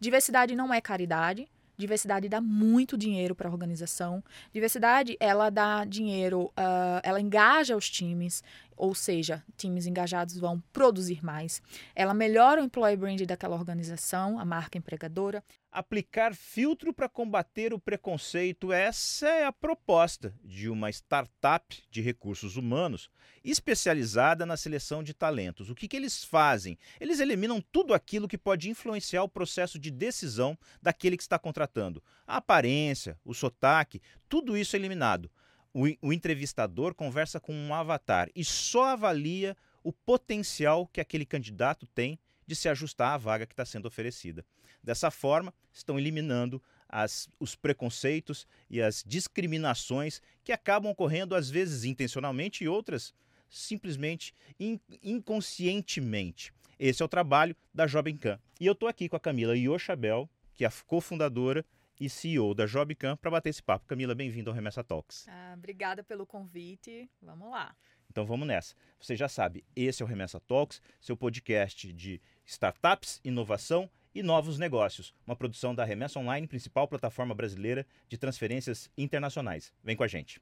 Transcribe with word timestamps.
Diversidade 0.00 0.54
não 0.54 0.72
é 0.72 0.80
caridade. 0.80 1.48
Diversidade 1.76 2.28
dá 2.28 2.40
muito 2.40 2.98
dinheiro 2.98 3.36
para 3.36 3.48
a 3.48 3.52
organização. 3.52 4.22
Diversidade, 4.52 5.16
ela 5.20 5.48
dá 5.48 5.84
dinheiro, 5.84 6.46
uh, 6.46 7.00
ela 7.04 7.20
engaja 7.20 7.76
os 7.76 7.88
times, 7.88 8.42
ou 8.78 8.94
seja, 8.94 9.44
times 9.56 9.86
engajados 9.86 10.38
vão 10.38 10.62
produzir 10.72 11.22
mais. 11.22 11.60
Ela 11.94 12.14
melhora 12.14 12.62
o 12.62 12.64
employee 12.64 12.96
brand 12.96 13.20
daquela 13.22 13.56
organização, 13.56 14.38
a 14.38 14.44
marca 14.44 14.78
empregadora. 14.78 15.42
Aplicar 15.70 16.34
filtro 16.34 16.94
para 16.94 17.08
combater 17.08 17.74
o 17.74 17.78
preconceito, 17.78 18.72
essa 18.72 19.28
é 19.28 19.44
a 19.44 19.52
proposta 19.52 20.32
de 20.42 20.68
uma 20.68 20.88
startup 20.90 21.82
de 21.90 22.00
recursos 22.00 22.56
humanos 22.56 23.10
especializada 23.44 24.46
na 24.46 24.56
seleção 24.56 25.02
de 25.02 25.12
talentos. 25.12 25.68
O 25.68 25.74
que, 25.74 25.88
que 25.88 25.96
eles 25.96 26.24
fazem? 26.24 26.78
Eles 27.00 27.20
eliminam 27.20 27.62
tudo 27.72 27.92
aquilo 27.92 28.28
que 28.28 28.38
pode 28.38 28.70
influenciar 28.70 29.22
o 29.22 29.28
processo 29.28 29.78
de 29.78 29.90
decisão 29.90 30.56
daquele 30.80 31.16
que 31.16 31.22
está 31.22 31.38
contratando. 31.38 32.02
A 32.26 32.36
aparência, 32.36 33.18
o 33.24 33.34
sotaque, 33.34 34.00
tudo 34.28 34.56
isso 34.56 34.76
é 34.76 34.78
eliminado 34.78 35.30
o, 35.72 35.84
o 36.02 36.12
entrevistador 36.12 36.94
conversa 36.94 37.38
com 37.38 37.54
um 37.54 37.74
avatar 37.74 38.28
e 38.34 38.44
só 38.44 38.86
avalia 38.86 39.56
o 39.82 39.92
potencial 39.92 40.86
que 40.86 41.00
aquele 41.00 41.24
candidato 41.24 41.86
tem 41.86 42.18
de 42.46 42.56
se 42.56 42.68
ajustar 42.68 43.14
à 43.14 43.16
vaga 43.16 43.46
que 43.46 43.52
está 43.52 43.64
sendo 43.64 43.86
oferecida. 43.86 44.44
Dessa 44.82 45.10
forma, 45.10 45.52
estão 45.72 45.98
eliminando 45.98 46.62
as, 46.88 47.28
os 47.38 47.54
preconceitos 47.54 48.46
e 48.70 48.80
as 48.80 49.04
discriminações 49.06 50.22
que 50.42 50.52
acabam 50.52 50.90
ocorrendo, 50.90 51.34
às 51.34 51.50
vezes 51.50 51.84
intencionalmente 51.84 52.64
e 52.64 52.68
outras 52.68 53.12
simplesmente 53.50 54.34
in, 54.58 54.80
inconscientemente. 55.02 56.52
Esse 56.78 57.02
é 57.02 57.04
o 57.04 57.08
trabalho 57.08 57.56
da 57.74 57.86
Jovem 57.86 58.16
Can. 58.16 58.38
E 58.60 58.66
eu 58.66 58.72
estou 58.72 58.88
aqui 58.88 59.08
com 59.08 59.16
a 59.16 59.20
Camila 59.20 59.56
Iochabel, 59.56 60.28
que 60.54 60.64
é 60.64 60.68
a 60.68 60.72
cofundadora 60.86 61.64
e 62.00 62.08
CEO 62.08 62.54
da 62.54 62.66
Jobcam 62.66 63.16
para 63.16 63.30
bater 63.30 63.50
esse 63.50 63.62
papo. 63.62 63.86
Camila, 63.86 64.14
bem-vindo 64.14 64.50
ao 64.50 64.54
Remessa 64.54 64.84
Talks. 64.84 65.26
Ah, 65.28 65.54
obrigada 65.56 66.02
pelo 66.02 66.26
convite. 66.26 67.10
Vamos 67.20 67.50
lá. 67.50 67.74
Então 68.10 68.24
vamos 68.24 68.46
nessa. 68.46 68.74
Você 68.98 69.14
já 69.14 69.28
sabe, 69.28 69.64
esse 69.76 70.02
é 70.02 70.04
o 70.04 70.08
Remessa 70.08 70.40
Talks, 70.40 70.80
seu 71.00 71.16
podcast 71.16 71.92
de 71.92 72.20
startups, 72.44 73.20
inovação 73.24 73.90
e 74.14 74.22
novos 74.22 74.58
negócios. 74.58 75.14
Uma 75.26 75.36
produção 75.36 75.74
da 75.74 75.84
Remessa 75.84 76.18
Online, 76.18 76.46
principal 76.46 76.88
plataforma 76.88 77.34
brasileira 77.34 77.86
de 78.08 78.16
transferências 78.16 78.90
internacionais. 78.96 79.72
Vem 79.82 79.96
com 79.96 80.04
a 80.04 80.08
gente. 80.08 80.40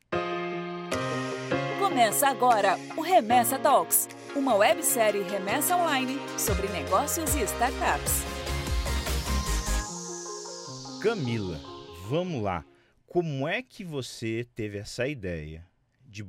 Começa 1.78 2.28
agora 2.28 2.76
o 2.96 3.00
Remessa 3.00 3.58
Talks, 3.58 4.08
uma 4.34 4.54
websérie 4.54 5.22
remessa 5.22 5.76
online 5.76 6.18
sobre 6.38 6.68
negócios 6.68 7.34
e 7.34 7.42
startups. 7.42 8.35
Camila, 11.06 11.60
vamos 12.08 12.42
lá. 12.42 12.64
Como 13.06 13.46
é 13.46 13.62
que 13.62 13.84
você 13.84 14.44
teve 14.56 14.78
essa 14.78 15.06
ideia 15.06 15.64
de 16.04 16.26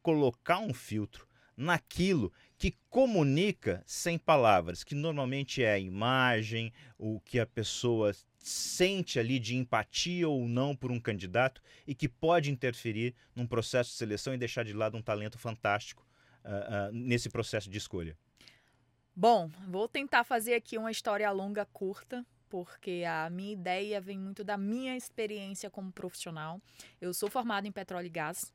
colocar 0.00 0.60
um 0.60 0.72
filtro 0.72 1.26
naquilo 1.56 2.32
que 2.56 2.76
comunica 2.88 3.82
sem 3.84 4.16
palavras, 4.16 4.84
que 4.84 4.94
normalmente 4.94 5.64
é 5.64 5.72
a 5.72 5.80
imagem, 5.80 6.72
o 6.96 7.18
que 7.18 7.40
a 7.40 7.46
pessoa 7.46 8.14
sente 8.38 9.18
ali 9.18 9.40
de 9.40 9.56
empatia 9.56 10.28
ou 10.28 10.46
não 10.46 10.76
por 10.76 10.92
um 10.92 11.00
candidato 11.00 11.60
e 11.84 11.92
que 11.92 12.08
pode 12.08 12.52
interferir 12.52 13.16
num 13.34 13.48
processo 13.48 13.90
de 13.90 13.96
seleção 13.96 14.32
e 14.32 14.38
deixar 14.38 14.64
de 14.64 14.72
lado 14.72 14.96
um 14.96 15.02
talento 15.02 15.38
fantástico 15.38 16.06
uh, 16.44 16.90
uh, 16.90 16.92
nesse 16.92 17.28
processo 17.28 17.68
de 17.68 17.78
escolha? 17.78 18.16
Bom, 19.12 19.50
vou 19.66 19.88
tentar 19.88 20.22
fazer 20.22 20.54
aqui 20.54 20.78
uma 20.78 20.92
história 20.92 21.28
longa 21.32 21.64
curta, 21.64 22.24
porque 22.50 23.04
a 23.08 23.30
minha 23.30 23.52
ideia 23.52 24.00
vem 24.00 24.18
muito 24.18 24.44
da 24.44 24.58
minha 24.58 24.96
experiência 24.96 25.70
como 25.70 25.90
profissional. 25.92 26.60
Eu 27.00 27.14
sou 27.14 27.30
formada 27.30 27.66
em 27.66 27.72
petróleo 27.72 28.06
e 28.06 28.10
gás 28.10 28.52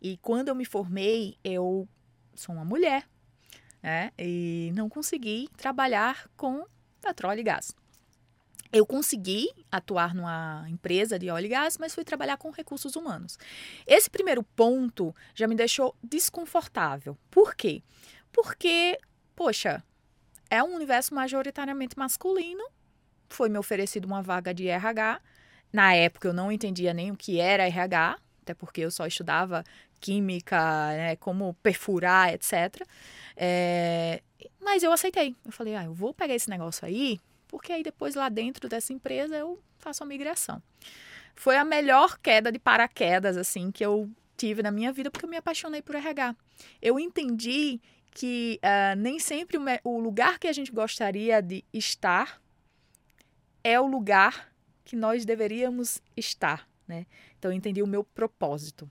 e 0.00 0.18
quando 0.18 0.48
eu 0.48 0.54
me 0.54 0.64
formei, 0.64 1.36
eu 1.42 1.88
sou 2.34 2.54
uma 2.54 2.64
mulher, 2.64 3.08
né? 3.82 4.12
E 4.18 4.70
não 4.74 4.88
consegui 4.88 5.48
trabalhar 5.56 6.28
com 6.36 6.64
petróleo 7.00 7.40
e 7.40 7.42
gás. 7.42 7.74
Eu 8.70 8.84
consegui 8.84 9.48
atuar 9.72 10.14
numa 10.14 10.66
empresa 10.68 11.18
de 11.18 11.30
óleo 11.30 11.46
e 11.46 11.48
gás, 11.48 11.78
mas 11.78 11.94
fui 11.94 12.04
trabalhar 12.04 12.36
com 12.36 12.50
recursos 12.50 12.96
humanos. 12.96 13.38
Esse 13.86 14.10
primeiro 14.10 14.42
ponto 14.42 15.16
já 15.34 15.48
me 15.48 15.54
deixou 15.54 15.96
desconfortável. 16.02 17.16
Por 17.30 17.54
quê? 17.54 17.82
Porque, 18.30 18.98
poxa, 19.34 19.82
é 20.50 20.62
um 20.62 20.74
universo 20.74 21.14
majoritariamente 21.14 21.98
masculino 21.98 22.62
foi 23.28 23.48
me 23.48 23.58
oferecido 23.58 24.04
uma 24.04 24.22
vaga 24.22 24.52
de 24.54 24.68
RH. 24.68 25.20
Na 25.72 25.94
época 25.94 26.28
eu 26.28 26.32
não 26.32 26.50
entendia 26.50 26.94
nem 26.94 27.10
o 27.10 27.16
que 27.16 27.40
era 27.40 27.66
RH, 27.66 28.18
até 28.42 28.54
porque 28.54 28.80
eu 28.80 28.90
só 28.90 29.06
estudava 29.06 29.64
química, 30.00 30.58
né, 30.92 31.16
como 31.16 31.54
perfurar, 31.62 32.32
etc. 32.32 32.82
É, 33.36 34.22
mas 34.60 34.82
eu 34.82 34.92
aceitei. 34.92 35.34
Eu 35.44 35.52
falei, 35.52 35.74
ah, 35.74 35.84
eu 35.84 35.94
vou 35.94 36.14
pegar 36.14 36.34
esse 36.34 36.48
negócio 36.48 36.86
aí, 36.86 37.20
porque 37.46 37.72
aí 37.72 37.82
depois 37.82 38.14
lá 38.14 38.28
dentro 38.28 38.68
dessa 38.68 38.92
empresa 38.92 39.36
eu 39.36 39.58
faço 39.78 40.02
a 40.02 40.06
migração. 40.06 40.62
Foi 41.34 41.56
a 41.56 41.64
melhor 41.64 42.18
queda 42.18 42.50
de 42.50 42.58
paraquedas, 42.58 43.36
assim, 43.36 43.70
que 43.70 43.84
eu 43.84 44.10
tive 44.36 44.62
na 44.62 44.70
minha 44.70 44.92
vida, 44.92 45.10
porque 45.10 45.24
eu 45.24 45.30
me 45.30 45.36
apaixonei 45.36 45.82
por 45.82 45.94
RH. 45.94 46.34
Eu 46.80 46.98
entendi 46.98 47.80
que 48.10 48.58
uh, 48.62 48.96
nem 48.96 49.18
sempre 49.18 49.56
o, 49.56 49.62
o 49.84 50.00
lugar 50.00 50.38
que 50.38 50.48
a 50.48 50.52
gente 50.52 50.72
gostaria 50.72 51.40
de 51.40 51.64
estar 51.72 52.40
é 53.68 53.78
o 53.78 53.86
lugar 53.86 54.50
que 54.82 54.96
nós 54.96 55.26
deveríamos 55.26 56.00
estar, 56.16 56.66
né? 56.86 57.04
Então 57.38 57.50
eu 57.50 57.56
entendi 57.56 57.82
o 57.82 57.86
meu 57.86 58.02
propósito. 58.02 58.90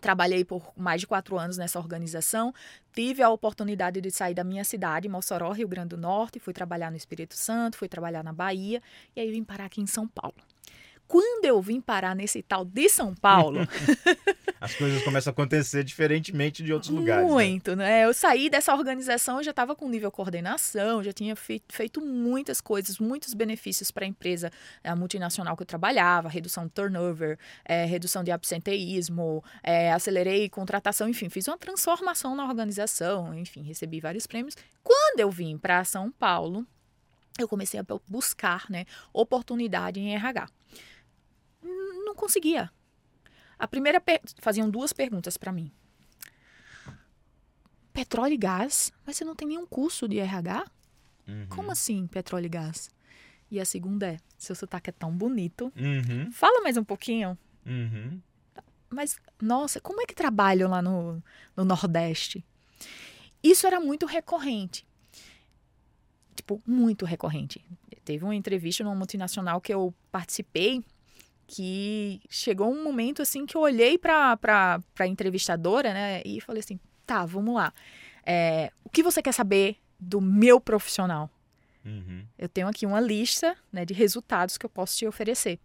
Trabalhei 0.00 0.44
por 0.44 0.72
mais 0.74 1.02
de 1.02 1.06
quatro 1.06 1.36
anos 1.36 1.58
nessa 1.58 1.78
organização, 1.78 2.54
tive 2.94 3.22
a 3.22 3.28
oportunidade 3.28 4.00
de 4.00 4.10
sair 4.10 4.32
da 4.32 4.44
minha 4.44 4.64
cidade, 4.64 5.08
Mossoró, 5.08 5.50
Rio 5.52 5.68
Grande 5.68 5.90
do 5.90 5.98
Norte, 5.98 6.38
fui 6.38 6.54
trabalhar 6.54 6.90
no 6.90 6.96
Espírito 6.96 7.34
Santo, 7.34 7.76
fui 7.76 7.88
trabalhar 7.88 8.24
na 8.24 8.32
Bahia 8.32 8.80
e 9.14 9.20
aí 9.20 9.30
vim 9.30 9.44
parar 9.44 9.66
aqui 9.66 9.82
em 9.82 9.86
São 9.86 10.08
Paulo. 10.08 10.36
Quando 11.08 11.46
eu 11.46 11.60
vim 11.62 11.80
parar 11.80 12.14
nesse 12.14 12.42
tal 12.42 12.66
de 12.66 12.86
São 12.90 13.14
Paulo. 13.14 13.60
As 14.60 14.74
coisas 14.74 15.02
começam 15.04 15.30
a 15.30 15.32
acontecer 15.32 15.84
diferentemente 15.84 16.64
de 16.64 16.72
outros 16.72 16.90
lugares. 16.90 17.26
Né? 17.26 17.32
Muito, 17.32 17.76
né? 17.76 17.84
né? 17.84 18.04
Eu 18.04 18.12
saí 18.12 18.50
dessa 18.50 18.74
organização, 18.74 19.42
já 19.42 19.52
estava 19.52 19.74
com 19.74 19.88
nível 19.88 20.10
coordenação, 20.10 21.02
já 21.02 21.12
tinha 21.12 21.36
feito, 21.36 21.72
feito 21.72 22.00
muitas 22.00 22.60
coisas, 22.60 22.98
muitos 22.98 23.34
benefícios 23.34 23.90
para 23.90 24.04
a 24.04 24.08
empresa 24.08 24.50
a 24.82 24.96
multinacional 24.96 25.56
que 25.56 25.62
eu 25.62 25.66
trabalhava, 25.66 26.28
redução 26.28 26.66
de 26.66 26.72
turnover, 26.72 27.38
é, 27.64 27.84
redução 27.84 28.24
de 28.24 28.32
absenteísmo, 28.32 29.42
é, 29.62 29.92
acelerei 29.92 30.48
contratação, 30.48 31.08
enfim, 31.08 31.28
fiz 31.28 31.46
uma 31.46 31.56
transformação 31.56 32.34
na 32.34 32.44
organização, 32.44 33.32
enfim, 33.32 33.62
recebi 33.62 34.00
vários 34.00 34.26
prêmios. 34.26 34.56
Quando 34.82 35.20
eu 35.20 35.30
vim 35.30 35.56
para 35.56 35.84
São 35.84 36.10
Paulo, 36.10 36.66
eu 37.38 37.46
comecei 37.46 37.78
a 37.78 37.84
buscar 38.08 38.66
né, 38.68 38.84
oportunidade 39.12 40.00
em 40.00 40.14
RH 40.14 40.48
não 42.08 42.14
conseguia. 42.14 42.70
A 43.58 43.66
primeira 43.66 44.02
faziam 44.40 44.70
duas 44.70 44.92
perguntas 44.92 45.36
para 45.36 45.52
mim. 45.52 45.70
Petróleo 47.92 48.34
e 48.34 48.36
gás? 48.36 48.92
Mas 49.04 49.16
você 49.16 49.24
não 49.24 49.34
tem 49.34 49.48
nenhum 49.48 49.66
curso 49.66 50.08
de 50.08 50.18
RH? 50.18 50.64
Uhum. 51.26 51.46
Como 51.48 51.70
assim, 51.70 52.06
petróleo 52.06 52.46
e 52.46 52.48
gás? 52.48 52.90
E 53.50 53.58
a 53.58 53.64
segunda 53.64 54.06
é: 54.06 54.16
seu 54.36 54.54
sotaque 54.54 54.90
é 54.90 54.92
tão 54.92 55.10
bonito. 55.10 55.72
Uhum. 55.76 56.30
Fala 56.30 56.62
mais 56.62 56.76
um 56.76 56.84
pouquinho. 56.84 57.36
Uhum. 57.66 58.20
Mas, 58.90 59.18
nossa, 59.40 59.80
como 59.80 60.00
é 60.00 60.06
que 60.06 60.14
trabalham 60.14 60.70
lá 60.70 60.80
no, 60.80 61.22
no 61.56 61.64
Nordeste? 61.64 62.44
Isso 63.42 63.66
era 63.66 63.80
muito 63.80 64.06
recorrente. 64.06 64.86
Tipo, 66.34 66.62
muito 66.66 67.04
recorrente. 67.04 67.64
Teve 68.04 68.24
uma 68.24 68.34
entrevista 68.34 68.82
numa 68.82 68.94
multinacional 68.94 69.60
que 69.60 69.74
eu 69.74 69.92
participei 70.10 70.82
que 71.48 72.20
chegou 72.28 72.70
um 72.70 72.84
momento 72.84 73.22
assim 73.22 73.46
que 73.46 73.56
eu 73.56 73.62
olhei 73.62 73.96
para 73.96 74.38
a 74.98 75.06
entrevistadora, 75.06 75.94
né, 75.94 76.22
e 76.24 76.42
falei 76.42 76.60
assim, 76.60 76.78
tá, 77.06 77.24
vamos 77.24 77.54
lá. 77.54 77.72
É, 78.24 78.70
o 78.84 78.90
que 78.90 79.02
você 79.02 79.22
quer 79.22 79.32
saber 79.32 79.78
do 79.98 80.20
meu 80.20 80.60
profissional? 80.60 81.30
Uhum. 81.82 82.22
Eu 82.38 82.50
tenho 82.50 82.68
aqui 82.68 82.84
uma 82.84 83.00
lista 83.00 83.56
né, 83.72 83.86
de 83.86 83.94
resultados 83.94 84.58
que 84.58 84.66
eu 84.66 84.70
posso 84.70 84.98
te 84.98 85.06
oferecer. 85.06 85.58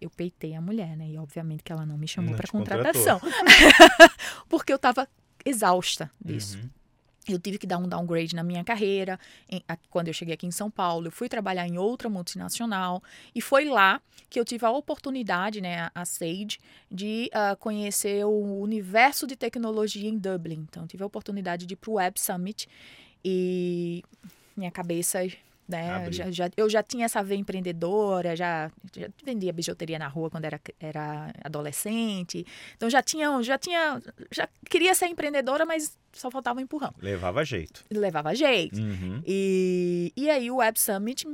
Eu 0.00 0.10
peitei 0.10 0.56
a 0.56 0.60
mulher, 0.60 0.96
né? 0.96 1.08
E 1.10 1.18
obviamente 1.18 1.62
que 1.62 1.70
ela 1.70 1.86
não 1.86 1.96
me 1.96 2.08
chamou 2.08 2.34
para 2.34 2.48
contratação. 2.48 3.20
Porque 4.48 4.72
eu 4.72 4.76
estava 4.76 5.06
exausta 5.44 6.10
disso. 6.20 6.58
Uhum 6.58 6.79
eu 7.28 7.38
tive 7.38 7.58
que 7.58 7.66
dar 7.66 7.78
um 7.78 7.86
downgrade 7.88 8.34
na 8.34 8.42
minha 8.42 8.64
carreira. 8.64 9.18
Em, 9.48 9.62
a, 9.68 9.76
quando 9.90 10.08
eu 10.08 10.14
cheguei 10.14 10.34
aqui 10.34 10.46
em 10.46 10.50
São 10.50 10.70
Paulo, 10.70 11.08
eu 11.08 11.12
fui 11.12 11.28
trabalhar 11.28 11.66
em 11.68 11.76
outra 11.78 12.08
multinacional 12.08 13.02
e 13.34 13.40
foi 13.40 13.64
lá 13.66 14.00
que 14.28 14.38
eu 14.40 14.44
tive 14.44 14.64
a 14.64 14.70
oportunidade, 14.70 15.60
né, 15.60 15.90
a, 15.94 16.04
Sage, 16.04 16.58
de 16.90 17.30
uh, 17.34 17.56
conhecer 17.56 18.24
o 18.24 18.60
universo 18.60 19.26
de 19.26 19.36
tecnologia 19.36 20.08
em 20.08 20.16
Dublin. 20.16 20.66
Então, 20.68 20.86
tive 20.86 21.02
a 21.02 21.06
oportunidade 21.06 21.66
de 21.66 21.74
ir 21.74 21.76
para 21.76 21.90
o 21.90 21.94
Web 21.94 22.20
Summit 22.20 22.68
e 23.24 24.02
minha 24.56 24.70
cabeça 24.70 25.18
né? 25.68 26.10
Já, 26.10 26.30
já- 26.32 26.50
eu 26.56 26.68
já 26.68 26.82
tinha 26.82 27.04
essa 27.04 27.22
veia 27.22 27.38
empreendedora, 27.38 28.34
já, 28.34 28.72
já 28.92 29.08
vendia 29.24 29.52
bijuteria 29.52 30.00
na 30.00 30.08
rua 30.08 30.28
quando 30.28 30.44
era, 30.44 30.60
era 30.80 31.32
adolescente. 31.44 32.44
Então 32.76 32.90
já 32.90 33.00
tinha, 33.00 33.40
já 33.40 33.56
tinha, 33.56 34.02
já 34.32 34.48
queria 34.68 34.92
ser 34.96 35.06
empreendedora, 35.06 35.64
mas 35.64 35.96
só 36.12 36.30
faltava 36.30 36.58
um 36.58 36.62
empurrão. 36.62 36.92
Levava 37.00 37.44
jeito. 37.44 37.84
Levava 37.90 38.34
jeito. 38.34 38.78
Uhum. 38.78 39.22
E, 39.26 40.12
e 40.16 40.30
aí 40.30 40.50
o 40.50 40.56
Web 40.56 40.78
Summit, 40.78 41.26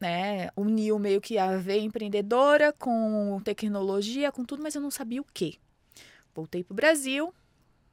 né, 0.00 0.50
uniu 0.56 0.98
meio 0.98 1.20
que 1.20 1.38
a 1.38 1.56
veia 1.56 1.80
empreendedora 1.80 2.72
com 2.72 3.40
tecnologia, 3.44 4.30
com 4.30 4.44
tudo, 4.44 4.62
mas 4.62 4.74
eu 4.74 4.80
não 4.80 4.90
sabia 4.90 5.20
o 5.20 5.26
quê. 5.32 5.54
Voltei 6.34 6.62
pro 6.62 6.74
Brasil, 6.74 7.34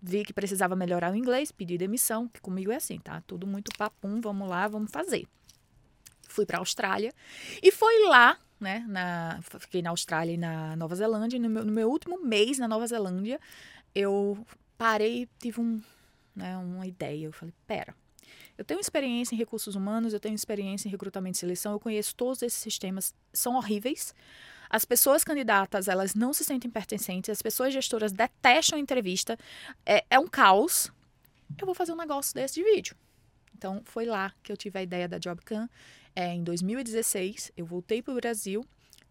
vi 0.02 0.24
que 0.24 0.34
precisava 0.34 0.76
melhorar 0.76 1.12
o 1.12 1.16
inglês, 1.16 1.52
pedi 1.52 1.78
demissão, 1.78 2.28
que 2.28 2.40
comigo 2.40 2.72
é 2.72 2.76
assim, 2.76 3.00
tá? 3.00 3.22
Tudo 3.26 3.48
muito 3.48 3.72
papum, 3.78 4.22
vamos 4.22 4.48
lá, 4.48 4.68
vamos 4.68 4.92
fazer. 4.92 5.26
Fui 6.28 6.46
pra 6.46 6.60
Austrália 6.60 7.14
e 7.64 7.72
foi 7.72 8.08
lá, 8.08 8.38
né, 8.60 8.86
na, 8.88 9.40
fiquei 9.60 9.82
na 9.82 9.90
Austrália 9.90 10.34
e 10.34 10.38
na 10.38 10.76
Nova 10.76 10.96
Zelândia, 10.96 11.38
e 11.38 11.40
no 11.40 11.50
meu, 11.50 11.66
no 11.66 11.72
meu 11.72 11.90
último 11.90 12.22
mês 12.24 12.60
na 12.60 12.68
Nova 12.68 12.86
Zelândia, 12.86 13.40
eu 13.94 14.46
parei 14.78 15.28
tive 15.40 15.62
um, 15.62 15.82
né, 16.36 16.58
uma 16.58 16.86
ideia, 16.86 17.26
eu 17.26 17.34
falei, 17.34 17.54
pera, 17.66 17.96
eu 18.58 18.64
tenho 18.64 18.80
experiência 18.80 19.36
em 19.36 19.38
recursos 19.38 19.76
humanos, 19.76 20.14
eu 20.14 20.20
tenho 20.20 20.36
experiência 20.36 20.88
em 20.88 20.92
recrutamento 20.92 21.38
e 21.38 21.40
seleção, 21.40 21.74
eu 21.74 21.80
conheço 21.80 22.16
todos 22.16 22.42
esses 22.42 22.60
sistemas, 22.60 23.14
são 23.34 23.56
horríveis. 23.56 24.14
As 24.70 24.86
pessoas 24.86 25.24
candidatas, 25.24 25.88
elas 25.88 26.16
não 26.16 26.34
se 26.34 26.44
sentem 26.44 26.72
pertencentes, 26.72 27.30
as 27.30 27.42
pessoas 27.42 27.74
gestoras 27.74 28.12
detestam 28.12 28.78
a 28.78 28.82
entrevista, 28.82 29.38
é, 29.86 30.04
é 30.10 30.20
um 30.20 30.28
caos. 30.28 30.92
Eu 31.60 31.66
vou 31.66 31.76
fazer 31.76 31.92
um 31.92 31.98
negócio 31.98 32.34
desse 32.34 32.56
de 32.56 32.64
vídeo. 32.64 32.96
Então, 33.56 33.82
foi 33.86 34.06
lá 34.06 34.34
que 34.42 34.52
eu 34.52 34.58
tive 34.58 34.80
a 34.80 34.84
ideia 34.84 35.08
da 35.08 35.18
JobCam. 35.18 35.70
É, 36.16 36.34
em 36.34 36.44
2016, 36.44 37.52
eu 37.56 37.66
voltei 37.66 38.02
para 38.02 38.12
o 38.12 38.16
Brasil 38.16 38.66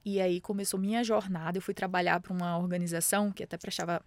e 0.05 0.21
aí 0.21 0.41
começou 0.41 0.79
minha 0.79 1.05
jornada. 1.05 1.59
Eu 1.59 1.63
fui 1.63 1.75
trabalhar 1.75 2.21
para 2.21 2.33
uma 2.33 2.59
organização 2.59 3.31
que 3.31 3.43
até 3.43 3.57
prestava 3.57 4.03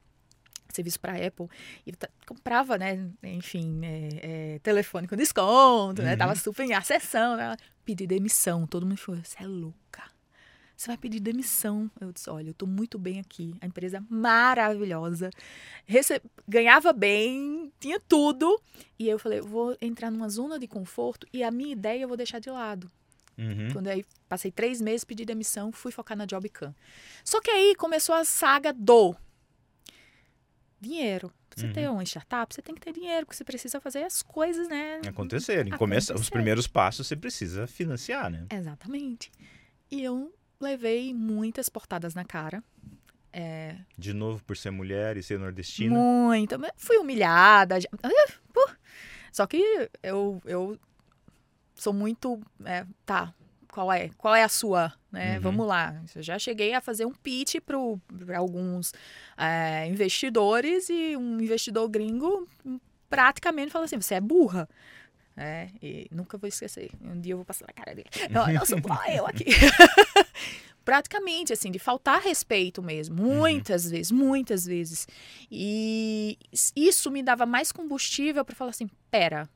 serviço 0.73 0.99
para 0.99 1.13
Apple 1.13 1.47
e 1.85 1.93
comprava, 2.25 2.77
né, 2.77 3.09
enfim, 3.23 3.79
é, 3.83 4.09
é, 4.55 4.59
telefone 4.59 5.07
com 5.07 5.15
desconto, 5.15 6.01
né, 6.01 6.11
Uhum. 6.11 6.17
tava 6.17 6.35
super 6.35 6.63
em 6.65 6.73
acessão, 6.73 7.35
né, 7.37 7.55
pedi 7.85 8.05
demissão, 8.07 8.67
todo 8.67 8.85
mundo 8.85 8.97
falou, 8.97 9.21
você 9.23 9.43
é 9.43 9.47
louca, 9.47 10.03
você 10.75 10.87
vai 10.87 10.97
pedir 10.97 11.19
demissão. 11.19 11.89
Eu 11.99 12.11
disse, 12.11 12.29
olha, 12.29 12.49
eu 12.49 12.53
tô 12.53 12.67
muito 12.67 12.99
bem 12.99 13.19
aqui, 13.19 13.55
a 13.61 13.65
empresa 13.65 13.97
é 13.97 14.01
maravilhosa, 14.09 15.31
rece- 15.85 16.21
ganhava 16.47 16.93
bem, 16.93 17.71
tinha 17.79 17.99
tudo, 17.99 18.61
e 18.99 19.07
eu 19.09 19.17
falei, 19.17 19.41
vou 19.41 19.75
entrar 19.81 20.11
numa 20.11 20.29
zona 20.29 20.59
de 20.59 20.67
conforto 20.67 21.25
e 21.33 21.43
a 21.43 21.49
minha 21.49 21.71
ideia 21.71 22.01
eu 22.03 22.07
vou 22.07 22.17
deixar 22.17 22.39
de 22.39 22.49
lado. 22.49 22.91
Uhum. 23.37 23.69
Quando 23.71 23.87
aí 23.87 24.03
passei 24.27 24.49
três 24.51 24.81
meses, 24.81 25.03
pedi 25.03 25.23
demissão, 25.23 25.71
fui 25.71 25.91
focar 25.91 26.17
na 26.17 26.25
JobCam. 26.25 26.73
Só 27.23 27.39
que 27.39 27.51
aí 27.51 27.75
começou 27.75 28.15
a 28.15 28.25
saga 28.25 28.73
do 28.73 29.15
dinheiro. 30.79 31.31
Pra 31.49 31.59
você 31.61 31.67
Uhum. 31.67 31.73
ter 31.73 31.89
uma 31.89 32.03
startup, 32.03 32.53
você 32.53 32.61
tem 32.61 32.75
que 32.75 32.81
ter 32.81 32.93
dinheiro, 32.93 33.25
porque 33.25 33.35
você 33.37 33.43
precisa 33.43 33.79
fazer 33.81 34.03
as 34.03 34.21
coisas, 34.21 34.67
né? 34.67 35.01
Acontecerem. 35.07 35.71
Começa, 35.73 36.13
os 36.13 36.29
primeiros 36.29 36.67
passos 36.67 37.07
você 37.07 37.15
precisa 37.15 37.65
financiar, 37.67 38.29
né? 38.29 38.45
Exatamente. 38.51 39.31
E 39.89 40.03
eu 40.03 40.33
levei 40.59 41.13
muitas 41.13 41.69
portadas 41.69 42.13
na 42.13 42.23
cara. 42.25 42.63
É, 43.33 43.75
De 43.97 44.13
novo, 44.13 44.43
por 44.43 44.57
ser 44.57 44.71
mulher 44.71 45.15
e 45.17 45.21
ser 45.23 45.37
nordestina. 45.39 45.93
Muito. 45.95 46.55
Fui 46.75 46.97
humilhada. 46.97 47.77
Ah, 48.03 48.09
pô. 48.53 48.67
Só 49.31 49.45
que 49.45 49.89
eu, 50.01 50.41
eu 50.45 50.79
sou 51.75 51.93
muito. 51.93 52.39
é, 52.65 52.85
tá, 53.05 53.33
qual 53.77 53.91
é? 53.91 54.09
Qual 54.17 54.33
é 54.33 54.41
a 54.41 54.49
sua? 54.49 54.91
Né? 55.11 55.35
Uhum. 55.35 55.41
Vamos 55.41 55.67
lá. 55.67 56.01
Eu 56.15 56.23
já 56.23 56.39
cheguei 56.39 56.73
a 56.73 56.81
fazer 56.81 57.05
um 57.05 57.13
pitch 57.13 57.57
para 57.63 57.77
alguns 58.35 58.91
é, 59.37 59.85
investidores 59.87 60.89
e 60.89 61.15
um 61.15 61.39
investidor 61.39 61.87
gringo 61.87 62.49
praticamente 63.07 63.71
falou 63.71 63.85
assim: 63.85 64.01
você 64.01 64.15
é 64.15 64.21
burra. 64.21 64.67
É, 65.39 65.69
e 65.79 66.07
nunca 66.09 66.39
vou 66.39 66.47
esquecer. 66.47 66.89
Um 66.99 67.21
dia 67.21 67.33
eu 67.33 67.37
vou 67.37 67.45
passar 67.45 67.67
na 67.67 67.73
cara 67.73 67.93
dele. 67.93 68.09
Não, 68.31 68.51
não 68.51 68.65
sou 68.65 68.79
igual 68.79 68.99
eu 69.09 69.27
aqui. 69.27 69.45
Praticamente, 70.83 71.53
assim, 71.53 71.69
de 71.69 71.77
faltar 71.77 72.19
respeito 72.19 72.81
mesmo. 72.81 73.15
Muitas 73.15 73.91
vezes, 73.91 74.11
muitas 74.11 74.65
vezes. 74.65 75.07
E 75.51 76.35
isso 76.75 77.11
me 77.11 77.21
dava 77.21 77.45
mais 77.45 77.71
combustível 77.71 78.43
para 78.43 78.55
falar 78.55 78.71
assim: 78.71 78.89
pera, 79.11 79.47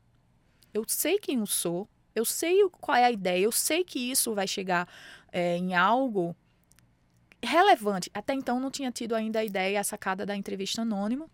eu 0.71 0.85
sei 0.87 1.17
quem 1.17 1.39
eu 1.39 1.47
sou, 1.47 1.89
eu 2.15 2.25
sei 2.25 2.67
qual 2.79 2.97
é 2.97 3.05
a 3.05 3.11
ideia, 3.11 3.43
eu 3.43 3.51
sei 3.51 3.83
que 3.83 3.99
isso 4.11 4.33
vai 4.33 4.47
chegar 4.47 4.87
é, 5.31 5.55
em 5.57 5.73
algo 5.75 6.35
relevante. 7.43 8.09
Até 8.13 8.33
então 8.33 8.59
não 8.59 8.69
tinha 8.69 8.91
tido 8.91 9.15
ainda 9.15 9.39
a 9.39 9.43
ideia, 9.45 9.79
a 9.79 9.83
sacada 9.83 10.25
da 10.25 10.35
entrevista 10.35 10.81
anônima. 10.83 11.27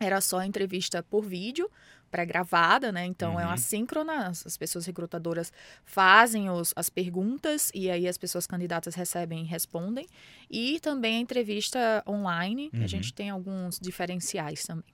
Era 0.00 0.20
só 0.20 0.38
a 0.38 0.46
entrevista 0.46 1.02
por 1.02 1.24
vídeo, 1.24 1.70
pré-gravada, 2.10 2.90
né? 2.92 3.06
Então 3.06 3.38
é 3.38 3.44
Uhum. 3.44 3.50
uma 3.50 3.56
síncrona, 3.56 4.26
as 4.28 4.46
as 4.46 4.56
pessoas 4.56 4.84
recrutadoras 4.86 5.52
fazem 5.84 6.50
os- 6.50 6.72
as 6.76 6.90
perguntas 6.90 7.70
e 7.74 7.90
aí 7.90 8.06
as 8.08 8.18
pessoas 8.18 8.46
candidatas 8.46 8.94
recebem 8.94 9.42
e 9.42 9.46
respondem. 9.46 10.06
E 10.50 10.78
também 10.80 11.16
a 11.16 11.20
entrevista 11.20 12.02
online, 12.06 12.70
Uhum. 12.74 12.82
a 12.82 12.86
gente 12.86 13.12
tem 13.14 13.30
alguns 13.30 13.78
diferenciais 13.80 14.64
também. 14.64 14.84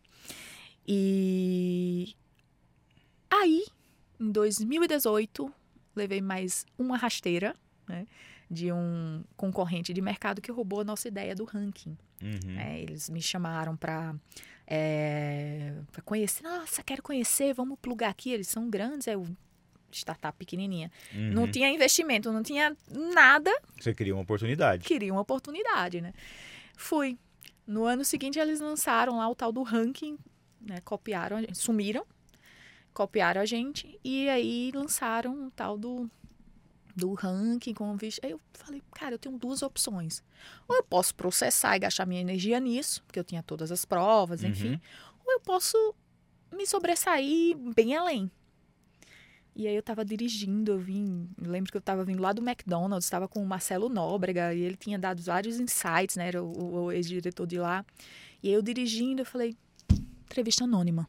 E 0.87 2.15
aí, 3.31 3.65
em 4.21 4.31
2018, 4.31 5.53
levei 5.95 6.21
mais 6.21 6.67
uma 6.79 6.97
rasteira, 6.97 7.55
né? 7.89 8.07
De 8.51 8.73
um 8.73 9.23
concorrente 9.37 9.93
de 9.93 10.01
mercado 10.01 10.41
que 10.41 10.51
roubou 10.51 10.81
a 10.81 10.85
nossa 10.85 11.09
ideia 11.09 11.35
do 11.35 11.45
ranking. 11.45 11.97
Uhum. 12.23 12.53
né? 12.53 12.81
Eles 12.81 13.09
me 13.09 13.23
chamaram 13.23 13.77
para 13.77 14.15
para 15.93 16.03
conhecer. 16.03 16.43
Nossa, 16.43 16.83
quero 16.83 17.03
conhecer, 17.03 17.55
vamos 17.55 17.79
plugar 17.81 18.11
aqui. 18.11 18.31
Eles 18.31 18.49
são 18.49 18.69
grandes, 18.69 19.09
é 19.09 19.17
o 19.17 19.27
startup 19.91 20.37
pequenininha. 20.39 20.91
Uhum. 21.15 21.33
Não 21.33 21.51
tinha 21.51 21.71
investimento, 21.71 22.31
não 22.31 22.43
tinha 22.43 22.77
nada. 23.15 23.51
Você 23.81 23.95
cria 23.95 24.15
uma 24.15 24.23
oportunidade. 24.23 24.85
Queria 24.85 25.13
uma 25.13 25.23
oportunidade, 25.23 26.01
né? 26.01 26.13
Fui. 26.77 27.19
No 27.67 27.85
ano 27.85 28.05
seguinte, 28.05 28.39
eles 28.39 28.61
lançaram 28.61 29.19
lá 29.19 29.29
o 29.29 29.35
tal 29.35 29.53
do 29.53 29.63
ranking, 29.63 30.19
né? 30.61 30.81
Copiaram, 30.83 31.39
sumiram, 31.53 32.05
copiaram 32.99 33.41
a 33.41 33.47
gente 33.47 33.97
e 34.03 34.29
aí 34.29 34.73
lançaram 34.75 35.47
o 35.47 35.51
tal 35.53 35.79
do 35.79 36.11
do 36.97 37.15
ranking 37.15 37.73
com 37.73 37.97
visto. 37.97 38.19
Aí 38.25 38.33
eu 38.33 38.41
falei, 38.53 38.83
cara, 38.93 39.15
eu 39.15 39.19
tenho 39.21 39.39
duas 39.39 39.63
opções. 39.63 40.21
Ou 40.67 40.75
eu 40.75 40.83
posso 40.83 41.15
processar 41.15 41.77
e 41.77 41.79
gastar 41.79 42.05
minha 42.05 42.21
energia 42.21 42.59
nisso, 42.59 43.05
porque 43.05 43.21
eu 43.21 43.23
tinha 43.23 43.41
todas 43.41 43.71
as 43.71 43.85
provas, 43.85 44.43
enfim. 44.43 44.73
Uhum. 44.73 44.81
Ou 45.25 45.33
eu 45.35 45.41
posso 45.41 45.95
me 46.53 46.67
sobressair 46.67 47.57
bem 47.57 47.95
além. 47.95 48.29
E 49.55 49.69
aí 49.69 49.77
eu 49.77 49.83
tava 49.83 50.05
dirigindo, 50.05 50.73
eu 50.73 50.79
vim, 50.81 51.29
lembro 51.41 51.71
que 51.71 51.77
eu 51.77 51.81
tava 51.81 52.05
vindo 52.05 52.21
lá 52.21 52.33
do 52.33 52.43
McDonald's, 52.43 53.05
estava 53.07 53.29
com 53.29 53.41
o 53.41 53.47
Marcelo 53.47 53.89
Nóbrega, 53.89 54.53
e 54.53 54.61
ele 54.61 54.77
tinha 54.77 54.99
dado 54.99 55.23
vários 55.23 55.61
insights, 55.61 56.17
né, 56.17 56.29
era 56.29 56.43
o, 56.43 56.87
o 56.87 56.93
ex-diretor 56.93 57.47
de 57.47 57.59
lá. 57.59 57.87
E 58.43 58.49
aí 58.49 58.55
eu 58.55 58.63
dirigindo, 58.63 59.23
eu 59.23 59.27
falei, 59.27 59.57
entrevista 60.25 60.65
anônima. 60.65 61.09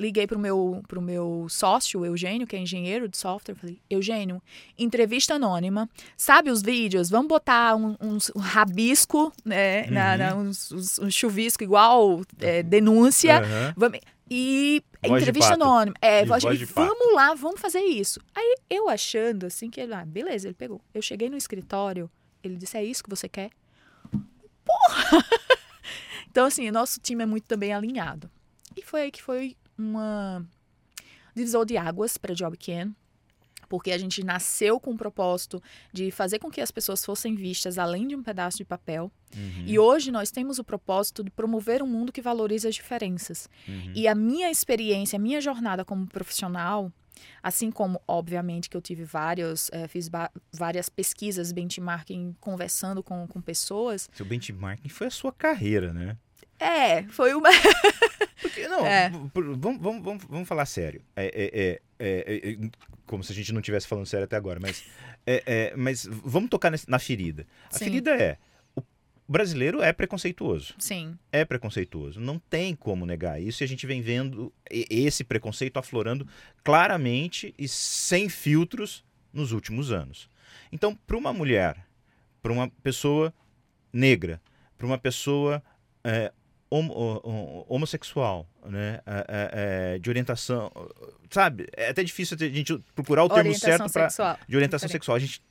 Liguei 0.00 0.26
pro 0.26 0.38
meu, 0.38 0.82
pro 0.88 1.02
meu 1.02 1.46
sócio, 1.50 2.04
Eugênio, 2.06 2.46
que 2.46 2.56
é 2.56 2.58
engenheiro 2.58 3.06
de 3.06 3.18
software, 3.18 3.54
falei, 3.54 3.78
Eugênio, 3.90 4.42
entrevista 4.78 5.34
anônima, 5.34 5.88
sabe 6.16 6.50
os 6.50 6.62
vídeos? 6.62 7.10
Vamos 7.10 7.28
botar 7.28 7.76
um, 7.76 7.96
um 8.00 8.18
rabisco, 8.40 9.30
né, 9.44 9.86
na, 9.90 10.12
Uhum. 10.12 10.16
na- 10.18 10.34
uns, 10.36 10.72
uns- 10.72 10.98
um 10.98 11.10
chuvisco 11.10 11.62
igual 11.62 12.22
é, 12.40 12.62
denúncia, 12.62 13.40
Aham. 13.40 13.74
Vamos- 13.76 14.00
E 14.32 14.82
Voz 15.06 15.20
entrevista 15.22 15.54
anônima. 15.54 15.96
É, 16.00 16.22
E 16.22 16.24
voz 16.24 16.42
voz 16.44 16.56
de 16.58 16.64
vamos 16.64 17.14
lá, 17.14 17.34
vamos 17.34 17.60
fazer 17.60 17.80
isso. 17.80 18.20
Aí 18.34 18.54
eu 18.70 18.88
achando 18.88 19.44
assim 19.46 19.68
que 19.68 19.80
ele, 19.80 19.92
ah, 19.92 20.04
beleza, 20.06 20.46
ele 20.46 20.54
pegou. 20.54 20.80
Eu 20.94 21.02
cheguei 21.02 21.28
no 21.28 21.36
escritório, 21.36 22.08
ele 22.42 22.54
disse: 22.56 22.76
"É 22.78 22.84
isso 22.84 23.02
que 23.02 23.10
você 23.10 23.28
quer?" 23.28 23.50
Porra! 24.64 25.24
então 26.30 26.46
assim, 26.46 26.68
o 26.68 26.72
nosso 26.72 27.00
time 27.00 27.22
é 27.22 27.26
muito 27.26 27.44
também 27.44 27.72
alinhado. 27.72 28.30
E 28.76 28.82
foi 28.82 29.02
aí 29.02 29.10
que 29.10 29.20
foi 29.22 29.56
uma 29.80 30.44
divisor 31.34 31.64
de 31.64 31.76
águas 31.76 32.16
para 32.16 32.34
JobCan, 32.34 32.94
porque 33.68 33.92
a 33.92 33.98
gente 33.98 34.24
nasceu 34.24 34.80
com 34.80 34.90
o 34.90 34.96
propósito 34.96 35.62
de 35.92 36.10
fazer 36.10 36.40
com 36.40 36.50
que 36.50 36.60
as 36.60 36.72
pessoas 36.72 37.04
fossem 37.04 37.36
vistas 37.36 37.78
além 37.78 38.08
de 38.08 38.16
um 38.16 38.22
pedaço 38.22 38.58
de 38.58 38.64
papel. 38.64 39.12
Uhum. 39.34 39.64
E 39.64 39.78
hoje 39.78 40.10
nós 40.10 40.30
temos 40.32 40.58
o 40.58 40.64
propósito 40.64 41.22
de 41.22 41.30
promover 41.30 41.80
um 41.80 41.86
mundo 41.86 42.10
que 42.10 42.20
valorize 42.20 42.66
as 42.66 42.74
diferenças. 42.74 43.48
Uhum. 43.68 43.92
E 43.94 44.08
a 44.08 44.14
minha 44.14 44.50
experiência, 44.50 45.16
a 45.16 45.20
minha 45.20 45.40
jornada 45.40 45.84
como 45.84 46.04
profissional, 46.06 46.92
assim 47.42 47.70
como, 47.70 48.00
obviamente, 48.08 48.68
que 48.68 48.76
eu 48.76 48.82
tive 48.82 49.04
vários, 49.04 49.70
eh, 49.72 49.86
fiz 49.86 50.10
várias 50.52 50.88
pesquisas, 50.88 51.52
benchmarking, 51.52 52.34
conversando 52.40 53.02
com, 53.02 53.26
com 53.28 53.40
pessoas, 53.40 54.10
Seu 54.12 54.26
benchmarking 54.26 54.88
foi 54.88 55.06
a 55.06 55.10
sua 55.10 55.32
carreira, 55.32 55.92
né? 55.92 56.16
É, 56.60 57.04
foi 57.04 57.32
uma. 57.34 57.48
Porque, 58.40 58.68
não, 58.68 58.86
É. 58.86 59.10
vamos, 59.10 59.30
vamos, 59.58 60.02
vamos, 60.02 60.24
vamos 60.28 60.48
falar 60.48 60.66
sério. 60.66 61.02
É, 61.16 61.26
é, 61.26 61.60
é, 61.60 61.80
é, 61.98 62.50
é, 62.52 62.70
como 63.06 63.24
se 63.24 63.32
a 63.32 63.34
gente 63.34 63.52
não 63.52 63.60
estivesse 63.60 63.86
falando 63.88 64.06
sério 64.06 64.24
até 64.24 64.36
agora, 64.36 64.60
mas, 64.60 64.84
é, 65.26 65.42
é, 65.46 65.76
mas 65.76 66.06
vamos 66.06 66.48
tocar 66.50 66.72
na 66.86 66.98
ferida. 66.98 67.46
A 67.70 67.78
Sim. 67.78 67.84
ferida 67.86 68.10
é: 68.14 68.38
o 68.76 68.82
brasileiro 69.28 69.82
é 69.82 69.92
preconceituoso. 69.92 70.74
Sim, 70.78 71.18
É 71.32 71.44
preconceituoso. 71.44 72.20
Não 72.20 72.38
tem 72.38 72.74
como 72.74 73.04
negar 73.06 73.40
isso 73.40 73.62
e 73.62 73.64
a 73.64 73.68
gente 73.68 73.86
vem 73.86 74.00
vendo 74.00 74.52
esse 74.70 75.24
preconceito 75.24 75.78
aflorando 75.78 76.26
claramente 76.64 77.54
e 77.58 77.66
sem 77.68 78.28
filtros 78.28 79.04
nos 79.32 79.52
últimos 79.52 79.92
anos. 79.92 80.28
Então, 80.72 80.94
para 80.94 81.16
uma 81.16 81.32
mulher, 81.32 81.86
para 82.42 82.52
uma 82.52 82.68
pessoa 82.82 83.32
negra, 83.92 84.40
para 84.78 84.86
uma 84.86 84.98
pessoa 84.98 85.62
é, 86.02 86.32
homossexual, 87.68 88.48
né, 88.64 89.00
é, 89.06 89.12
é, 89.28 89.94
é, 89.94 89.98
de 89.98 90.08
orientação, 90.08 90.70
sabe? 91.30 91.66
É 91.76 91.88
até 91.90 92.02
difícil 92.04 92.36
a 92.40 92.44
gente 92.44 92.78
procurar 92.94 93.24
o 93.24 93.28
termo 93.28 93.50
certo 93.60 93.78
para 93.92 94.02
de 94.48 94.56
orientação 94.56 94.88
sexual. 94.92 95.16
A 95.16 95.20
gente 95.20 95.42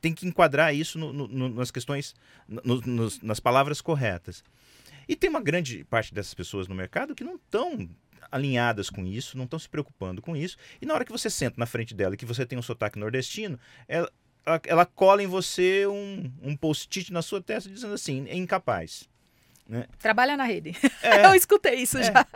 tem 0.00 0.12
que 0.14 0.26
enquadrar 0.26 0.74
isso 0.74 0.98
no- 0.98 1.12
no- 1.12 1.28
no- 1.28 1.48
nas 1.48 1.70
questões, 1.70 2.14
no- 2.48 2.80
nos- 2.82 3.20
nas 3.20 3.40
palavras 3.40 3.80
corretas. 3.80 4.44
E 5.08 5.16
tem 5.16 5.28
uma 5.28 5.40
grande 5.40 5.84
parte 5.84 6.14
dessas 6.14 6.34
pessoas 6.34 6.68
no 6.68 6.74
mercado 6.74 7.14
que 7.14 7.24
não 7.24 7.36
estão 7.36 7.88
alinhadas 8.30 8.90
com 8.90 9.04
isso, 9.06 9.36
não 9.36 9.44
estão 9.44 9.58
se 9.58 9.68
preocupando 9.68 10.20
com 10.20 10.36
isso. 10.36 10.56
E 10.80 10.86
na 10.86 10.94
hora 10.94 11.04
que 11.04 11.10
você 11.10 11.30
senta 11.30 11.56
na 11.58 11.66
frente 11.66 11.94
dela 11.94 12.14
e 12.14 12.16
que 12.18 12.26
você 12.26 12.44
tem 12.44 12.58
um 12.58 12.62
sotaque 12.62 12.98
nordestino, 12.98 13.58
ela, 13.88 14.10
ela, 14.44 14.60
ela 14.66 14.86
cola 14.86 15.22
em 15.22 15.26
você 15.26 15.86
um, 15.86 16.30
um 16.42 16.54
post-it 16.56 17.10
na 17.12 17.22
sua 17.22 17.40
testa 17.40 17.70
dizendo 17.70 17.94
assim, 17.94 18.26
é 18.28 18.36
incapaz. 18.36 19.08
Trabalha 19.98 20.36
na 20.36 20.44
rede. 20.44 20.74
É, 21.02 21.24
Eu 21.26 21.34
escutei 21.34 21.74
isso 21.76 21.98
É. 21.98 22.04
já. 22.04 22.26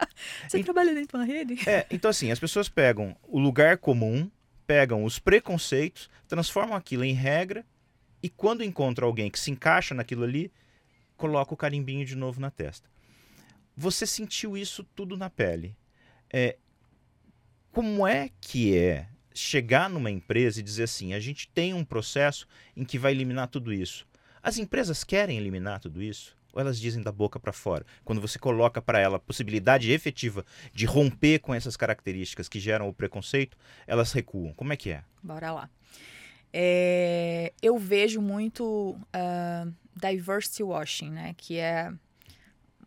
Você 0.49 0.62
trabalha 0.62 0.95
dentro 0.95 1.09
de 1.09 1.17
uma 1.17 1.25
rede? 1.25 1.69
É, 1.69 1.87
então 1.91 2.11
assim, 2.11 2.31
as 2.31 2.39
pessoas 2.39 2.69
pegam 2.69 3.17
o 3.23 3.39
lugar 3.39 3.79
comum, 3.79 4.31
pegam 4.67 5.05
os 5.05 5.19
preconceitos, 5.19 6.11
transformam 6.29 6.77
aquilo 6.77 7.05
em 7.05 7.15
regra 7.15 7.65
e 8.23 8.29
quando 8.29 8.62
encontra 8.62 9.05
alguém 9.07 9.31
que 9.31 9.39
se 9.41 9.51
encaixa 9.51 9.95
naquilo 9.95 10.25
ali, 10.25 10.53
coloca 11.17 11.55
o 11.55 11.57
carimbinho 11.57 12.05
de 12.05 12.15
novo 12.17 12.41
na 12.41 12.51
testa. 12.51 12.89
Você 13.77 14.07
sentiu 14.07 14.57
isso 14.57 14.85
tudo 14.95 15.17
na 15.17 15.31
pele. 15.31 15.75
É, 16.31 16.57
como 17.73 18.07
é 18.07 18.31
que 18.41 18.77
é 18.77 19.09
chegar 19.35 19.89
numa 19.89 20.11
empresa 20.11 20.61
e 20.61 20.62
dizer 20.62 20.83
assim, 20.85 21.15
a 21.15 21.21
gente 21.21 21.49
tem 21.49 21.73
um 21.73 21.85
processo 21.85 22.47
em 22.77 22.85
que 22.85 22.99
vai 22.99 23.12
eliminar 23.12 23.49
tudo 23.49 23.73
isso? 23.73 24.07
As 24.43 24.59
empresas 24.59 25.03
querem 25.05 25.39
eliminar 25.39 25.81
tudo 25.81 26.03
isso? 26.03 26.37
Ou 26.52 26.61
elas 26.61 26.78
dizem 26.78 27.02
da 27.02 27.11
boca 27.11 27.40
para 27.40 27.52
fora? 27.52 27.85
Quando 28.04 28.21
você 28.21 28.38
coloca 28.38 28.80
para 28.82 28.99
ela 28.99 29.16
a 29.16 29.21
possibilidade 29.21 29.90
efetiva 29.90 30.44
de 30.73 30.87
romper 30.87 31.38
com 31.38 31.54
essas 31.54 31.76
características 31.76 32.49
que 32.49 32.61
geram 32.61 32.88
o 32.88 32.92
preconceito, 32.92 33.56
elas 33.87 34.12
recuam. 34.12 34.52
Como 34.54 34.73
é 34.73 34.76
que 34.76 34.90
é? 34.90 35.02
Bora 35.23 35.52
lá. 35.52 35.71
É, 36.52 37.52
eu 37.62 37.78
vejo 37.78 38.21
muito 38.21 38.99
ah, 39.12 39.66
diversity 39.97 40.62
washing, 40.62 41.11
né? 41.11 41.35
Que 41.37 41.59
é 41.59 41.90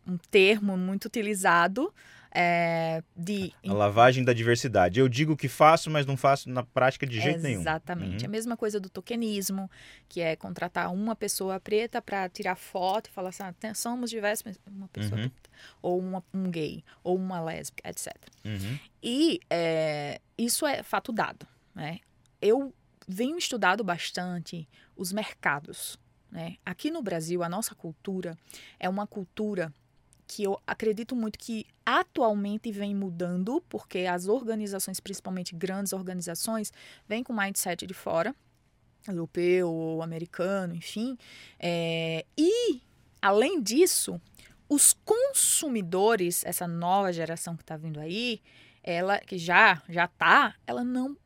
um 0.07 0.17
termo 0.17 0.77
muito 0.77 1.05
utilizado 1.05 1.91
é, 2.37 3.01
de 3.15 3.53
A 3.65 3.71
lavagem 3.73 4.23
da 4.23 4.33
diversidade. 4.33 4.99
Eu 4.99 5.07
digo 5.07 5.37
que 5.37 5.47
faço, 5.47 5.89
mas 5.89 6.05
não 6.05 6.17
faço 6.17 6.49
na 6.49 6.63
prática 6.63 7.07
de 7.07 7.19
jeito 7.21 7.41
nenhum. 7.41 7.61
Exatamente. 7.61 8.23
Uhum. 8.23 8.29
A 8.29 8.31
mesma 8.31 8.57
coisa 8.57 8.77
do 8.79 8.89
tokenismo, 8.89 9.71
que 10.09 10.19
é 10.19 10.35
contratar 10.35 10.91
uma 10.93 11.15
pessoa 11.15 11.59
preta 11.61 12.01
para 12.01 12.27
tirar 12.27 12.55
foto 12.57 13.07
e 13.07 13.11
falar 13.13 13.29
assim, 13.29 13.43
ah, 13.43 13.73
somos 13.73 14.09
diversos, 14.09 14.43
mas 14.43 14.59
uma 14.67 14.89
pessoa 14.89 15.19
Uhum. 15.21 15.29
preta, 15.29 15.49
ou 15.81 15.97
uma- 15.99 16.23
um 16.33 16.51
gay, 16.51 16.83
ou 17.01 17.15
uma 17.15 17.39
lésbica, 17.41 17.89
etc. 17.89 18.13
Uhum. 18.43 18.77
E 19.01 19.39
é, 19.49 20.19
isso 20.37 20.65
é 20.67 20.83
fato 20.83 21.13
dado. 21.13 21.47
Né? 21.73 21.99
Eu 22.41 22.73
venho 23.07 23.37
estudado 23.37 23.83
bastante 23.83 24.67
os 24.97 25.13
mercados. 25.13 25.97
Né? 26.31 26.57
Aqui 26.65 26.91
no 26.91 27.01
Brasil, 27.01 27.41
a 27.43 27.47
nossa 27.47 27.73
cultura 27.73 28.37
é 28.77 28.89
uma 28.89 29.07
cultura 29.07 29.73
que 30.27 30.43
eu 30.43 30.59
acredito 30.65 31.15
muito 31.15 31.37
que 31.37 31.65
atualmente 31.85 32.71
vem 32.71 32.95
mudando, 32.95 33.61
porque 33.69 33.99
as 33.99 34.27
organizações, 34.27 34.99
principalmente 34.99 35.55
grandes 35.55 35.93
organizações, 35.93 36.73
vêm 37.07 37.23
com 37.23 37.33
mindset 37.33 37.85
de 37.85 37.93
fora, 37.93 38.35
europeu 39.07 39.69
ou 39.69 40.01
americano, 40.01 40.75
enfim. 40.75 41.17
É, 41.59 42.25
e, 42.37 42.81
além 43.21 43.61
disso, 43.61 44.19
os 44.67 44.93
consumidores, 44.93 46.43
essa 46.43 46.67
nova 46.67 47.13
geração 47.13 47.55
que 47.55 47.63
está 47.63 47.77
vindo 47.77 47.99
aí, 47.99 48.41
ela 48.83 49.19
que 49.19 49.37
já 49.37 49.81
já 49.87 50.07
tá, 50.07 50.55
ela 50.65 50.83
não 50.83 51.17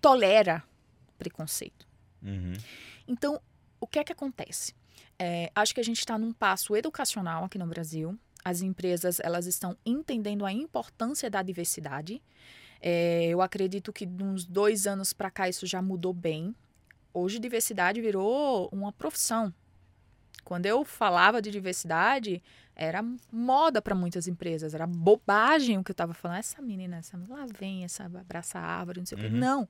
tolera 0.00 0.62
preconceito. 1.18 1.86
Uhum. 2.22 2.54
Então, 3.08 3.40
o 3.80 3.86
que 3.86 3.98
é 3.98 4.04
que 4.04 4.12
acontece? 4.12 4.74
É, 5.18 5.50
acho 5.54 5.74
que 5.74 5.80
a 5.80 5.84
gente 5.84 5.98
está 5.98 6.18
num 6.18 6.32
passo 6.32 6.76
educacional 6.76 7.44
aqui 7.44 7.58
no 7.58 7.66
Brasil. 7.66 8.18
As 8.46 8.62
empresas 8.62 9.18
elas 9.18 9.44
estão 9.44 9.76
entendendo 9.84 10.46
a 10.46 10.52
importância 10.52 11.28
da 11.28 11.42
diversidade. 11.42 12.22
É, 12.80 13.26
eu 13.26 13.42
acredito 13.42 13.92
que 13.92 14.06
de 14.06 14.22
uns 14.22 14.44
dois 14.44 14.86
anos 14.86 15.12
para 15.12 15.32
cá 15.32 15.48
isso 15.48 15.66
já 15.66 15.82
mudou 15.82 16.12
bem. 16.12 16.54
Hoje 17.12 17.40
diversidade 17.40 18.00
virou 18.00 18.68
uma 18.70 18.92
profissão. 18.92 19.52
Quando 20.44 20.64
eu 20.64 20.84
falava 20.84 21.42
de 21.42 21.50
diversidade, 21.50 22.40
era 22.76 23.04
moda 23.32 23.82
para 23.82 23.96
muitas 23.96 24.28
empresas, 24.28 24.74
era 24.74 24.86
bobagem 24.86 25.78
o 25.78 25.82
que 25.82 25.90
eu 25.90 25.94
estava 25.94 26.14
falando. 26.14 26.38
Essa 26.38 26.62
menina, 26.62 26.98
essa 26.98 27.20
lá 27.28 27.46
vem, 27.46 27.82
essa 27.82 28.04
abraça 28.04 28.60
a 28.60 28.62
árvore, 28.62 29.00
não 29.00 29.06
sei 29.06 29.18
o 29.18 29.20
quê. 29.22 29.26
Uhum. 29.26 29.40
Não. 29.40 29.68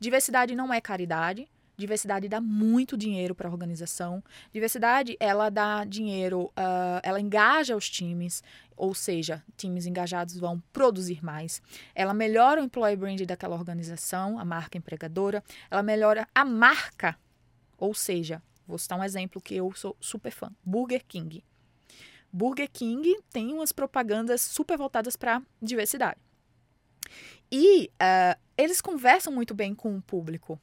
Diversidade 0.00 0.56
não 0.56 0.72
é 0.72 0.80
caridade. 0.80 1.46
Diversidade 1.76 2.28
dá 2.28 2.40
muito 2.40 2.96
dinheiro 2.96 3.34
para 3.34 3.48
a 3.48 3.52
organização. 3.52 4.22
Diversidade, 4.52 5.16
ela 5.18 5.50
dá 5.50 5.84
dinheiro, 5.84 6.52
ah, 6.56 7.00
ela 7.02 7.20
engaja 7.20 7.76
os 7.76 7.90
times, 7.90 8.42
ou 8.76 8.94
seja, 8.94 9.42
times 9.56 9.84
engajados 9.84 10.38
vão 10.38 10.62
produzir 10.72 11.24
mais. 11.24 11.60
Ela 11.94 12.14
melhora 12.14 12.60
o 12.60 12.64
employee 12.64 12.96
brand 12.96 13.20
daquela 13.22 13.56
organização, 13.56 14.38
a 14.38 14.44
marca 14.44 14.78
empregadora. 14.78 15.42
Ela 15.68 15.82
melhora 15.82 16.28
a 16.32 16.44
marca, 16.44 17.18
ou 17.76 17.92
seja, 17.92 18.40
vou 18.66 18.78
citar 18.78 18.98
um 18.98 19.04
exemplo 19.04 19.40
que 19.40 19.56
eu 19.56 19.72
sou 19.74 19.96
super 20.00 20.30
fã: 20.30 20.52
Burger 20.64 21.04
King. 21.06 21.42
Burger 22.32 22.70
King 22.70 23.16
tem 23.32 23.52
umas 23.52 23.72
propagandas 23.72 24.40
super 24.40 24.76
voltadas 24.78 25.16
para 25.16 25.42
diversidade. 25.60 26.20
E 27.50 27.90
ah, 27.98 28.38
eles 28.56 28.80
conversam 28.80 29.32
muito 29.32 29.54
bem 29.54 29.74
com 29.74 29.96
o 29.96 30.02
público. 30.02 30.60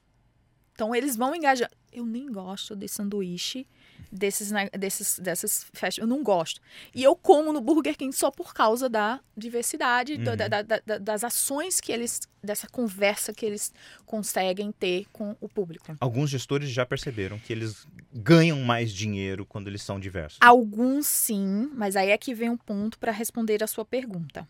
Então 0.73 0.93
eles 0.95 1.15
vão 1.15 1.35
engajar. 1.35 1.69
Eu 1.91 2.05
nem 2.05 2.31
gosto 2.31 2.75
de 2.75 2.87
sanduíche 2.87 3.67
desses, 4.11 4.51
desses 4.79 5.19
dessas 5.19 5.65
festas. 5.73 5.97
Eu 6.01 6.07
não 6.07 6.23
gosto. 6.23 6.61
E 6.95 7.03
eu 7.03 7.15
como 7.15 7.51
no 7.51 7.59
Burger 7.61 7.97
King 7.97 8.15
só 8.15 8.31
por 8.31 8.53
causa 8.53 8.87
da 8.89 9.19
diversidade, 9.35 10.13
Uhum. 10.13 10.23
da- 10.23 10.47
da- 10.47 10.61
da- 10.63 10.97
das 10.97 11.23
ações 11.23 11.81
que 11.81 11.91
eles, 11.91 12.21
dessa 12.41 12.67
conversa 12.67 13.33
que 13.33 13.45
eles 13.45 13.73
conseguem 14.05 14.71
ter 14.71 15.05
com 15.11 15.35
o 15.41 15.49
público. 15.49 15.95
Alguns 15.99 16.29
gestores 16.29 16.69
já 16.69 16.85
perceberam 16.85 17.37
que 17.39 17.51
eles 17.51 17.85
ganham 18.13 18.59
mais 18.61 18.91
dinheiro 18.93 19.45
quando 19.45 19.67
eles 19.67 19.81
são 19.83 19.99
diversos. 19.99 20.39
Alguns 20.41 21.05
sim, 21.07 21.69
mas 21.73 21.95
aí 21.97 22.09
é 22.09 22.17
que 22.17 22.33
vem 22.33 22.49
um 22.49 22.57
ponto 22.57 22.97
para 22.97 23.11
responder 23.11 23.61
a 23.63 23.67
sua 23.67 23.83
pergunta. 23.85 24.47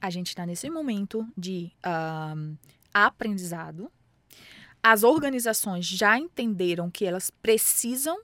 A 0.00 0.10
gente 0.10 0.28
está 0.28 0.46
nesse 0.46 0.68
momento 0.70 1.26
de 1.36 1.72
ahn, 1.82 2.54
aprendizado. 2.92 3.90
As 4.90 5.02
organizações 5.02 5.84
já 5.84 6.18
entenderam 6.18 6.90
que 6.90 7.04
elas 7.04 7.28
precisam, 7.30 8.18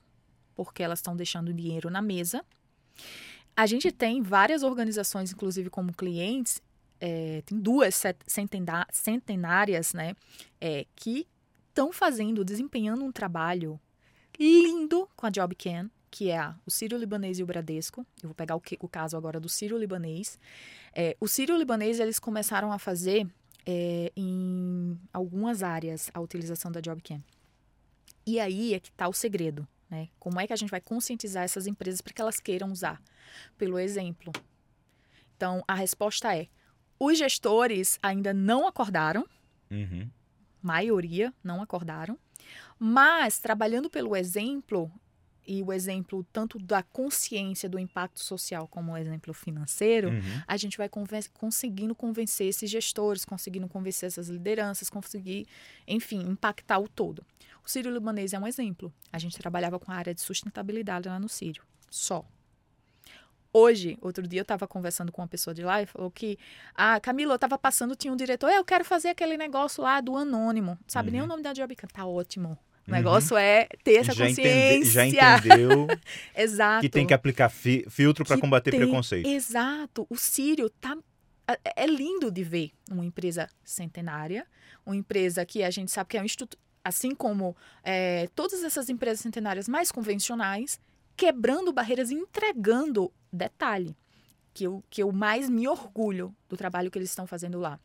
porque 0.55 0.83
elas 0.83 1.01
estão 1.01 1.15
deixando 1.15 1.53
dinheiro 1.53 1.91
na 1.91 2.01
mesa. 2.01 2.43
A 3.55 3.67
gente 3.67 3.93
tem 3.93 4.23
várias 4.23 4.63
organizações, 4.63 5.31
inclusive 5.31 5.69
como 5.69 5.93
clientes, 5.93 6.63
é, 6.99 7.43
tem 7.45 7.59
duas 7.61 8.03
centenárias, 8.97 9.93
né, 9.93 10.17
é, 10.59 10.87
que 10.97 11.27
estão 11.69 11.93
fazendo, 11.93 12.43
desempenhando 12.43 13.05
um 13.05 13.13
trabalho 13.13 13.79
lindo 14.41 15.07
com 15.15 15.27
a 15.27 15.31
JobCan, 15.31 15.91
que 16.11 16.31
é 16.31 16.39
a- 16.39 16.57
o 16.65 16.71
Sírio 16.71 16.97
Libanês 16.97 17.39
e 17.39 17.43
o 17.43 17.47
Bradesco. 17.47 18.07
Eu 18.23 18.29
vou 18.31 18.35
pegar 18.35 18.57
o, 18.57 18.61
que- 18.61 18.79
o 18.81 18.89
caso 18.89 19.17
agora 19.19 19.39
do 19.39 19.51
Sírio 19.51 19.77
Libanês. 19.77 20.39
É, 20.95 21.15
o 21.21 21.29
Sírio 21.29 21.59
Libanês, 21.59 22.01
eles 22.01 22.19
começaram 22.19 22.73
a 22.73 22.79
fazer 22.79 23.27
é, 23.67 24.13
em 24.17 24.99
algumas 25.13 25.63
áreas 25.63 26.11
a 26.13 26.21
utilização 26.21 26.71
da 26.71 26.81
JobCam. 26.81 27.23
E 28.27 28.41
aí 28.41 28.75
é 28.75 28.81
que 28.81 28.89
está 28.89 29.09
o 29.09 29.13
segredo, 29.13 29.67
né? 29.89 30.09
Como 30.19 30.41
é 30.41 30.47
que 30.47 30.53
a 30.53 30.57
gente 30.57 30.71
vai 30.71 30.81
conscientizar 30.81 31.45
essas 31.45 31.67
empresas 31.67 32.01
para 32.01 32.13
que 32.13 32.21
elas 32.21 32.41
queiram 32.41 32.73
usar? 32.73 33.03
Pelo 33.59 33.79
exemplo. 33.79 34.33
Então, 35.37 35.63
a 35.67 35.75
resposta 35.75 36.35
é: 36.35 36.49
os 36.99 37.19
gestores 37.19 37.99
ainda 38.03 38.33
não 38.33 38.67
acordaram, 38.67 39.27
e 45.47 45.63
o 45.63 45.73
exemplo 45.73 46.25
tanto 46.33 46.59
da 46.59 46.83
consciência 46.83 47.69
do 47.69 47.79
impacto 47.79 48.21
social 48.21 48.67
como 48.69 48.93
o 48.93 48.97
exemplo 48.97 49.33
financeiro, 49.35 50.09
Uhum. 50.11 50.21
a 50.47 50.57
gente 50.57 50.77
vai 50.79 50.89
conven 50.89 51.21
conseguindo 51.35 51.95
convencer 51.95 52.47
esses 52.49 52.71
gestores, 52.71 53.25
conseguindo 53.25 53.69
convencer 53.69 54.07
essas 54.07 54.29
lideranças, 54.29 54.89
conseguir, 54.91 55.47
enfim, 55.87 56.21
impactar 56.23 56.79
o 56.79 56.89
todo. 56.89 57.25
O 57.65 57.69
Sírio 57.71 57.93
Libanês 57.93 58.33
é 58.33 58.39
um 58.39 58.47
exemplo. 58.47 58.93
A 59.13 59.19
gente 59.19 59.39
trabalhava 59.39 59.79
com 59.79 59.91
a 59.91 59.95
área 59.95 60.15
de 60.15 60.21
sustentabilidade 60.21 61.09
lá 61.09 61.19
no 61.19 61.29
Sírio, 61.29 61.63
só. 61.91 62.25
Hoje, 63.57 63.97
outro 64.03 64.27
dia 64.27 64.41
eu 64.41 64.43
estava 64.43 64.67
conversando 64.67 65.13
com 65.13 65.23
uma 65.23 65.29
pessoa 65.29 65.55
de 65.55 65.63
lá 65.63 65.81
e 65.81 65.87
falou 65.87 66.11
que, 66.11 66.37
ah, 66.75 66.99
Camila, 66.99 67.33
eu 67.33 67.37
estava 67.37 67.57
passando, 67.57 67.95
tinha 67.95 68.13
um 68.13 68.17
diretor, 68.17 68.49
"É, 68.51 68.59
eu 68.59 68.65
quero 68.65 68.85
fazer 68.85 69.11
aquele 69.11 69.37
negócio 69.37 69.81
lá 69.83 70.01
do 70.01 70.17
anônimo. 70.17 70.77
Sabe 70.89 71.13
nem 71.13 71.21
Uhum. 71.21 71.27
o 71.27 71.29
nome 71.29 71.43
da 71.45 71.53
job, 71.53 71.75
tá 71.93 72.05
ótimo. 72.05 72.59
O 72.87 72.91
Uhum. 72.91 72.97
negócio 72.97 73.37
é 73.37 73.67
ter 73.83 73.95
essa 73.95 74.13
já, 74.13 74.27
consciência. 74.27 74.75
entende- 74.77 74.91
já 74.91 75.07
entendeu 75.39 75.87
Exato. 76.37 76.83
que 76.83 76.89
tem 76.89 77.07
que 77.07 77.15
aplicar 77.15 77.49
fi- 77.49 77.85
filtro 77.89 78.25
para 78.25 78.39
combater 78.39 78.71
tem- 78.73 78.81
preconceito. 78.81 79.27
Exato. 79.27 80.07
O 80.11 80.17
Sírio 80.17 80.69
tá 80.69 80.97
é- 81.49 81.85
é 81.85 81.87
lindo 81.87 82.31
de 82.31 82.43
ver 82.43 82.71
uma 82.91 83.05
empresa 83.05 83.49
centenária, 83.63 84.47
uma 84.85 84.97
empresa 84.97 85.45
que 85.47 85.63
a 85.63 85.71
gente 85.71 85.91
sabe 85.91 86.09
que 86.11 86.17
é 86.19 86.21
um 86.21 86.25
instituto, 86.25 86.59
assim 86.83 87.15
como 87.15 87.57
é, 87.83 88.29
todas 88.35 88.63
essas 88.63 88.89
empresas 88.89 89.21
centenárias 89.21 89.69
mais 89.69 89.91
convencionais, 89.91 90.79
quebrando 91.17 91.73
barreiras 91.73 92.11
e 92.11 92.15
entregando 92.15 93.11
detalhe, 93.33 93.97
que 94.53 94.65
eu, 94.65 94.83
que 94.91 95.03
eu 95.03 95.11
mais 95.13 95.49
me 95.49 95.67
orgulho 95.69 96.35
do 96.49 96.57
trabalho 96.57 96.91
que 96.91 96.99
eles 96.99 97.09
estão 97.11 97.27
fazendo 97.27 97.59
lá. 97.59 97.79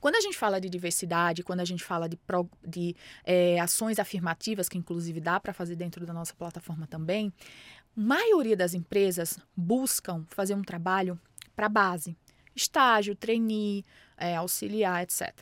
Quando 0.00 0.16
a 0.16 0.20
gente 0.20 0.36
fala 0.36 0.60
de 0.60 0.68
diversidade, 0.68 1.42
quando 1.42 1.60
a 1.60 1.64
gente 1.64 1.82
fala 1.84 2.08
de, 2.08 2.16
pro- 2.16 2.50
de 2.66 2.94
é, 3.24 3.58
ações 3.60 3.98
afirmativas, 3.98 4.68
que 4.68 4.78
inclusive 4.78 5.20
dá 5.20 5.38
para 5.40 5.52
fazer 5.52 5.76
dentro 5.76 6.04
da 6.06 6.12
nossa 6.12 6.34
plataforma 6.34 6.86
também, 6.86 7.32
maioria 7.94 8.56
das 8.56 8.74
empresas 8.74 9.38
buscam 9.56 10.24
fazer 10.28 10.54
um 10.54 10.62
trabalho 10.62 11.18
para 11.54 11.68
base. 11.68 12.16
Estágio, 12.54 13.14
trainee, 13.14 13.84
é, 14.16 14.36
auxiliar, 14.36 15.02
etc. 15.02 15.32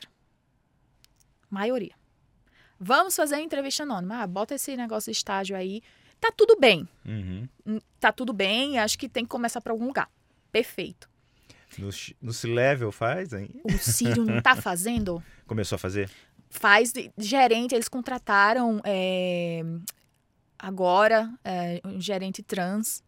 Maioria. 1.49 1.93
Vamos 2.79 3.15
fazer 3.15 3.39
entrevista 3.39 3.83
anônima. 3.83 4.21
Ah, 4.21 4.27
bota 4.27 4.55
esse 4.55 4.75
negócio 4.75 5.11
de 5.11 5.17
estágio 5.17 5.55
aí. 5.55 5.81
Tá 6.19 6.31
tudo 6.35 6.57
bem. 6.59 6.87
Uhum. 7.05 7.47
Hum, 7.65 7.79
Tá 7.99 8.11
tudo 8.11 8.33
bem. 8.33 8.77
Acho 8.79 8.97
que 8.97 9.07
tem 9.07 9.23
que 9.23 9.29
começar 9.29 9.61
para 9.61 9.71
algum 9.71 9.85
lugar. 9.87 10.09
Perfeito. 10.51 11.09
No, 11.77 11.89
no 12.21 12.33
C-Level 12.33 12.91
faz, 12.91 13.33
hein? 13.33 13.49
O 13.63 13.77
Sírio 13.77 14.25
não 14.25 14.41
tá 14.41 14.55
fazendo? 14.55 15.23
Começou 15.45 15.75
a 15.75 15.79
fazer? 15.79 16.09
Faz 16.49 16.93
gerente. 17.17 17.75
Eles 17.75 17.87
contrataram 17.87 18.81
é, 18.83 19.61
agora 20.57 21.31
é, 21.43 21.81
um 21.85 21.99
gerente 21.99 22.41
trans. 22.41 23.03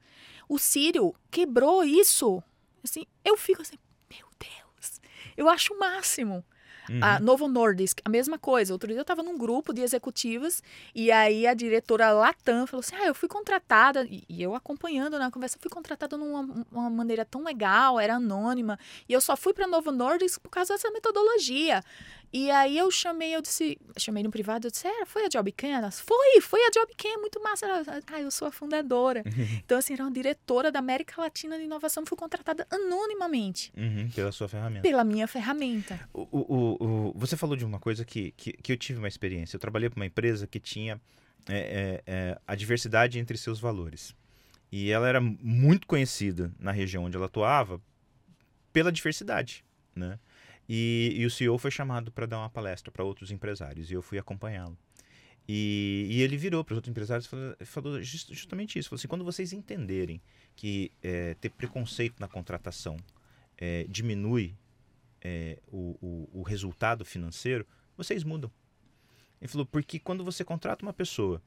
O 0.49 0.57
Sírio 0.57 1.13
quebrou 1.29 1.83
isso. 1.83 2.41
Assim, 2.83 3.05
eu 3.23 3.37
fico 3.37 3.61
assim, 3.61 3.77
meu 4.09 4.27
Deus. 4.39 5.01
Eu 5.35 5.49
acho 5.49 5.73
o 5.73 5.79
máximo. 5.79 6.43
Uhum. 6.89 6.99
A 7.01 7.19
Novo 7.19 7.47
Nordisk, 7.47 7.99
a 8.03 8.09
mesma 8.09 8.37
coisa. 8.37 8.73
Outro 8.73 8.87
dia 8.87 8.97
eu 8.97 9.01
estava 9.01 9.21
num 9.23 9.37
grupo 9.37 9.73
de 9.73 9.81
executivas 9.81 10.63
e 10.95 11.11
aí 11.11 11.45
a 11.45 11.53
diretora 11.53 12.11
Latam 12.11 12.65
falou 12.65 12.79
assim: 12.79 12.95
Ah, 12.95 13.07
eu 13.07 13.15
fui 13.15 13.27
contratada, 13.27 14.07
e 14.09 14.25
eu 14.41 14.55
acompanhando 14.55 15.19
na 15.19 15.29
conversa, 15.31 15.57
fui 15.59 15.69
contratada 15.69 16.17
de 16.17 16.23
uma 16.23 16.89
maneira 16.89 17.25
tão 17.25 17.43
legal, 17.43 17.99
era 17.99 18.15
anônima, 18.15 18.79
e 19.07 19.13
eu 19.13 19.21
só 19.21 19.35
fui 19.35 19.53
para 19.53 19.67
Novo 19.67 19.91
Nordisk 19.91 20.41
por 20.41 20.49
causa 20.49 20.73
dessa 20.73 20.89
metodologia. 20.91 21.83
E 22.31 22.51
aí 22.51 22.77
eu 22.77 22.91
chamei, 22.91 23.33
eu 23.35 23.41
disse, 23.41 23.77
chamei 23.97 24.21
no 24.21 24.29
privado, 24.29 24.67
eu 24.67 24.71
disse, 24.71 24.85
era, 24.85 25.05
foi 25.05 25.25
a 25.25 25.29
Jobcam? 25.29 25.69
Elas, 25.69 25.99
foi, 26.01 26.41
foi 26.41 26.59
a 26.67 26.69
Jobcam, 26.73 27.09
é 27.13 27.17
muito 27.17 27.41
massa. 27.41 27.65
Ela, 27.65 27.83
ah, 28.11 28.21
eu 28.21 28.29
sou 28.29 28.47
a 28.49 28.51
fundadora. 28.51 29.23
então, 29.63 29.77
assim, 29.77 29.93
era 29.93 30.03
uma 30.03 30.11
diretora 30.11 30.71
da 30.71 30.79
América 30.79 31.21
Latina 31.21 31.57
de 31.57 31.63
inovação, 31.63 32.05
fui 32.05 32.17
contratada 32.17 32.67
anonimamente 32.69 33.71
Uhum, 33.77 34.09
pela 34.13 34.31
sua 34.31 34.47
ferramenta. 34.49 34.81
pela 34.81 35.03
minha 35.03 35.27
ferramenta. 35.27 35.99
O- 36.13 36.27
o- 36.31 36.77
o- 37.09 37.13
você 37.15 37.37
falou 37.37 37.55
de 37.55 37.63
uma 37.65 37.79
coisa 37.79 38.03
que, 38.03 38.31
que, 38.31 38.53
que 38.53 38.71
eu 38.73 38.77
tive 38.77 38.99
uma 38.99 39.07
experiência. 39.07 39.55
Eu 39.55 39.59
trabalhei 39.59 39.89
para 39.89 39.97
uma 39.99 40.05
empresa 40.05 40.45
que 40.45 40.59
tinha 40.59 40.99
é, 41.49 41.57
é, 41.57 42.03
é, 42.05 42.41
a 42.45 42.55
diversidade 42.55 43.19
entre 43.19 43.37
seus 43.37 43.57
valores. 43.59 44.13
E 44.69 44.91
ela 44.91 45.07
era 45.07 45.21
muito 45.21 45.87
conhecida 45.87 46.51
na 46.59 46.71
região 46.71 47.05
onde 47.05 47.15
ela 47.15 47.27
atuava 47.27 47.81
pela 48.73 48.91
diversidade, 48.91 49.63
né? 49.95 50.19
E, 50.67 51.13
e 51.15 51.25
o 51.25 51.31
CEO 51.31 51.57
foi 51.57 51.71
chamado 51.71 52.11
para 52.11 52.25
dar 52.25 52.39
uma 52.39 52.49
palestra 52.49 52.91
para 52.91 53.03
outros 53.03 53.31
empresários 53.31 53.89
e 53.89 53.93
eu 53.93 54.01
fui 54.01 54.17
acompanhá-lo. 54.17 54.77
E, 55.47 56.07
e 56.09 56.21
ele 56.21 56.35
virou 56.35 56.61
para 56.63 56.73
os 56.73 56.77
outros 56.77 56.91
empresários 56.91 57.25
e 57.25 57.29
falou, 57.29 57.55
falou 57.61 58.03
just- 58.03 58.33
justamente 58.33 58.77
isso. 58.77 58.89
Falou 58.89 58.99
assim, 58.99 59.07
quando 59.07 59.23
vocês 59.23 59.53
entenderem 59.53 60.21
que 60.55 60.91
é, 61.01 61.35
ter 61.35 61.49
preconceito 61.51 62.19
na 62.19 62.27
contratação 62.27 62.97
é, 63.57 63.85
diminui 63.87 64.55
é, 65.21 65.57
o, 65.67 65.97
o, 66.01 66.39
o 66.39 66.43
resultado 66.43 67.05
financeiro, 67.05 67.65
vocês 67.95 68.23
mudam. 68.25 68.51
Ele 69.39 69.47
falou, 69.47 69.65
porque 69.65 69.99
quando 69.99 70.23
você 70.23 70.43
contrata 70.43 70.85
uma 70.85 70.93
pessoa 70.93 71.41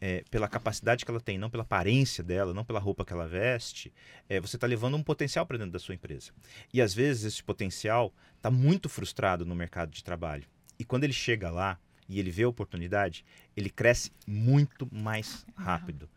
é, 0.00 0.22
pela 0.30 0.48
capacidade 0.48 1.04
que 1.04 1.10
ela 1.10 1.20
tem, 1.20 1.38
não 1.38 1.48
pela 1.50 1.62
aparência 1.62 2.22
dela, 2.22 2.52
não 2.52 2.64
pela 2.64 2.78
roupa 2.78 3.04
que 3.04 3.12
ela 3.12 3.26
veste, 3.26 3.92
é, 4.28 4.40
você 4.40 4.56
está 4.56 4.66
levando 4.66 4.96
um 4.96 5.02
potencial 5.02 5.46
para 5.46 5.56
dentro 5.58 5.72
da 5.72 5.78
sua 5.78 5.94
empresa. 5.94 6.32
E 6.72 6.80
às 6.82 6.92
vezes 6.94 7.24
esse 7.24 7.42
potencial 7.42 8.12
está 8.36 8.50
muito 8.50 8.88
frustrado 8.88 9.44
no 9.46 9.54
mercado 9.54 9.90
de 9.90 10.04
trabalho. 10.04 10.44
E 10.78 10.84
quando 10.84 11.04
ele 11.04 11.12
chega 11.12 11.50
lá 11.50 11.78
e 12.08 12.20
ele 12.20 12.30
vê 12.30 12.42
a 12.44 12.48
oportunidade, 12.48 13.24
ele 13.56 13.70
cresce 13.70 14.12
muito 14.26 14.88
mais 14.92 15.44
rápido. 15.56 16.08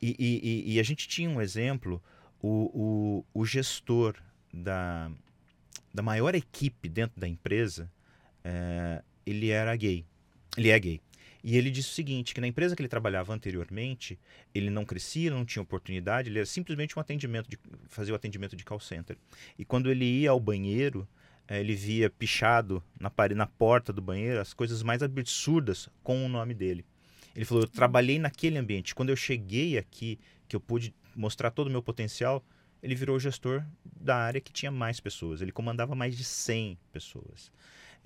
E, 0.00 0.16
e- 0.18 0.74
e- 0.74 0.80
a 0.80 0.82
gente 0.82 1.06
tinha 1.06 1.28
um 1.28 1.40
exemplo, 1.40 2.02
o, 2.40 3.24
o, 3.34 3.40
o 3.42 3.44
gestor 3.46 4.16
da, 4.52 5.10
da 5.92 6.02
maior 6.02 6.34
equipe 6.34 6.88
dentro 6.88 7.20
da 7.20 7.28
empresa, 7.28 7.90
é, 8.42 9.02
ele 9.24 9.50
era 9.50 9.76
gay. 9.76 10.04
Ele 10.56 10.70
é 10.70 10.78
gay. 10.78 11.00
E 11.46 11.56
ele 11.56 11.70
disse 11.70 11.90
o 11.90 11.92
seguinte, 11.92 12.34
que 12.34 12.40
na 12.40 12.48
empresa 12.48 12.74
que 12.74 12.82
ele 12.82 12.88
trabalhava 12.88 13.32
anteriormente, 13.32 14.18
ele 14.52 14.68
não 14.68 14.84
crescia, 14.84 15.30
não 15.30 15.44
tinha 15.44 15.62
oportunidade, 15.62 16.28
ele 16.28 16.38
era 16.40 16.46
simplesmente 16.46 16.98
um 16.98 17.00
atendimento, 17.00 17.48
de, 17.48 17.56
fazia 17.88 18.12
o 18.12 18.16
atendimento 18.16 18.56
de 18.56 18.64
call 18.64 18.80
center. 18.80 19.16
E 19.56 19.64
quando 19.64 19.88
ele 19.88 20.04
ia 20.04 20.30
ao 20.30 20.40
banheiro, 20.40 21.06
eh, 21.46 21.60
ele 21.60 21.76
via 21.76 22.10
pichado 22.10 22.82
na, 22.98 23.08
pare- 23.10 23.36
na 23.36 23.46
porta 23.46 23.92
do 23.92 24.02
banheiro 24.02 24.40
as 24.40 24.52
coisas 24.52 24.82
mais 24.82 25.04
absurdas 25.04 25.88
com 26.02 26.26
o 26.26 26.28
nome 26.28 26.52
dele. 26.52 26.84
Ele 27.32 27.44
falou, 27.44 27.62
eu 27.62 27.68
trabalhei 27.68 28.18
naquele 28.18 28.58
ambiente. 28.58 28.92
Quando 28.92 29.10
eu 29.10 29.16
cheguei 29.16 29.78
aqui, 29.78 30.18
que 30.48 30.56
eu 30.56 30.60
pude 30.60 30.92
mostrar 31.14 31.52
todo 31.52 31.68
o 31.68 31.70
meu 31.70 31.80
potencial, 31.80 32.44
ele 32.82 32.96
virou 32.96 33.20
gestor 33.20 33.62
da 33.84 34.16
área 34.16 34.40
que 34.40 34.52
tinha 34.52 34.72
mais 34.72 34.98
pessoas. 34.98 35.40
Ele 35.40 35.52
comandava 35.52 35.94
mais 35.94 36.16
de 36.16 36.24
100 36.24 36.76
pessoas. 36.92 37.52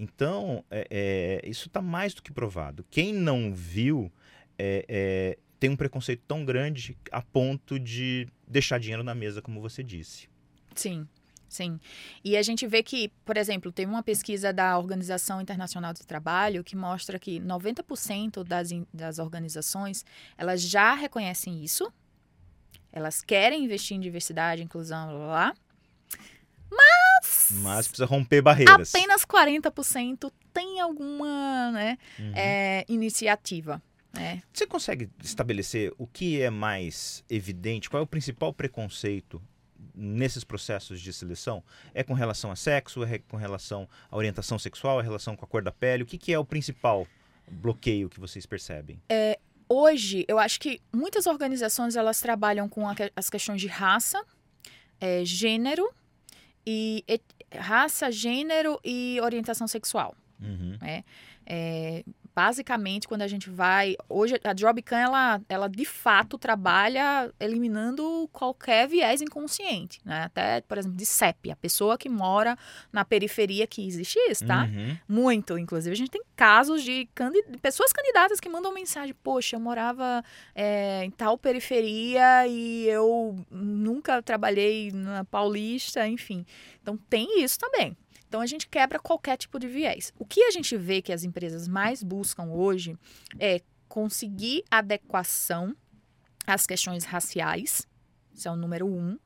Então, 0.00 0.64
é, 0.70 0.86
é, 0.90 1.46
isso 1.46 1.68
está 1.68 1.82
mais 1.82 2.14
do 2.14 2.22
que 2.22 2.32
provado. 2.32 2.86
Quem 2.90 3.12
não 3.12 3.52
viu 3.52 4.10
é, 4.58 4.86
é, 4.88 5.38
tem 5.58 5.68
um 5.68 5.76
preconceito 5.76 6.22
tão 6.26 6.42
grande 6.42 6.96
a 7.12 7.20
ponto 7.20 7.78
de 7.78 8.26
deixar 8.48 8.80
dinheiro 8.80 9.04
na 9.04 9.14
mesa, 9.14 9.42
como 9.42 9.60
você 9.60 9.82
disse. 9.82 10.26
Sim, 10.74 11.06
sim. 11.50 11.78
E 12.24 12.34
a 12.34 12.40
gente 12.40 12.66
vê 12.66 12.82
que, 12.82 13.12
por 13.26 13.36
exemplo, 13.36 13.70
teve 13.70 13.90
uma 13.90 14.02
pesquisa 14.02 14.54
da 14.54 14.78
Organização 14.78 15.38
Internacional 15.38 15.92
do 15.92 16.06
Trabalho 16.06 16.64
que 16.64 16.74
mostra 16.74 17.18
que 17.18 17.38
90% 17.38 18.42
das, 18.42 18.70
das 18.94 19.18
organizações, 19.18 20.02
elas 20.38 20.62
já 20.62 20.94
reconhecem 20.94 21.62
isso, 21.62 21.92
elas 22.90 23.20
querem 23.20 23.66
investir 23.66 23.98
em 23.98 24.00
diversidade, 24.00 24.62
inclusão, 24.62 25.08
blá, 25.08 25.18
blá, 25.18 25.26
blá, 25.26 25.54
Mas 27.62 27.88
precisa 27.88 28.06
romper 28.06 28.40
barreiras. 28.42 28.94
apenas 28.94 29.24
40% 29.24 30.30
tem 30.52 30.80
alguma 30.80 31.70
né, 31.72 31.98
Uhum. 32.18 32.32
é, 32.34 32.84
iniciativa. 32.88 33.82
né? 34.12 34.42
Você 34.52 34.66
consegue 34.66 35.08
estabelecer 35.22 35.92
o 35.98 36.06
que 36.06 36.40
é 36.40 36.50
mais 36.50 37.24
evidente? 37.28 37.88
Qual 37.90 38.00
é 38.00 38.04
o 38.04 38.06
principal 38.06 38.52
preconceito 38.52 39.42
nesses 39.94 40.44
processos 40.44 41.00
de 41.00 41.12
seleção? 41.12 41.62
É 41.94 42.02
com 42.02 42.14
relação 42.14 42.50
a 42.50 42.56
sexo? 42.56 43.02
É 43.04 43.18
com 43.18 43.36
relação 43.36 43.88
à 44.10 44.16
orientação 44.16 44.58
sexual? 44.58 45.00
É 45.00 45.02
relação 45.02 45.36
com 45.36 45.44
a 45.44 45.48
cor 45.48 45.62
da 45.62 45.72
pele? 45.72 46.02
O 46.04 46.06
que, 46.06 46.18
que 46.18 46.32
é 46.32 46.38
o 46.38 46.44
principal 46.44 47.06
bloqueio 47.50 48.08
que 48.08 48.18
vocês 48.20 48.46
percebem? 48.46 49.00
Hoje, 49.68 50.24
eu 50.26 50.38
acho 50.40 50.58
que 50.58 50.80
muitas 50.92 51.26
organizações 51.28 51.94
elas 51.94 52.20
trabalham 52.20 52.68
com 52.68 52.88
a 52.88 52.94
as 53.14 53.30
questões 53.30 53.60
de 53.60 53.68
raça, 53.68 54.20
é, 55.00 55.24
gênero 55.24 55.88
e 56.70 57.04
et- 57.08 57.34
raça, 57.52 58.10
gênero 58.12 58.78
e 58.84 59.18
orientação 59.22 59.66
sexual. 59.66 60.14
Uhum. 60.40 60.78
É, 61.46 62.04
basicamente, 62.40 63.06
quando 63.06 63.20
a 63.20 63.28
gente 63.28 63.50
vai. 63.50 63.96
Hoje, 64.08 64.40
a 64.42 64.54
JobCam, 64.54 64.96
ela, 64.96 65.42
ela 65.46 65.68
de 65.68 65.84
fato 65.84 66.38
trabalha 66.38 67.30
eliminando 67.38 68.26
qualquer 68.32 68.88
viés 68.88 69.20
inconsciente, 69.20 70.00
né? 70.06 70.22
Até, 70.22 70.62
por 70.62 70.78
exemplo, 70.78 70.96
de 70.96 71.04
CEP, 71.04 71.50
a 71.50 71.56
pessoa 71.56 71.98
que 71.98 72.08
mora 72.08 72.56
na 72.90 73.04
periferia 73.04 73.66
que 73.66 73.86
existe 73.86 74.18
isso, 74.30 74.46
tá? 74.46 74.62
Uhum. 74.64 74.96
Muito, 75.06 75.58
inclusive. 75.58 75.92
A 75.92 75.96
gente 75.96 76.10
tem 76.10 76.22
casos 76.34 76.82
de 76.82 77.06
candi 77.14 77.42
pessoas 77.60 77.92
candidatas 77.92 78.40
que 78.40 78.48
mandam 78.48 78.72
mensagem: 78.72 79.14
Poxa, 79.22 79.56
eu 79.56 79.60
morava 79.60 80.24
é, 80.54 81.04
em 81.04 81.10
tal 81.10 81.36
periferia 81.36 82.46
e 82.46 82.88
eu 82.88 83.36
nunca 83.50 84.22
trabalhei 84.22 84.90
na 84.92 85.26
Paulista, 85.26 86.08
enfim. 86.08 86.46
Então, 86.80 86.96
tem 86.96 87.42
isso 87.44 87.58
também. 87.58 87.94
Então 88.30 88.40
a 88.40 88.46
gente 88.46 88.68
quebra 88.68 89.00
qualquer 89.00 89.36
tipo 89.36 89.58
de 89.58 89.66
viés. 89.66 90.12
O 90.16 90.24
que 90.24 90.44
a 90.44 90.52
gente 90.52 90.76
vê 90.76 91.02
que 91.02 91.12
as 91.12 91.24
empresas 91.24 91.66
mais 91.66 92.00
buscam 92.00 92.44
hoje 92.44 92.96
é 93.40 93.60
conseguir 93.88 94.62
adequação 94.70 95.76
às 96.46 96.64
questões 96.64 97.02
raciais. 97.02 97.88
Isso 98.32 98.46
é 98.46 98.50
o 98.52 98.54
número 98.54 98.86
um. 98.86 99.18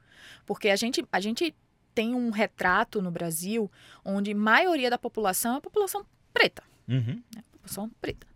Porque 0.46 0.70
a 0.70 0.76
gente, 0.76 1.06
a 1.12 1.20
gente 1.20 1.54
tem 1.94 2.14
um 2.14 2.30
retrato 2.30 3.02
no 3.02 3.10
Brasil 3.10 3.70
onde 4.02 4.32
a 4.32 4.34
maioria 4.34 4.88
da 4.88 4.96
população 4.96 5.56
é 5.56 5.58
a 5.58 5.60
população 5.60 6.06
preta. 6.32 6.62
Uhum. 6.88 7.22
Né? 7.36 7.44
População 7.52 7.90
preta. 8.00 8.26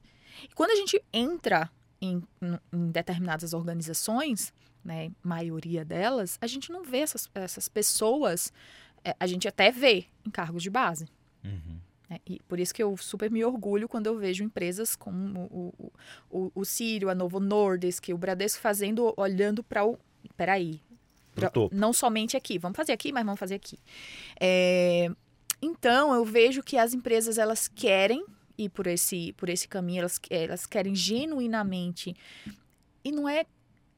E 0.44 0.54
quando 0.54 0.72
a 0.72 0.76
gente 0.76 1.02
entra 1.10 1.70
em, 1.98 2.22
em 2.70 2.90
determinadas 2.90 3.54
organizações, 3.54 4.52
né, 4.84 5.10
maioria 5.22 5.82
delas, 5.82 6.36
a 6.42 6.46
gente 6.46 6.70
não 6.70 6.84
vê 6.84 6.98
essas, 6.98 7.26
essas 7.34 7.68
pessoas 7.70 8.52
é, 8.52 8.87
a 9.18 9.26
gente 9.26 9.46
até 9.48 9.70
vê 9.70 10.06
em 10.26 10.30
cargos 10.30 10.62
de 10.62 10.70
base. 10.70 11.06
Uhum. 11.44 11.78
Né? 12.08 12.18
E 12.26 12.40
por 12.48 12.58
isso 12.58 12.74
que 12.74 12.82
eu 12.82 12.96
super 12.96 13.30
me 13.30 13.44
orgulho 13.44 13.88
quando 13.88 14.06
eu 14.06 14.18
vejo 14.18 14.42
empresas 14.42 14.96
como 14.96 15.48
o, 15.50 15.74
o, 15.78 15.92
o, 16.30 16.52
o 16.54 16.64
Sírio, 16.64 17.10
a 17.10 17.14
Novo 17.14 17.38
Nordisk, 17.40 18.08
o 18.08 18.18
Bradesco 18.18 18.60
fazendo, 18.60 19.12
olhando 19.16 19.62
para 19.62 19.84
o. 19.84 19.98
Peraí. 20.36 20.80
Pra, 21.34 21.52
não 21.70 21.92
somente 21.92 22.36
aqui, 22.36 22.58
vamos 22.58 22.76
fazer 22.76 22.92
aqui, 22.92 23.12
mas 23.12 23.24
vamos 23.24 23.38
fazer 23.38 23.54
aqui. 23.54 23.78
É, 24.40 25.08
então, 25.62 26.12
eu 26.12 26.24
vejo 26.24 26.62
que 26.62 26.76
as 26.76 26.92
empresas 26.92 27.38
elas 27.38 27.68
querem 27.68 28.24
ir 28.56 28.68
por 28.70 28.86
esse, 28.88 29.32
por 29.34 29.48
esse 29.48 29.68
caminho, 29.68 30.00
elas, 30.00 30.20
elas 30.30 30.66
querem 30.66 30.94
genuinamente. 30.94 32.14
E 33.04 33.12
não 33.12 33.28
é 33.28 33.46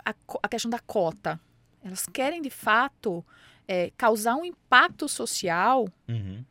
a, 0.05 0.14
a 0.42 0.49
questão 0.49 0.70
da 0.70 0.79
cota. 0.79 1.40
Elas 1.83 2.07
querem, 2.07 2.42
de 2.42 2.51
fato, 2.51 3.25
é, 3.70 3.92
causar 3.96 4.35
um 4.35 4.44
impacto 4.44 5.09
social. 5.09 5.88
Uhum. 6.09 6.44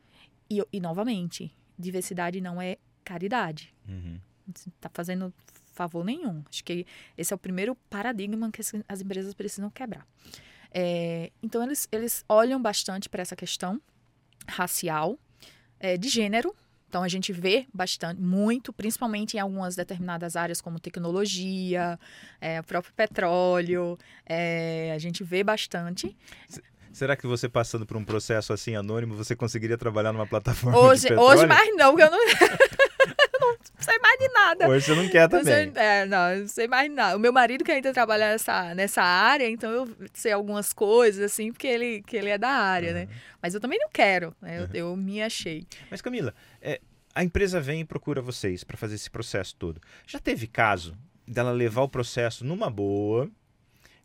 E, 0.48 0.64
e, 0.72 0.80
novamente, 0.80 1.54
diversidade 1.78 2.40
não 2.40 2.62
é 2.62 2.78
caridade. 3.04 3.74
Uhum. 3.86 4.18
Não 4.46 4.54
está 4.54 4.88
fazendo 4.88 5.32
favor 5.74 6.02
nenhum. 6.02 6.42
Acho 6.48 6.64
que 6.64 6.86
esse 7.18 7.30
é 7.30 7.36
o 7.36 7.38
primeiro 7.38 7.74
paradigma 7.90 8.50
que 8.50 8.62
as 8.88 9.02
empresas 9.02 9.34
precisam 9.34 9.68
quebrar. 9.68 10.06
É, 10.72 11.30
então, 11.42 11.62
eles, 11.62 11.86
eles 11.92 12.24
olham 12.26 12.60
bastante 12.60 13.06
para 13.06 13.20
essa 13.20 13.36
questão 13.36 13.78
racial, 14.48 15.18
é, 15.78 15.98
de 15.98 16.08
gênero. 16.08 16.56
Então, 16.88 17.02
a 17.02 17.08
gente 17.08 17.32
vê 17.34 17.66
bastante, 17.72 18.20
muito, 18.20 18.72
principalmente 18.72 19.36
em 19.36 19.40
algumas 19.40 19.76
determinadas 19.76 20.36
áreas, 20.36 20.60
como 20.60 20.80
tecnologia, 20.80 22.00
é, 22.40 22.60
o 22.60 22.64
próprio 22.64 22.94
petróleo. 22.94 23.98
É, 24.24 24.90
a 24.94 24.98
gente 24.98 25.22
vê 25.22 25.44
bastante. 25.44 26.16
Será 26.92 27.16
que 27.16 27.26
você 27.26 27.48
passando 27.48 27.86
por 27.86 27.96
um 27.96 28.04
processo 28.04 28.52
assim 28.52 28.74
anônimo, 28.74 29.14
você 29.14 29.36
conseguiria 29.36 29.78
trabalhar 29.78 30.12
numa 30.12 30.26
plataforma 30.26 30.78
hoje, 30.78 31.02
de 31.02 31.08
petróleo? 31.08 31.38
Hoje 31.38 31.46
mais 31.46 31.76
não, 31.76 31.90
porque 31.90 32.02
eu 32.02 32.10
não, 32.10 32.18
eu 32.28 33.40
não 33.40 33.56
sei 33.78 33.98
mais 33.98 34.18
de 34.18 34.28
nada. 34.28 34.68
Hoje 34.68 34.86
você 34.86 34.94
não 34.94 35.08
quer 35.08 35.28
também. 35.28 35.66
Não 35.66 35.74
sei, 35.74 35.82
é, 35.82 36.06
não, 36.06 36.30
eu 36.30 36.40
não 36.40 36.48
sei 36.48 36.68
mais 36.68 36.88
de 36.88 36.94
nada. 36.94 37.16
O 37.16 37.20
meu 37.20 37.32
marido 37.32 37.64
que 37.64 37.70
ainda 37.70 37.92
trabalha 37.92 38.32
nessa, 38.32 38.74
nessa 38.74 39.02
área, 39.02 39.48
então 39.48 39.70
eu 39.70 39.88
sei 40.12 40.32
algumas 40.32 40.72
coisas, 40.72 41.22
assim, 41.22 41.52
porque 41.52 41.66
ele, 41.66 42.02
que 42.02 42.16
ele 42.16 42.28
é 42.28 42.38
da 42.38 42.50
área, 42.50 42.88
uhum. 42.88 42.94
né? 42.94 43.08
Mas 43.40 43.54
eu 43.54 43.60
também 43.60 43.78
não 43.78 43.88
quero, 43.92 44.34
né? 44.40 44.58
Eu, 44.58 44.62
uhum. 44.62 44.70
eu 44.74 44.96
me 44.96 45.22
achei. 45.22 45.66
Mas 45.90 46.02
Camila, 46.02 46.34
é, 46.60 46.80
a 47.14 47.22
empresa 47.22 47.60
vem 47.60 47.80
e 47.80 47.84
procura 47.84 48.20
vocês 48.20 48.64
para 48.64 48.76
fazer 48.76 48.96
esse 48.96 49.10
processo 49.10 49.54
todo. 49.56 49.80
Já 50.06 50.18
teve 50.18 50.46
caso 50.46 50.96
dela 51.26 51.52
levar 51.52 51.82
o 51.82 51.88
processo 51.88 52.44
numa 52.44 52.68
boa 52.68 53.30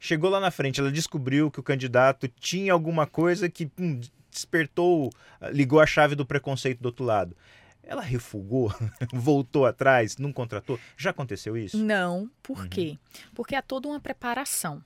Chegou 0.05 0.29
lá 0.29 0.39
na 0.39 0.51
frente, 0.51 0.79
ela 0.79 0.91
descobriu 0.91 1.49
que 1.49 1.59
o 1.59 1.63
candidato 1.63 2.27
tinha 2.27 2.71
alguma 2.71 3.07
coisa 3.07 3.49
que 3.49 3.71
hum, 3.75 3.99
despertou, 4.29 5.11
ah, 5.41 5.49
ligou 5.49 5.79
a 5.79 5.87
chave 5.87 6.13
do 6.13 6.23
preconceito 6.23 6.79
do 6.79 6.85
outro 6.85 7.03
lado. 7.03 7.35
Ela 7.81 8.03
refugou, 8.03 8.71
voltou 9.11 9.65
atrás, 9.65 10.17
não 10.17 10.31
contratou? 10.31 10.79
Já 10.95 11.09
aconteceu 11.09 11.57
isso? 11.57 11.75
Não. 11.83 12.29
Por 12.43 12.59
uhum. 12.59 12.69
quê? 12.69 12.99
Porque 13.33 13.55
há 13.55 13.63
toda 13.63 13.87
uma 13.87 13.99
preparação. 13.99 14.79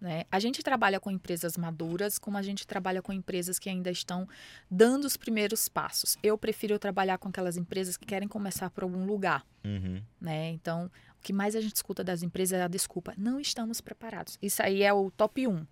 Né? 0.00 0.24
A 0.32 0.40
gente 0.40 0.62
trabalha 0.62 0.98
com 0.98 1.10
empresas 1.10 1.58
maduras, 1.58 2.18
como 2.18 2.38
a 2.38 2.42
gente 2.42 2.66
trabalha 2.66 3.02
com 3.02 3.12
empresas 3.12 3.58
que 3.58 3.68
ainda 3.68 3.90
estão 3.90 4.26
dando 4.70 5.04
os 5.04 5.18
primeiros 5.18 5.68
passos. 5.68 6.16
Eu 6.22 6.38
prefiro 6.38 6.78
trabalhar 6.78 7.18
com 7.18 7.28
aquelas 7.28 7.58
empresas 7.58 7.98
que 7.98 8.06
querem 8.06 8.26
começar 8.26 8.70
por 8.70 8.84
algum 8.84 9.04
lugar. 9.04 9.44
Uhum. 9.62 10.02
Né? 10.18 10.50
Então, 10.50 10.90
que 11.22 11.32
mais 11.32 11.54
a 11.54 11.60
gente 11.60 11.76
escuta 11.76 12.02
das 12.02 12.22
empresas 12.22 12.58
é 12.58 12.62
a 12.62 12.68
desculpa. 12.68 13.14
Não 13.16 13.40
estamos 13.40 13.80
preparados. 13.80 14.38
Isso 14.42 14.62
aí 14.62 14.82
é 14.82 14.92
o 14.92 15.10
top 15.10 15.46
1. 15.46 15.66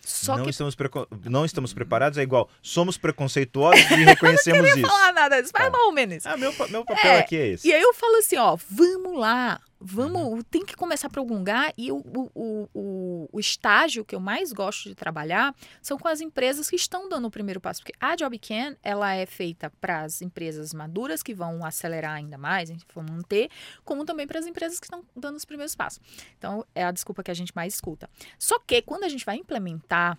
Só 0.00 0.36
não, 0.36 0.44
que... 0.44 0.50
estamos 0.50 0.76
preco... 0.76 1.08
não 1.24 1.44
estamos 1.44 1.72
preparados 1.72 2.16
é 2.16 2.22
igual. 2.22 2.48
Somos 2.62 2.96
preconceituosos 2.96 3.90
e 3.90 4.04
reconhecemos 4.04 4.60
eu 4.70 4.76
não 4.76 4.78
isso. 4.78 4.88
falar 4.88 5.12
nada 5.12 5.40
disso, 5.40 5.52
mas 5.52 5.64
tá. 5.64 5.70
mais 5.70 5.84
ou 5.84 5.92
menos. 5.92 6.24
Ah, 6.24 6.36
meu, 6.36 6.52
meu 6.70 6.84
papel 6.84 7.12
é, 7.12 7.18
aqui 7.18 7.36
é 7.36 7.48
esse. 7.48 7.66
E 7.66 7.72
aí 7.72 7.82
eu 7.82 7.92
falo 7.92 8.16
assim, 8.16 8.36
ó, 8.36 8.56
vamos 8.70 9.18
lá, 9.18 9.60
Vamos, 9.78 10.22
uhum. 10.22 10.42
tem 10.42 10.64
que 10.64 10.74
começar 10.74 11.10
por 11.10 11.18
algum 11.18 11.36
lugar 11.38 11.72
e 11.76 11.92
o, 11.92 11.98
o, 11.98 12.68
o, 12.74 13.28
o, 13.30 13.38
estágio 13.38 14.06
que 14.06 14.14
eu 14.14 14.20
mais 14.20 14.50
gosto 14.50 14.88
de 14.88 14.94
trabalhar 14.94 15.54
são 15.82 15.98
com 15.98 16.08
as 16.08 16.22
empresas 16.22 16.70
que 16.70 16.76
estão 16.76 17.08
dando 17.10 17.26
o 17.26 17.30
primeiro 17.30 17.60
passo, 17.60 17.82
porque 17.82 17.92
a 18.00 18.16
JobCan 18.16 18.76
ela 18.82 19.14
é 19.14 19.26
feita 19.26 19.70
para 19.78 20.02
as 20.02 20.22
empresas 20.22 20.72
maduras 20.72 21.22
que 21.22 21.34
vão 21.34 21.62
acelerar 21.64 22.14
ainda 22.14 22.38
mais, 22.38 22.70
vão 22.94 23.04
manter, 23.04 23.50
como 23.84 24.04
também 24.06 24.26
para 24.26 24.38
as 24.38 24.46
empresas 24.46 24.80
que 24.80 24.86
estão 24.86 25.04
dando 25.14 25.36
os 25.36 25.44
primeiros 25.44 25.74
passos. 25.74 26.00
Então 26.38 26.64
é 26.74 26.82
a 26.82 26.90
desculpa 26.90 27.22
que 27.22 27.30
a 27.30 27.34
gente 27.34 27.52
mais 27.54 27.74
escuta. 27.74 28.08
Só 28.38 28.58
que 28.58 28.80
quando 28.80 29.04
a 29.04 29.08
gente 29.08 29.26
vai 29.26 29.36
implementar 29.36 30.18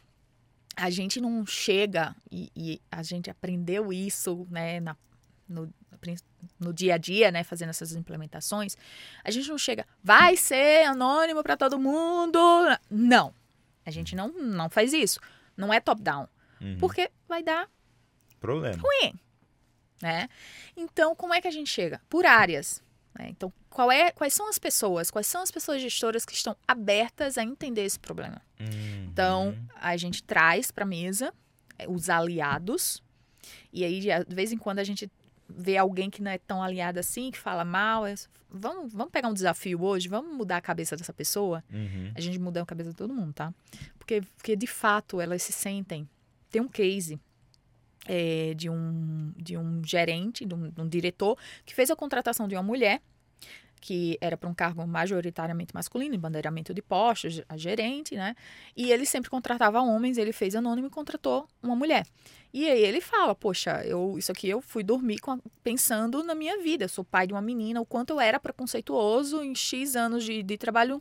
a 0.76 0.92
gente 0.92 1.20
não 1.20 1.44
chega 1.44 2.16
e, 2.32 2.52
e, 2.56 2.82
a 2.92 3.02
gente 3.02 3.32
aprendeu 3.32 3.92
isso 3.92 4.46
né, 4.52 4.80
na, 4.80 4.96
no, 5.50 5.74
no 6.60 6.74
dia 6.74 6.96
a 6.96 6.98
dia, 6.98 7.32
né, 7.32 7.44
fazendo 7.44 7.70
essas 7.70 7.94
implementações, 7.94 8.76
a 9.24 9.32
gente 9.32 9.50
não 9.50 9.58
chega, 9.58 9.86
vai 10.04 10.36
ser 10.36 10.86
anônimo 10.86 11.44
para 11.44 11.58
todo 11.58 11.80
mundo. 11.80 12.40
Não. 12.90 13.34
A 13.86 13.92
gente 13.92 14.16
não, 14.16 14.28
não 14.30 14.70
faz 14.70 14.94
isso. 14.94 15.20
Não 15.56 15.74
é 15.74 15.80
top-down. 15.80 16.28
Uhum. 16.62 16.78
Porque 16.78 17.10
vai 17.28 17.42
dar 17.42 17.70
problema. 18.40 18.78
Ruim. 18.82 19.14
Né? 20.02 20.28
Então, 20.76 21.16
como 21.16 21.34
é 21.34 21.42
que 21.42 21.48
a 21.48 21.52
gente 21.52 21.70
chega? 21.70 22.02
Por 22.10 22.26
áreas. 22.26 22.84
Né? 23.18 23.28
Então, 23.30 23.52
qual 23.70 23.92
é, 23.92 24.12
quais 24.12 24.34
são 24.34 24.48
as 24.48 24.60
pessoas? 24.60 25.10
Quais 25.10 25.28
são 25.28 25.42
as 25.42 25.52
pessoas 25.52 25.82
gestoras 25.82 26.26
que 26.26 26.34
estão 26.34 26.56
abertas 26.68 27.38
a 27.38 27.44
entender 27.44 27.84
esse 27.84 28.00
problema? 28.00 28.42
Uhum. 28.60 29.08
Então, 29.12 29.58
a 29.76 29.98
gente 29.98 30.24
traz 30.24 30.72
para 30.72 30.84
a 30.84 30.88
mesa 30.88 31.34
é, 31.78 31.88
os 31.88 32.10
aliados. 32.10 33.02
E 33.72 33.84
aí, 33.84 34.00
de 34.00 34.36
vez 34.36 34.52
em 34.52 34.58
quando, 34.58 34.80
a 34.80 34.84
gente 34.84 35.10
ver 35.50 35.78
alguém 35.78 36.10
que 36.10 36.22
não 36.22 36.32
é 36.32 36.38
tão 36.38 36.62
alinhado 36.62 37.00
assim, 37.00 37.32
que 37.32 37.38
fala 37.38 37.64
mal, 37.64 38.06
é, 38.06 38.16
vamos, 38.50 38.94
vamos 38.94 39.12
pegar 39.12 39.30
um 39.30 39.34
desafio 39.34 39.82
hoje, 39.82 40.08
vamos 40.08 40.36
mudar 40.36 40.58
a 40.58 40.62
cabeça 40.62 40.96
dessa 40.96 41.14
pessoa. 41.14 41.64
Uhum. 41.72 42.12
A 42.16 42.22
gente 42.22 42.40
muda 42.40 42.62
a 42.62 42.66
cabeça 42.66 42.90
de 42.92 42.96
todo 42.96 43.14
mundo, 43.14 43.34
tá? 43.34 43.54
Porque, 43.98 44.22
porque 44.36 44.56
de 44.56 44.68
fato 44.68 45.22
elas 45.22 45.44
se 45.44 45.52
sentem. 45.52 46.08
Tem 46.50 46.62
um 46.62 46.68
case 46.68 47.20
é, 48.06 48.54
de, 48.56 48.70
um, 48.70 49.34
de 49.36 49.58
um 49.58 49.84
gerente, 49.84 50.46
de 50.46 50.54
um, 50.54 50.70
de 50.70 50.82
um 50.82 50.88
diretor, 50.88 51.38
que 51.66 51.74
fez 51.74 51.92
a 51.92 51.96
contratação 51.96 52.48
de 52.48 52.56
uma 52.56 52.64
mulher 52.64 53.02
que 53.80 54.18
era 54.20 54.38
para 54.38 54.50
um 54.50 54.54
cargo 54.54 54.86
majoritariamente 54.86 55.74
masculino, 55.74 56.16
em 56.16 56.20
bandeiramento 56.20 56.74
de 56.74 56.82
postos, 56.82 57.42
a 57.48 57.58
gerente, 57.58 58.16
né? 58.16 58.36
E 58.76 58.92
ele 58.92 59.06
sempre 59.06 59.30
contratava 59.30 59.82
homens, 59.82 60.18
ele 60.18 60.32
fez 60.32 60.56
anônimo 60.56 60.88
e 60.88 60.90
contratou 60.90 61.48
uma 61.62 61.76
mulher. 61.76 62.06
E 62.54 62.70
aí 62.70 62.82
ele 62.82 63.02
fala, 63.02 63.36
poxa, 63.36 63.84
eu, 63.86 64.18
isso 64.18 64.32
aqui 64.32 64.50
eu 64.50 64.62
fui 64.62 64.82
dormir 64.84 65.20
com, 65.20 65.40
pensando 65.64 66.24
na 66.24 66.34
minha 66.34 66.58
vida. 66.62 66.86
Eu 66.86 66.90
sou 66.90 67.04
pai 67.04 67.28
de 67.28 67.34
uma 67.34 67.42
menina, 67.42 67.80
o 67.82 67.86
quanto 67.86 68.12
eu 68.12 68.20
era 68.20 68.40
preconceituoso 68.40 69.44
em 69.44 69.54
X 69.54 69.96
anos 69.96 70.24
de, 70.24 70.42
de 70.42 70.58
trabalho. 70.58 71.00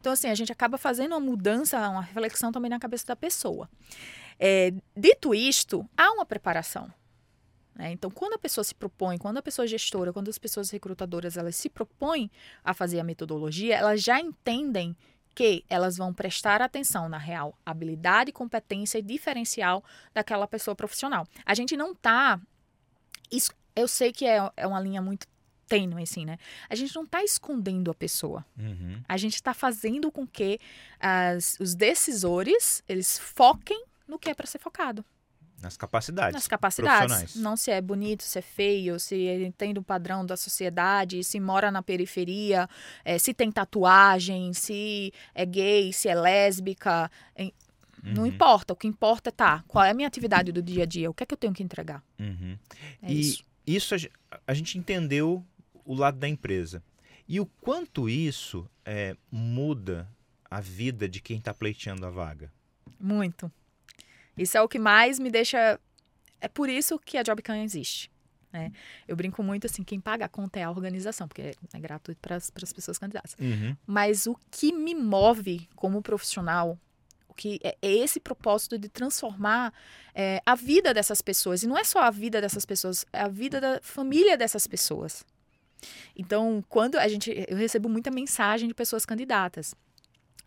Então, 0.00 0.12
assim, 0.12 0.28
a 0.28 0.34
gente 0.34 0.52
acaba 0.52 0.78
fazendo 0.78 1.12
uma 1.12 1.20
mudança, 1.20 1.88
uma 1.88 2.02
reflexão 2.02 2.52
também 2.52 2.70
na 2.70 2.78
cabeça 2.78 3.06
da 3.06 3.16
pessoa. 3.16 3.68
É, 4.38 4.72
dito 4.96 5.34
isto, 5.34 5.88
há 5.96 6.12
uma 6.12 6.26
preparação. 6.26 6.92
Né? 7.74 7.92
Então, 7.92 8.10
quando 8.10 8.34
a 8.34 8.38
pessoa 8.38 8.64
se 8.64 8.74
propõe, 8.74 9.18
quando 9.18 9.38
a 9.38 9.42
pessoa 9.42 9.66
gestora, 9.66 10.12
quando 10.12 10.28
as 10.28 10.38
pessoas 10.38 10.70
recrutadoras 10.70 11.36
elas 11.36 11.56
se 11.56 11.68
propõem 11.68 12.30
a 12.62 12.74
fazer 12.74 13.00
a 13.00 13.04
metodologia, 13.04 13.76
elas 13.76 14.02
já 14.02 14.20
entendem 14.20 14.96
que 15.34 15.64
elas 15.68 15.96
vão 15.96 16.12
prestar 16.12 16.60
atenção 16.60 17.08
na 17.08 17.18
real 17.18 17.58
habilidade, 17.64 18.32
competência 18.32 18.98
e 18.98 19.02
diferencial 19.02 19.82
daquela 20.12 20.46
pessoa 20.46 20.74
profissional. 20.74 21.26
A 21.44 21.54
gente 21.54 21.76
não 21.76 21.92
está. 21.92 22.40
Isso, 23.30 23.50
eu 23.74 23.88
sei 23.88 24.12
que 24.12 24.26
é, 24.26 24.50
é 24.56 24.66
uma 24.66 24.80
linha 24.80 25.00
muito 25.00 25.26
tênue, 25.66 26.02
assim, 26.02 26.26
né? 26.26 26.38
A 26.68 26.74
gente 26.74 26.94
não 26.94 27.04
está 27.04 27.24
escondendo 27.24 27.90
a 27.90 27.94
pessoa. 27.94 28.44
Uhum. 28.58 29.02
A 29.08 29.16
gente 29.16 29.36
está 29.36 29.54
fazendo 29.54 30.12
com 30.12 30.26
que 30.26 30.60
as, 31.00 31.56
os 31.58 31.74
decisores, 31.74 32.82
eles 32.86 33.18
foquem 33.18 33.82
no 34.06 34.18
que 34.18 34.28
é 34.28 34.34
para 34.34 34.46
ser 34.46 34.58
focado. 34.58 35.02
Nas 35.62 35.76
capacidades. 35.76 36.34
Nas 36.34 36.48
capacidades. 36.48 37.06
profissionais. 37.06 37.36
Não 37.36 37.56
se 37.56 37.70
é 37.70 37.80
bonito, 37.80 38.22
se 38.24 38.38
é 38.38 38.42
feio, 38.42 38.98
se 38.98 39.14
ele 39.14 39.52
tem 39.52 39.72
o 39.78 39.82
padrão 39.82 40.26
da 40.26 40.36
sociedade, 40.36 41.22
se 41.22 41.38
mora 41.38 41.70
na 41.70 41.82
periferia, 41.82 42.68
eh, 43.04 43.18
se 43.18 43.32
tem 43.32 43.50
tatuagem, 43.50 44.52
se 44.52 45.12
é 45.34 45.46
gay, 45.46 45.92
se 45.92 46.08
é 46.08 46.14
lésbica. 46.14 47.10
Não 48.02 48.22
Uhum. 48.22 48.26
importa. 48.26 48.72
O 48.72 48.76
que 48.76 48.88
importa 48.88 49.28
é 49.28 49.32
tá. 49.32 49.62
Qual 49.68 49.84
é 49.84 49.90
a 49.90 49.94
minha 49.94 50.08
atividade 50.08 50.50
do 50.50 50.60
dia 50.60 50.82
a 50.82 50.86
dia? 50.86 51.08
O 51.08 51.14
que 51.14 51.22
é 51.22 51.26
que 51.26 51.34
eu 51.34 51.38
tenho 51.38 51.52
que 51.54 51.62
entregar? 51.62 52.02
Uhum. 52.18 52.58
É 53.00 53.12
e 53.12 53.20
isso. 53.20 53.44
isso 53.64 53.94
a, 53.94 53.98
a 54.46 54.52
gente 54.54 54.76
entendeu 54.76 55.44
o 55.84 55.94
lado 55.94 56.18
da 56.18 56.28
empresa. 56.28 56.82
E 57.28 57.38
o 57.38 57.46
quanto 57.46 58.08
isso 58.08 58.68
é, 58.84 59.16
muda 59.30 60.08
a 60.50 60.60
vida 60.60 61.08
de 61.08 61.20
quem 61.20 61.38
está 61.38 61.54
pleiteando 61.54 62.04
a 62.04 62.10
vaga? 62.10 62.52
Muito. 62.98 63.50
Isso 64.36 64.56
é 64.56 64.62
o 64.62 64.68
que 64.68 64.78
mais 64.78 65.18
me 65.18 65.30
deixa. 65.30 65.78
É 66.40 66.48
por 66.48 66.68
isso 66.68 66.98
que 66.98 67.18
a 67.18 67.22
Jobcan 67.22 67.62
existe. 67.62 68.10
Né? 68.52 68.70
Eu 69.08 69.16
brinco 69.16 69.42
muito 69.42 69.66
assim: 69.66 69.82
quem 69.82 70.00
paga 70.00 70.26
a 70.26 70.28
conta 70.28 70.60
é 70.60 70.64
a 70.64 70.70
organização, 70.70 71.26
porque 71.26 71.54
é 71.72 71.80
gratuito 71.80 72.20
para 72.20 72.36
as 72.36 72.72
pessoas 72.72 72.98
candidatas. 72.98 73.36
Uhum. 73.40 73.76
Mas 73.86 74.26
o 74.26 74.36
que 74.50 74.72
me 74.72 74.94
move 74.94 75.68
como 75.74 76.02
profissional, 76.02 76.78
o 77.28 77.34
que 77.34 77.58
é 77.62 77.76
é 77.80 77.90
esse 77.90 78.20
propósito 78.20 78.78
de 78.78 78.88
transformar 78.88 79.72
é, 80.14 80.42
a 80.44 80.54
vida 80.54 80.92
dessas 80.92 81.22
pessoas. 81.22 81.62
E 81.62 81.66
não 81.66 81.78
é 81.78 81.84
só 81.84 82.00
a 82.00 82.10
vida 82.10 82.40
dessas 82.40 82.66
pessoas, 82.66 83.06
é 83.12 83.22
a 83.22 83.28
vida 83.28 83.60
da 83.60 83.80
família 83.82 84.36
dessas 84.36 84.66
pessoas. 84.66 85.24
Então, 86.14 86.62
quando 86.68 86.96
a 86.96 87.08
gente. 87.08 87.32
Eu 87.48 87.56
recebo 87.56 87.88
muita 87.88 88.10
mensagem 88.10 88.68
de 88.68 88.74
pessoas 88.74 89.06
candidatas. 89.06 89.74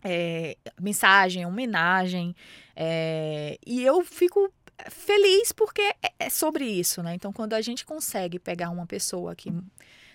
É, 0.08 0.56
mensagem, 0.80 1.44
homenagem. 1.44 2.34
é, 2.74 3.58
e 3.66 3.82
eu 3.82 4.04
fico 4.04 4.52
feliz 4.90 5.52
porque 5.52 5.82
é, 5.82 6.12
é 6.18 6.30
sobre 6.30 6.64
isso, 6.64 7.02
né? 7.02 7.14
Então, 7.14 7.32
quando 7.32 7.54
a 7.54 7.60
gente 7.60 7.84
consegue 7.84 8.38
pegar 8.38 8.70
uma 8.70 8.86
pessoa 8.86 9.34
que 9.34 9.52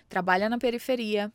trabalha 0.08 0.48
na 0.48 0.58
periferia, 0.58 1.32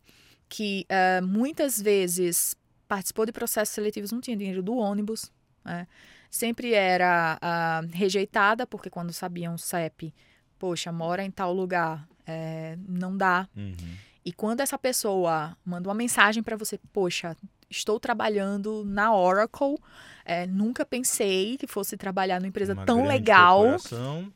que 0.48 0.86
eh, 0.88 1.22
muitas 1.22 1.82
vezes 1.82 2.56
participou 2.88 3.26
de 3.26 3.32
processos 3.32 3.74
seletivos, 3.74 4.12
não 4.12 4.22
tinha 4.22 4.38
dinheiro 4.38 4.62
do 4.62 4.76
ônibus, 4.78 5.32
né? 5.64 5.88
sempre 6.30 6.74
era 6.74 7.38
ah, 7.42 7.82
rejeitada, 7.92 8.66
porque 8.66 8.90
quando 8.90 9.12
sabiam 9.12 9.56
o 9.56 9.58
CEP, 9.58 10.14
poxa, 10.58 10.92
mora 10.92 11.24
em 11.24 11.32
tal 11.32 11.54
lugar, 11.54 12.08
eh, 12.26 12.78
não 12.88 13.16
dá. 13.18 13.48
Uhum. 13.56 13.76
E 14.24 14.32
quando 14.32 14.62
essa 14.62 14.78
pessoa 14.78 15.58
manda 15.66 15.90
uma 15.90 15.96
mensagem 15.96 16.44
para 16.44 16.56
você, 16.56 16.80
poxa, 16.94 17.36
estou 17.70 18.00
trabalhando 18.00 18.84
na 18.86 19.14
Oracle, 19.14 19.78
eh, 20.26 20.46
nunca 20.48 20.86
pensei 20.86 21.58
que 21.58 21.68
fosse 21.68 21.96
trabalhar 21.98 22.40
numa 22.40 22.48
empresa 22.48 22.74
Uma 22.74 22.86
tão 22.86 23.06
legal, 23.06 23.58
corporação. 23.62 24.32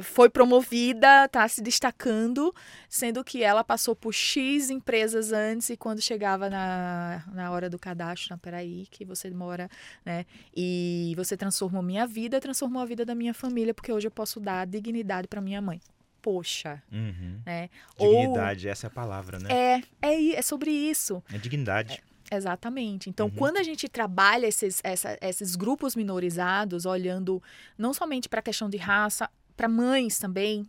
foi 0.00 0.30
promovida, 0.30 1.28
tá 1.28 1.46
se 1.46 1.60
destacando, 1.60 2.54
sendo 2.88 3.22
que 3.22 3.42
ela 3.42 3.62
passou 3.62 3.94
por 3.94 4.12
X 4.14 4.70
empresas 4.70 5.32
antes 5.32 5.68
e 5.68 5.76
quando 5.76 6.00
chegava 6.00 6.48
na, 6.48 7.22
na 7.34 7.50
hora 7.50 7.68
do 7.68 7.78
cadastro, 7.78 8.28
não, 8.30 8.38
peraí, 8.38 8.86
que 8.90 9.04
você 9.04 9.28
mora, 9.30 9.68
né? 10.04 10.24
E 10.56 11.12
você 11.14 11.36
transformou 11.36 11.82
minha 11.82 12.06
vida, 12.06 12.40
transformou 12.40 12.80
a 12.80 12.86
vida 12.86 13.04
da 13.04 13.14
minha 13.14 13.34
família, 13.34 13.74
porque 13.74 13.92
hoje 13.92 14.06
eu 14.06 14.10
posso 14.10 14.40
dar 14.40 14.66
dignidade 14.66 15.28
para 15.28 15.42
minha 15.42 15.60
mãe. 15.60 15.78
Poxa, 16.22 16.80
Uhum. 16.90 17.40
né? 17.44 17.68
Ou- 17.98 18.08
Dignidade, 18.08 18.68
essa 18.68 18.86
é 18.86 18.88
a 18.88 18.90
palavra, 18.90 19.38
né? 19.40 19.48
É, 19.50 19.82
é, 20.00 20.30
é 20.36 20.42
sobre 20.42 20.70
isso. 20.70 21.22
É 21.30 21.36
dignidade. 21.36 22.02
Exatamente. 22.34 23.10
Então, 23.10 23.26
Uhum. 23.26 23.34
quando 23.34 23.58
a 23.58 23.62
gente 23.62 23.88
trabalha 23.88 24.46
esses, 24.46 24.80
essa- 24.82 25.18
esses 25.20 25.54
grupos 25.54 25.94
minorizados, 25.94 26.86
olhando 26.86 27.42
não 27.76 27.92
somente 27.92 28.28
para 28.28 28.40
a 28.40 28.42
questão 28.42 28.70
de 28.70 28.78
raça, 28.78 29.28
para 29.56 29.68
mães 29.68 30.18
também, 30.18 30.66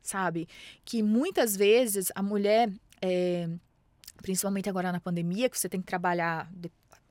sabe? 0.00 0.46
Que 0.84 1.02
muitas 1.02 1.56
vezes 1.56 2.12
a 2.14 2.22
mulher, 2.22 2.70
é, 3.02 3.48
principalmente 4.22 4.68
agora 4.68 4.92
na 4.92 5.00
pandemia, 5.00 5.48
que 5.50 5.58
você 5.58 5.68
tem 5.68 5.80
que 5.80 5.86
trabalhar. 5.86 6.48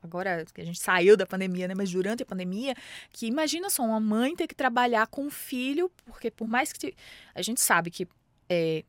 Agora 0.02 0.46
que 0.54 0.62
a 0.62 0.66
gente 0.66 0.80
saiu 0.82 1.16
da 1.18 1.26
pandemia, 1.26 1.68
né? 1.68 1.74
Mas 1.76 1.92
durante 1.92 2.24
a 2.24 2.26
pandemia, 2.26 2.76
que 3.12 3.26
imagina 3.26 3.70
só 3.70 3.84
uma 3.84 4.00
mãe 4.00 4.36
ter 4.36 4.48
que 4.48 4.56
trabalhar 4.56 5.08
com 5.08 5.28
o 5.28 5.30
filho, 5.32 5.90
porque 6.06 6.30
por 6.32 6.48
mais 6.48 6.72
que 6.74 6.80
te- 6.80 6.96
a 7.36 7.42
gente 7.42 7.60
sabe 7.62 7.90
que 7.92 8.08
é, 8.50 8.84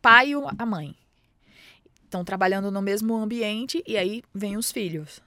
pai 0.00 0.30
e 0.30 0.34
a 0.58 0.66
mãe 0.66 0.96
estão 2.12 2.24
trabalhando 2.24 2.70
no 2.70 2.82
mesmo 2.82 3.16
ambiente 3.16 3.82
e 3.86 3.96
aí 3.96 4.22
vem 4.34 4.58
os 4.58 4.70
filhos. 4.70 5.22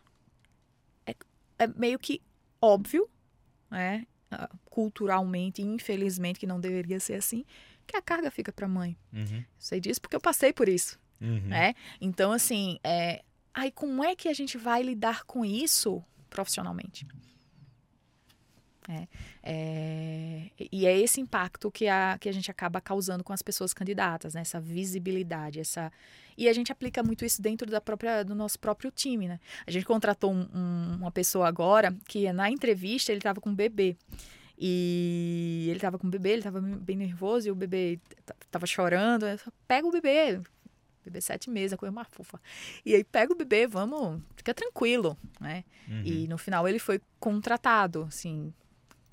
É, 1.05 1.15
é 1.57 1.67
meio 1.67 1.97
que 1.97 2.21
óbvio, 2.61 3.09
né? 3.71 4.05
ah, 4.29 4.49
Culturalmente, 4.65 5.63
infelizmente, 5.63 6.39
que 6.39 6.45
não 6.45 6.59
deveria 6.59 6.99
ser 6.99 7.15
assim, 7.15 7.43
que 7.87 7.97
a 7.97 8.01
carga 8.01 8.29
fica 8.29 8.51
para 8.53 8.67
a 8.67 8.69
mãe. 8.69 8.95
Uhum. 9.11 9.43
Sei 9.57 9.79
disso 9.79 9.99
porque 9.99 10.15
eu 10.15 10.21
passei 10.21 10.53
por 10.53 10.69
isso, 10.69 10.99
Uhum. 11.19 11.47
né? 11.47 11.73
Então, 11.99 12.31
assim, 12.31 12.77
é... 12.83 13.23
aí 13.53 13.71
como 13.71 14.03
é 14.03 14.15
que 14.15 14.27
a 14.29 14.33
gente 14.33 14.55
vai 14.57 14.83
lidar 14.83 15.23
com 15.23 15.43
isso 15.43 16.03
profissionalmente? 16.29 17.07
É, 18.87 19.07
é, 19.41 20.49
e 20.71 20.85
é 20.85 20.97
esse 20.99 21.19
impacto 21.19 21.71
que 21.71 21.87
a, 21.87 22.17
que 22.19 22.29
a 22.29 22.31
gente 22.31 22.51
acaba 22.51 22.79
causando 22.79 23.23
com 23.23 23.33
as 23.33 23.41
pessoas 23.41 23.73
candidatas, 23.73 24.33
né? 24.35 24.41
Essa 24.41 24.59
visibilidade, 24.59 25.59
essa... 25.59 25.91
E 26.37 26.47
a 26.49 26.53
gente 26.53 26.71
aplica 26.71 27.01
muito 27.01 27.23
isso 27.25 27.41
dentro 27.41 27.69
da 27.71 27.79
própria, 27.81 28.23
do 28.23 28.35
nosso 28.35 28.59
próprio 28.59 28.91
time, 28.91 29.27
né? 29.27 29.39
A 29.65 29.71
gente 29.71 29.85
contratou 29.85 30.31
um- 30.33 30.47
um- 30.53 30.97
uma 31.01 31.11
pessoa 31.11 31.47
agora 31.47 31.95
que 32.07 32.31
na 32.33 32.49
entrevista 32.51 33.11
ele 33.11 33.19
estava 33.19 33.41
com 33.41 33.49
um 33.49 33.55
bebê. 33.55 33.95
E 34.57 35.65
ele 35.67 35.77
estava 35.77 35.97
com 35.99 36.07
o 36.07 36.09
bebê, 36.09 36.29
ele 36.29 36.39
estava 36.39 36.61
bem 36.61 36.95
nervoso 36.95 37.47
e 37.47 37.51
o 37.51 37.55
bebê 37.55 37.99
t- 38.25 38.33
tava 38.49 38.65
chorando. 38.65 39.25
Eu 39.27 39.37
falei, 39.37 39.53
pega 39.67 39.87
o 39.87 39.91
bebê. 39.91 40.41
Bebê 41.03 41.21
sete 41.21 41.49
meses, 41.49 41.73
a 41.73 41.77
coisa 41.77 41.91
mais 41.93 42.07
fofa. 42.09 42.39
E 42.85 42.95
aí 42.95 43.03
pega 43.03 43.31
o 43.31 43.35
bebê, 43.35 43.67
vamos, 43.67 44.21
fica 44.35 44.53
tranquilo, 44.53 45.17
né? 45.39 45.63
Uhum. 45.87 46.01
E 46.03 46.27
no 46.27 46.37
final 46.37 46.67
ele 46.67 46.79
foi 46.79 46.99
contratado, 47.19 48.03
assim. 48.07 48.51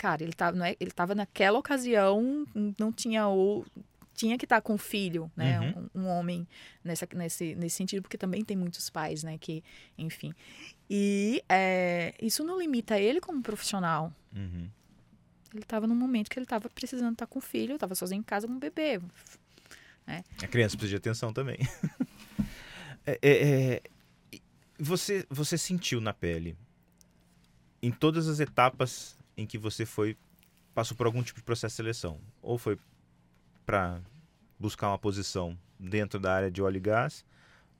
Cara, 0.03 0.21
ele 0.21 0.33
tava, 0.33 0.57
não 0.57 0.65
é, 0.65 0.75
ele 0.81 0.91
tava 0.91 1.15
naquela 1.15 1.57
ocasião, 1.57 2.45
não 2.77 2.91
tinha 2.91 3.25
ou 3.25 3.65
tinha 4.13 4.37
que 4.37 4.43
estar 4.43 4.59
com 4.59 4.73
o 4.73 4.77
filho, 4.77 5.31
né? 5.33 5.61
Uhum. 5.61 5.89
Um, 5.95 6.01
um 6.01 6.07
homem 6.07 6.45
nessa, 6.83 7.07
nesse, 7.15 7.55
nesse 7.55 7.77
sentido, 7.77 8.01
porque 8.01 8.17
também 8.17 8.43
tem 8.43 8.57
muitos 8.57 8.89
pais, 8.89 9.23
né? 9.23 9.37
Que, 9.37 9.63
enfim. 9.97 10.35
E 10.89 11.41
é, 11.47 12.13
isso 12.21 12.43
não 12.43 12.59
limita 12.59 12.99
ele 12.99 13.21
como 13.21 13.41
profissional. 13.41 14.13
Uhum. 14.35 14.69
Ele 15.53 15.63
estava 15.63 15.87
num 15.87 15.95
momento 15.95 16.29
que 16.29 16.37
ele 16.37 16.43
estava 16.43 16.67
precisando 16.67 17.13
estar 17.13 17.25
com 17.25 17.39
o 17.39 17.41
filho, 17.41 17.75
estava 17.75 17.95
sozinho 17.95 18.19
em 18.19 18.23
casa 18.23 18.45
com 18.45 18.55
o 18.55 18.59
bebê. 18.59 18.99
A 20.05 20.47
criança 20.47 20.75
precisa 20.75 20.89
de 20.89 20.97
atenção 20.97 21.31
também. 21.31 21.59
É, 23.05 23.19
é, 23.21 23.31
é, 23.73 23.81
você, 24.79 25.25
você 25.29 25.57
sentiu 25.57 25.99
na 25.99 26.13
pele, 26.13 26.55
em 27.81 27.91
todas 27.91 28.29
as 28.29 28.39
etapas 28.39 29.17
em 29.37 29.45
que 29.45 29.57
você 29.57 29.85
foi, 29.85 30.17
passou 30.73 30.95
por 30.95 31.05
algum 31.05 31.23
tipo 31.23 31.39
de 31.39 31.45
processo 31.45 31.73
de 31.73 31.77
seleção, 31.77 32.19
ou 32.41 32.57
foi 32.57 32.77
para 33.65 34.01
buscar 34.59 34.89
uma 34.89 34.99
posição 34.99 35.57
dentro 35.79 36.19
da 36.19 36.33
área 36.33 36.51
de 36.51 36.61
óleo 36.61 36.77
e 36.77 36.81
gás, 36.81 37.25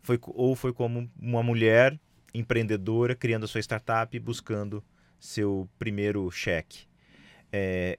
foi, 0.02 0.20
ou 0.22 0.56
foi 0.56 0.74
como 0.74 1.10
uma 1.20 1.44
mulher 1.44 2.00
empreendedora 2.34 3.16
criando 3.16 3.46
a 3.46 3.48
sua 3.48 3.62
startup 3.62 4.16
e 4.16 4.20
buscando 4.20 4.84
seu 5.20 5.70
primeiro 5.78 6.30
cheque. 6.32 6.88
É, 7.52 7.98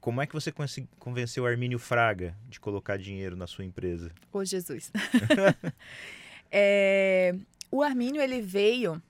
como 0.00 0.20
é 0.20 0.26
que 0.26 0.34
você 0.34 0.52
convenceu 0.98 1.46
Armínio 1.46 1.78
Fraga 1.78 2.36
de 2.48 2.60
colocar 2.60 2.98
dinheiro 2.98 3.36
na 3.36 3.46
sua 3.46 3.64
empresa? 3.64 4.10
Ô, 4.32 4.44
Jesus. 4.44 4.92
É, 6.56 7.34
o 7.68 7.82
Armínio, 7.82 8.22
ele 8.22 8.40
veio... 8.40 9.02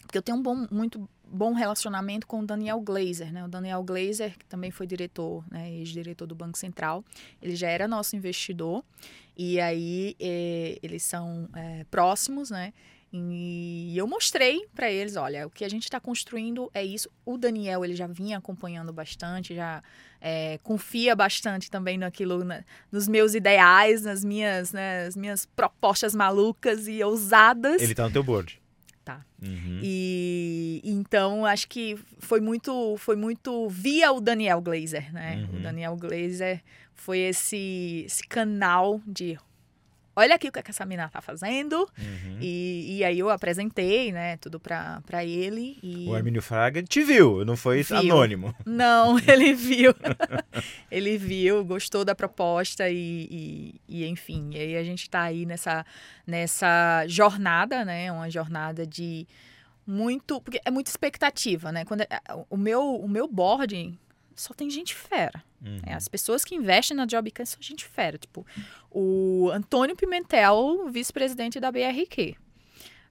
Porque 0.00 0.16
eu 0.16 0.22
tenho 0.22 0.38
um 0.38 0.42
bom, 0.42 0.66
muito 0.70 1.06
bom 1.30 1.52
relacionamento 1.52 2.26
com 2.26 2.40
o 2.40 2.46
Daniel 2.46 2.80
Glazer, 2.80 3.32
né? 3.32 3.44
O 3.44 3.48
Daniel 3.48 3.82
Glazer, 3.82 4.36
que 4.36 4.44
também 4.46 4.70
foi 4.70 4.86
diretor, 4.86 5.44
né? 5.50 5.70
Ex-diretor 5.70 6.26
do 6.26 6.34
Banco 6.34 6.58
Central. 6.58 7.04
Ele 7.40 7.54
já 7.56 7.68
era 7.68 7.86
nosso 7.86 8.16
investidor. 8.16 8.84
E 9.36 9.58
aí, 9.60 10.16
eh, 10.20 10.78
eles 10.82 11.02
são 11.02 11.48
eh, 11.54 11.86
próximos, 11.90 12.50
né? 12.50 12.72
E 13.12 13.92
eu 13.96 14.06
mostrei 14.06 14.66
para 14.72 14.88
eles, 14.90 15.16
olha, 15.16 15.44
o 15.46 15.50
que 15.50 15.64
a 15.64 15.68
gente 15.68 15.82
está 15.84 15.98
construindo 15.98 16.70
é 16.72 16.84
isso. 16.84 17.10
O 17.24 17.36
Daniel, 17.36 17.84
ele 17.84 17.94
já 17.96 18.06
vinha 18.06 18.38
acompanhando 18.38 18.92
bastante, 18.92 19.52
já 19.54 19.82
eh, 20.20 20.60
confia 20.62 21.16
bastante 21.16 21.70
também 21.70 21.98
naquilo, 21.98 22.44
na- 22.44 22.62
nos 22.92 23.08
meus 23.08 23.34
ideais, 23.34 24.02
nas 24.02 24.22
minhas, 24.22 24.72
né, 24.72 25.06
as 25.06 25.16
minhas 25.16 25.44
propostas 25.46 26.14
malucas 26.14 26.86
e 26.86 27.02
ousadas. 27.02 27.82
Ele 27.82 27.94
tá 27.94 28.04
no 28.04 28.12
teu 28.12 28.22
board. 28.22 28.59
Tá. 29.10 29.24
Uhum. 29.42 29.80
E, 29.82 30.80
e 30.84 30.90
Então, 30.92 31.44
acho 31.44 31.66
que 31.68 31.98
foi 32.18 32.40
muito, 32.40 32.96
foi 32.96 33.16
muito 33.16 33.68
via 33.68 34.12
o 34.12 34.20
Daniel 34.20 34.60
Glazer, 34.60 35.12
né? 35.12 35.46
Uhum. 35.50 35.58
O 35.58 35.62
Daniel 35.62 35.96
Glazer 35.96 36.62
foi 36.94 37.18
esse, 37.18 38.04
esse 38.06 38.22
canal 38.22 39.00
de 39.06 39.38
olha 40.14 40.34
aqui 40.34 40.48
o 40.48 40.52
que, 40.52 40.58
é 40.58 40.62
que 40.62 40.70
essa 40.70 40.84
mina 40.84 41.08
tá 41.08 41.20
fazendo. 41.20 41.88
Uhum. 41.98 42.38
E, 42.40 42.98
e 42.98 43.04
aí 43.04 43.18
eu 43.18 43.30
apresentei, 43.30 44.12
né, 44.12 44.36
tudo 44.36 44.58
pra, 44.60 45.00
pra 45.06 45.24
ele. 45.24 45.78
E... 45.82 46.06
O 46.08 46.14
Armínio 46.14 46.42
Fraga 46.42 46.82
te 46.82 47.02
viu, 47.02 47.44
não 47.44 47.56
foi 47.56 47.82
Viu. 47.82 47.96
anônimo. 47.96 48.54
Não, 48.66 49.18
ele 49.26 49.52
viu. 49.54 49.94
ele 50.90 51.16
viu, 51.16 51.64
gostou 51.64 52.04
da 52.04 52.14
proposta 52.14 52.88
e, 52.88 53.28
e, 53.30 53.80
e, 53.88 54.06
enfim. 54.06 54.50
E 54.52 54.58
aí 54.58 54.76
a 54.76 54.82
gente 54.84 55.08
tá 55.08 55.22
aí 55.22 55.46
nessa, 55.46 55.84
nessa 56.26 57.04
jornada, 57.06 57.84
né? 57.84 58.10
Uma 58.12 58.30
jornada 58.30 58.86
de 58.86 59.26
muito. 59.86 60.40
Porque 60.40 60.60
é 60.64 60.70
muita 60.70 60.90
expectativa, 60.90 61.72
né? 61.72 61.84
Quando, 61.84 62.02
é- 62.02 62.08
o, 62.48 62.56
meu, 62.56 62.96
o 62.96 63.08
meu 63.08 63.26
board 63.26 63.98
só 64.40 64.54
tem 64.54 64.70
gente 64.70 64.94
fera. 64.94 65.42
Uhum. 65.64 65.80
É, 65.86 65.94
as 65.94 66.08
pessoas 66.08 66.44
que 66.44 66.54
investem 66.54 66.96
na 66.96 67.06
Jobcan 67.06 67.44
são 67.44 67.60
gente 67.60 67.84
fera. 67.84 68.18
Tipo, 68.18 68.46
o 68.90 69.50
Antônio 69.52 69.94
Pimentel, 69.94 70.88
vice-presidente 70.90 71.60
da 71.60 71.70
BRQ. 71.70 72.34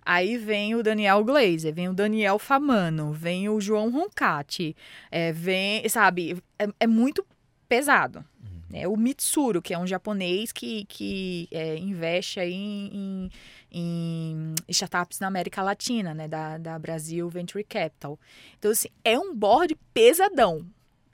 Aí 0.01 0.37
vem 0.37 0.75
o 0.75 0.81
Daniel 0.81 1.23
Glazer, 1.23 1.73
vem 1.73 1.87
o 1.89 1.93
Daniel 1.93 2.39
Famano, 2.39 3.13
vem 3.13 3.47
o 3.47 3.61
João 3.61 3.91
Roncati, 3.91 4.75
é, 5.11 5.31
vem, 5.31 5.87
sabe, 5.87 6.41
é, 6.57 6.67
é 6.79 6.87
muito 6.87 7.25
pesado. 7.67 8.25
É 8.71 8.87
o 8.87 8.95
Mitsuru, 8.95 9.61
que 9.61 9.73
é 9.73 9.79
um 9.79 9.87
japonês 9.87 10.51
que, 10.51 10.85
que 10.85 11.47
é, 11.51 11.75
investe 11.77 12.39
aí 12.39 12.53
em, 12.53 12.91
em, 12.93 13.31
em 13.71 14.53
startups 14.67 15.19
na 15.19 15.27
América 15.27 15.63
Latina, 15.63 16.13
né, 16.13 16.27
da, 16.27 16.57
da 16.57 16.77
Brasil 16.77 17.27
Venture 17.29 17.63
Capital. 17.63 18.19
Então, 18.57 18.69
assim, 18.69 18.89
é 19.03 19.17
um 19.17 19.33
board 19.33 19.75
pesadão. 19.91 20.65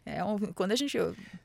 É 0.06 0.24
um, 0.24 0.38
quando 0.54 0.72
a 0.72 0.76
gente 0.76 0.98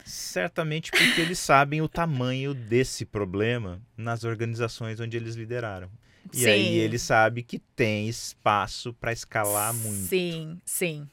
Certamente 0.05 0.91
porque 0.93 1.21
eles 1.21 1.39
sabem 1.39 1.81
o 1.81 1.89
tamanho 1.89 2.53
desse 2.55 3.05
problema 3.05 3.81
nas 3.97 4.25
organizações 4.25 5.01
onde 5.01 5.17
eles 5.17 5.35
lideraram. 5.35 5.91
E 6.35 6.47
aí 6.47 6.63
Sim. 6.63 6.77
ele 6.77 6.99
sabe 6.99 7.43
que 7.43 7.59
tem 7.59 8.09
espaço 8.09 8.93
para 8.95 9.13
escalar 9.13 9.73
muito. 9.73 10.07
Sim, 10.09 10.61
sim, 10.65 11.09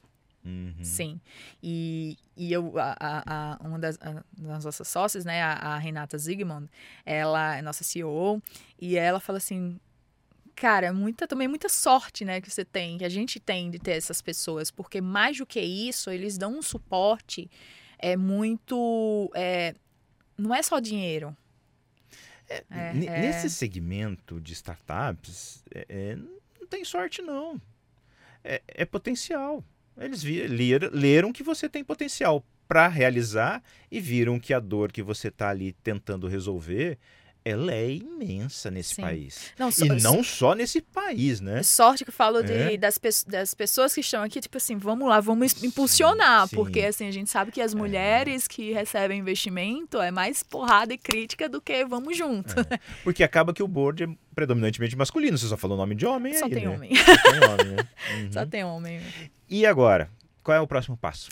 Uhum. 0.45 0.73
sim. 0.81 1.19
E, 1.63 2.17
e 2.36 2.51
eu, 2.53 2.77
a, 2.77 2.95
a, 2.99 3.53
a- 3.55 3.57
uma 3.67 3.79
das, 3.79 3.97
a- 4.01 4.23
das 4.38 4.63
nossas 4.65 4.88
sócias, 4.88 5.25
né, 5.25 5.41
a, 5.41 5.77
Renata 5.77 6.17
Zigmund, 6.17 6.69
ela 7.05 7.55
é 7.55 7.62
nossa 7.62 7.83
CEO, 7.83 8.41
e 8.79 8.95
ela 8.97 9.19
fala 9.19 9.38
assim, 9.38 9.79
cara, 10.58 10.88
é 10.88 10.91
muita, 10.91 11.28
também 11.28 11.48
muita 11.48 11.70
sorte, 11.70 12.26
né, 12.26 12.41
que 12.41 12.50
você 12.50 12.65
tem, 12.65 12.98
que 12.98 13.06
a 13.06 13.10
gente 13.10 13.39
tem 13.39 13.70
de 13.70 13.78
ter 13.78 13.91
essas 13.91 14.22
pessoas, 14.22 14.72
porque 14.72 15.00
mais 15.00 15.38
do 15.38 15.46
que 15.46 15.62
isso, 15.62 16.10
eles 16.10 16.36
dão 16.38 16.58
um 16.58 16.62
suporte 16.63 17.50
é 18.00 18.17
muito, 18.17 19.32
é, 19.36 19.76
não 20.38 20.54
é 20.54 20.62
só 20.63 20.80
dinheiro. 20.80 21.36
É, 22.50 22.63
N- 22.93 23.08
é. 23.08 23.20
Nesse 23.22 23.50
segmento 23.50 24.39
de 24.41 24.54
startups, 24.54 25.63
é- 25.74 25.86
é, 25.89 26.15
não 26.15 26.67
tem 26.67 26.84
sorte, 26.84 27.22
não. 27.22 27.62
É, 28.43 28.62
é 28.67 28.86
potencial. 28.86 29.63
Eles 29.98 30.24
vi- 30.24 30.48
leram, 30.48 30.89
leram 30.91 31.34
que 31.34 31.43
você 31.43 31.67
tem 31.70 31.84
potencial 31.84 32.43
para 32.67 32.88
realizar 32.88 33.63
e 33.91 34.00
viram 34.00 34.39
que 34.39 34.54
a 34.54 34.60
dor 34.60 34.91
que 34.91 35.02
você 35.04 35.28
está 35.28 35.50
ali 35.50 35.74
tentando 35.84 36.28
resolver 36.28 36.98
ela 37.49 37.73
é 37.73 37.91
imensa 37.93 38.69
nesse 38.71 38.95
Sim. 38.95 39.01
país. 39.01 39.53
Não, 39.57 39.71
só- 39.71 39.86
E 39.86 39.89
não 40.01 40.23
só 40.23 40.53
nesse 40.53 40.81
país, 40.81 41.39
né? 41.39 41.63
Sorte 41.63 42.03
que 42.03 42.10
eu 42.10 42.13
falo 42.13 42.41
de, 42.43 42.53
É. 42.53 42.77
das, 42.77 42.97
pe- 42.97 43.10
das 43.27 43.53
pessoas 43.53 43.93
que 43.93 44.01
estão 44.01 44.21
aqui, 44.23 44.39
tipo 44.41 44.57
assim, 44.57 44.77
vamos 44.77 45.07
lá, 45.07 45.19
vamos 45.19 45.62
im- 45.63 45.67
impulsionar, 45.67 46.47
sim. 46.47 46.55
porque 46.55 46.81
assim, 46.81 47.07
a 47.07 47.12
gente 47.12 47.29
sabe 47.29 47.51
que 47.51 47.62
as 47.62 47.73
mulheres 47.73 48.47
que 48.47 48.71
recebem 48.73 49.19
investimento 49.19 49.99
é 50.01 50.12
mais 50.12 50.43
porrada 50.43 50.93
e 50.93 50.97
crítica 50.97 51.47
do 51.47 51.62
que 51.62 51.86
vamos 51.86 52.17
junto. 52.17 52.55
Porque 53.03 53.23
acaba 53.23 53.53
que 53.53 53.63
o 53.63 53.67
board 53.67 54.03
é 54.03 54.07
predominantemente 54.36 54.95
masculino. 54.95 55.38
Você 55.38 55.47
só 55.47 55.57
falou 55.57 55.77
o 55.77 55.79
nome 55.79 55.95
de 55.95 56.05
homem 56.05 56.33
Só 56.33 56.45
aí, 56.45 56.51
tem 56.51 56.67
né? 56.67 56.75
homem. 56.75 56.91
Só 56.95 57.31
tem 57.31 57.49
homem, 57.49 57.65
né? 57.75 57.88
Uhum. 58.17 58.31
Só 58.31 58.45
tem 58.45 58.63
homem. 58.63 59.01
E 59.49 59.65
agora? 59.65 60.10
Qual 60.43 60.55
é 60.55 60.62
o 60.62 60.67
próximo 60.67 60.95
passo? 60.97 61.29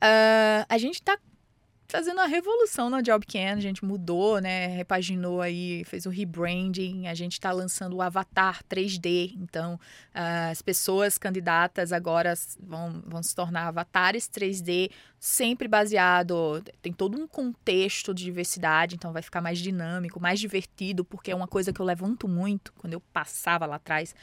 Ah, 0.00 0.64
a 0.68 0.78
gente 0.78 1.00
tá 1.02 1.18
fazendo 1.90 2.18
uma 2.18 2.26
revolução 2.26 2.88
na 2.88 3.00
JobCan, 3.00 3.54
a 3.56 3.60
gente 3.60 3.84
mudou, 3.84 4.40
né, 4.40 4.68
repaginou 4.68 5.40
aí, 5.40 5.84
fez 5.84 6.06
o 6.06 6.10
rebranding, 6.10 7.08
a 7.08 7.14
gente 7.14 7.40
tá 7.40 7.50
lançando 7.52 7.96
o 7.96 8.02
avatar 8.02 8.62
3D, 8.64 9.34
então 9.36 9.78
ah, 10.14 10.50
as 10.50 10.62
pessoas 10.62 11.18
candidatas 11.18 11.92
agora 11.92 12.34
vão, 12.60 13.02
vão 13.04 13.22
se 13.22 13.34
tornar 13.34 13.66
avatares 13.66 14.28
3D, 14.28 14.90
sempre 15.18 15.66
baseado, 15.66 16.62
tem 16.80 16.92
todo 16.92 17.18
um 17.18 17.26
contexto 17.26 18.14
de 18.14 18.24
diversidade, 18.24 18.94
então 18.94 19.12
vai 19.12 19.22
ficar 19.22 19.40
mais 19.40 19.58
dinâmico, 19.58 20.20
mais 20.20 20.38
divertido, 20.38 21.04
porque 21.04 21.30
é 21.30 21.34
uma 21.34 21.48
coisa 21.48 21.72
que 21.72 21.80
eu 21.80 21.86
levanto 21.86 22.28
muito 22.28 22.72
quando 22.74 22.94
eu 22.94 23.00
passava 23.12 23.66
lá 23.66 23.76
atrás 23.76 24.14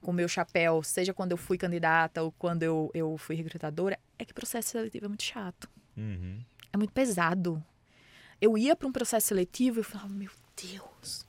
com 0.00 0.10
o 0.10 0.14
meu 0.14 0.28
chapéu, 0.28 0.82
seja 0.82 1.14
quando 1.14 1.32
eu 1.32 1.38
fui 1.38 1.56
candidata 1.56 2.22
ou 2.22 2.30
quando 2.32 2.62
eu, 2.62 2.90
eu 2.94 3.16
fui 3.16 3.34
recrutadora, 3.34 3.98
é 4.18 4.24
que 4.24 4.34
processo 4.34 4.68
seletivo 4.68 5.06
é 5.06 5.08
muito 5.08 5.22
chato. 5.22 5.68
Uhum. 5.96 6.40
É 6.74 6.76
muito 6.76 6.92
pesado. 6.92 7.62
Eu 8.40 8.58
ia 8.58 8.74
para 8.74 8.88
um 8.88 8.92
processo 8.92 9.28
seletivo 9.28 9.78
e 9.78 9.84
falava, 9.84 10.08
meu 10.08 10.30
Deus. 10.60 11.24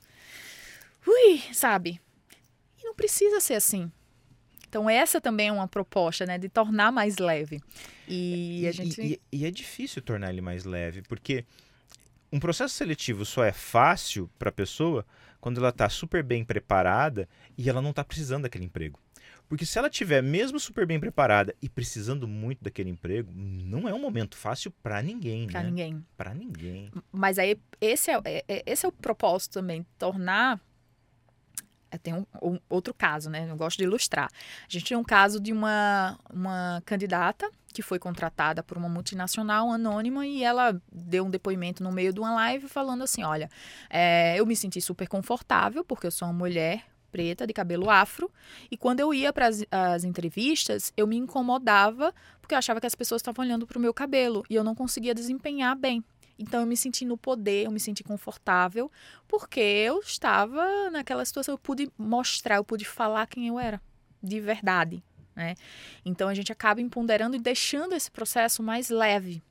Ui, 1.06 1.40
sabe? 1.54 2.00
E 2.82 2.84
não 2.84 2.92
precisa 2.96 3.40
ser 3.40 3.54
assim. 3.54 3.90
Então, 4.68 4.90
essa 4.90 5.20
também 5.20 5.46
é 5.46 5.52
uma 5.52 5.68
proposta, 5.68 6.26
né? 6.26 6.36
De 6.36 6.48
tornar 6.48 6.90
mais 6.90 7.18
leve. 7.18 7.62
E, 8.08 8.66
a 8.66 8.72
gente. 8.72 9.00
e- 9.00 9.20
e 9.32 9.46
é 9.46 9.50
difícil 9.52 10.02
tornar 10.02 10.30
ele 10.30 10.40
mais 10.40 10.64
leve, 10.64 11.00
porque 11.02 11.44
um 12.32 12.40
processo 12.40 12.74
seletivo 12.74 13.24
só 13.24 13.44
é 13.44 13.52
fácil 13.52 14.28
para 14.36 14.48
a 14.48 14.52
pessoa 14.52 15.06
quando 15.40 15.58
ela 15.58 15.68
está 15.68 15.88
super 15.88 16.24
bem 16.24 16.44
preparada 16.44 17.28
e 17.56 17.70
ela 17.70 17.80
não 17.80 17.90
está 17.90 18.02
precisando 18.02 18.42
daquele 18.42 18.64
emprego. 18.64 18.98
Porque 19.48 19.64
se 19.64 19.78
ela 19.78 19.88
tiver 19.88 20.22
mesmo 20.22 20.58
super 20.58 20.84
bem 20.86 20.98
preparada 20.98 21.54
e 21.62 21.68
precisando 21.68 22.26
muito 22.26 22.64
daquele 22.64 22.90
emprego, 22.90 23.30
não 23.34 23.88
é 23.88 23.94
um 23.94 24.00
momento 24.00 24.36
fácil 24.36 24.72
para 24.82 25.00
ninguém, 25.02 25.46
Pra 25.46 25.62
né? 25.62 25.68
ninguém. 25.70 26.04
Para 26.16 26.34
ninguém. 26.34 26.90
Mas 27.12 27.38
aí, 27.38 27.56
esse 27.80 28.10
é, 28.10 28.20
é- 28.24 28.44
é- 28.48 28.62
esse 28.66 28.84
é 28.84 28.88
o 28.88 28.92
propósito 28.92 29.52
também, 29.52 29.86
tornar. 29.98 30.60
é, 31.90 31.96
Tem 31.98 32.12
um, 32.12 32.26
um 32.42 32.58
outro 32.68 32.92
caso, 32.92 33.30
né? 33.30 33.48
Eu 33.48 33.56
gosto 33.56 33.78
de 33.78 33.84
ilustrar. 33.84 34.28
A 34.28 34.66
gente 34.68 34.86
tem 34.86 34.96
um 34.96 35.04
caso 35.04 35.38
de 35.40 35.52
uma, 35.52 36.18
uma 36.32 36.82
candidata 36.84 37.48
que 37.72 37.82
foi 37.82 37.98
contratada 37.98 38.62
por 38.62 38.76
uma 38.76 38.88
multinacional 38.88 39.70
anônima 39.70 40.26
e 40.26 40.42
ela 40.42 40.80
deu 40.90 41.24
um 41.26 41.30
depoimento 41.30 41.82
no 41.84 41.92
meio 41.92 42.12
de 42.12 42.18
uma 42.18 42.34
live 42.34 42.66
falando 42.68 43.04
assim: 43.04 43.22
olha, 43.22 43.48
é, 43.88 44.34
eu 44.40 44.44
me 44.44 44.56
senti 44.56 44.80
super 44.80 45.06
confortável 45.06 45.84
porque 45.84 46.06
eu 46.06 46.10
sou 46.10 46.26
uma 46.26 46.34
mulher 46.34 46.84
preta 47.16 47.46
de 47.46 47.54
cabelo 47.54 47.88
afro 47.88 48.30
e 48.70 48.76
quando 48.76 49.00
eu 49.00 49.14
ia 49.14 49.32
para 49.32 49.48
as 49.48 50.04
entrevistas 50.04 50.92
eu 50.94 51.06
me 51.06 51.16
incomodava 51.16 52.14
porque 52.42 52.52
eu 52.52 52.58
achava 52.58 52.78
que 52.78 52.86
as 52.86 52.94
pessoas 52.94 53.20
estavam 53.20 53.42
olhando 53.42 53.66
para 53.66 53.78
o 53.78 53.80
meu 53.80 53.94
cabelo 53.94 54.44
e 54.50 54.54
eu 54.54 54.62
não 54.62 54.74
conseguia 54.74 55.14
desempenhar 55.14 55.74
bem. 55.74 56.04
Então 56.38 56.60
eu 56.60 56.66
me 56.66 56.76
senti 56.76 57.06
no 57.06 57.16
poder, 57.16 57.64
eu 57.64 57.70
me 57.70 57.80
senti 57.80 58.04
confortável, 58.04 58.92
porque 59.26 59.60
eu 59.60 60.00
estava 60.00 60.90
naquela 60.90 61.24
situação, 61.24 61.54
eu 61.54 61.58
pude 61.58 61.90
mostrar, 61.96 62.56
eu 62.56 62.64
pude 62.64 62.84
falar 62.84 63.26
quem 63.26 63.48
eu 63.48 63.58
era, 63.58 63.80
de 64.22 64.38
verdade, 64.38 65.02
né? 65.34 65.54
Então 66.04 66.28
a 66.28 66.34
gente 66.34 66.52
acaba 66.52 66.82
empoderando 66.82 67.34
e 67.34 67.38
deixando 67.38 67.94
esse 67.94 68.10
processo 68.10 68.62
mais 68.62 68.90
leve. 68.90 69.42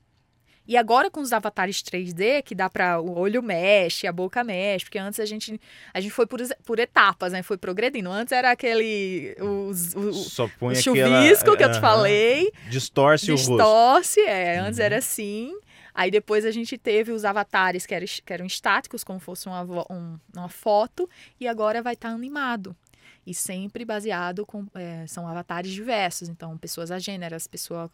E 0.68 0.76
agora 0.76 1.10
com 1.10 1.20
os 1.20 1.32
avatares 1.32 1.82
3D, 1.82 2.42
que 2.42 2.54
dá 2.54 2.68
para 2.68 3.00
o 3.00 3.18
olho 3.18 3.42
mexe, 3.42 4.06
a 4.06 4.12
boca 4.12 4.42
mexe, 4.42 4.84
porque 4.86 4.98
antes 4.98 5.20
a 5.20 5.24
gente 5.24 5.60
a 5.94 6.00
gente 6.00 6.10
foi 6.12 6.26
por, 6.26 6.40
por 6.64 6.78
etapas, 6.78 7.32
né? 7.32 7.42
Foi 7.42 7.56
progredindo. 7.56 8.10
Antes 8.10 8.32
era 8.32 8.50
aquele 8.50 9.36
os, 9.40 9.94
o, 9.94 10.00
o, 10.08 10.12
Só 10.12 10.48
põe 10.58 10.74
o 10.74 10.78
aquela- 10.78 11.22
chuvisco 11.22 11.56
que 11.56 11.62
eu 11.64 11.68
te 11.70 11.72
Aham. 11.74 11.80
falei, 11.80 12.52
Distorce, 12.68 13.30
o 13.30 13.34
rosto. 13.34 13.50
distorce, 13.56 14.20
é, 14.20 14.58
antes 14.58 14.78
Uhum. 14.78 14.84
era 14.84 14.98
assim. 14.98 15.56
Aí 15.94 16.10
depois 16.10 16.44
a 16.44 16.50
gente 16.50 16.76
teve 16.76 17.10
os 17.10 17.24
avatares 17.24 17.86
que 17.86 17.94
eram, 17.94 18.06
que 18.06 18.32
eram 18.32 18.44
estáticos, 18.44 19.02
como 19.02 19.18
fosse 19.18 19.46
uma, 19.46 19.62
um- 19.90 20.18
uma 20.36 20.48
foto, 20.48 21.08
e 21.40 21.48
agora 21.48 21.80
vai 21.82 21.94
estar 21.94 22.10
animado. 22.10 22.76
E 23.26 23.34
sempre 23.34 23.84
baseado 23.84 24.46
com. 24.46 24.66
é, 24.74 25.06
são 25.06 25.26
avatares 25.26 25.72
diversos, 25.72 26.28
então 26.28 26.56
pessoas 26.56 26.90
agêneras, 26.90 27.46
pessoa 27.46 27.90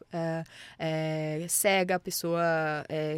é, 0.78 1.46
cega, 1.48 1.98
pessoa 1.98 2.42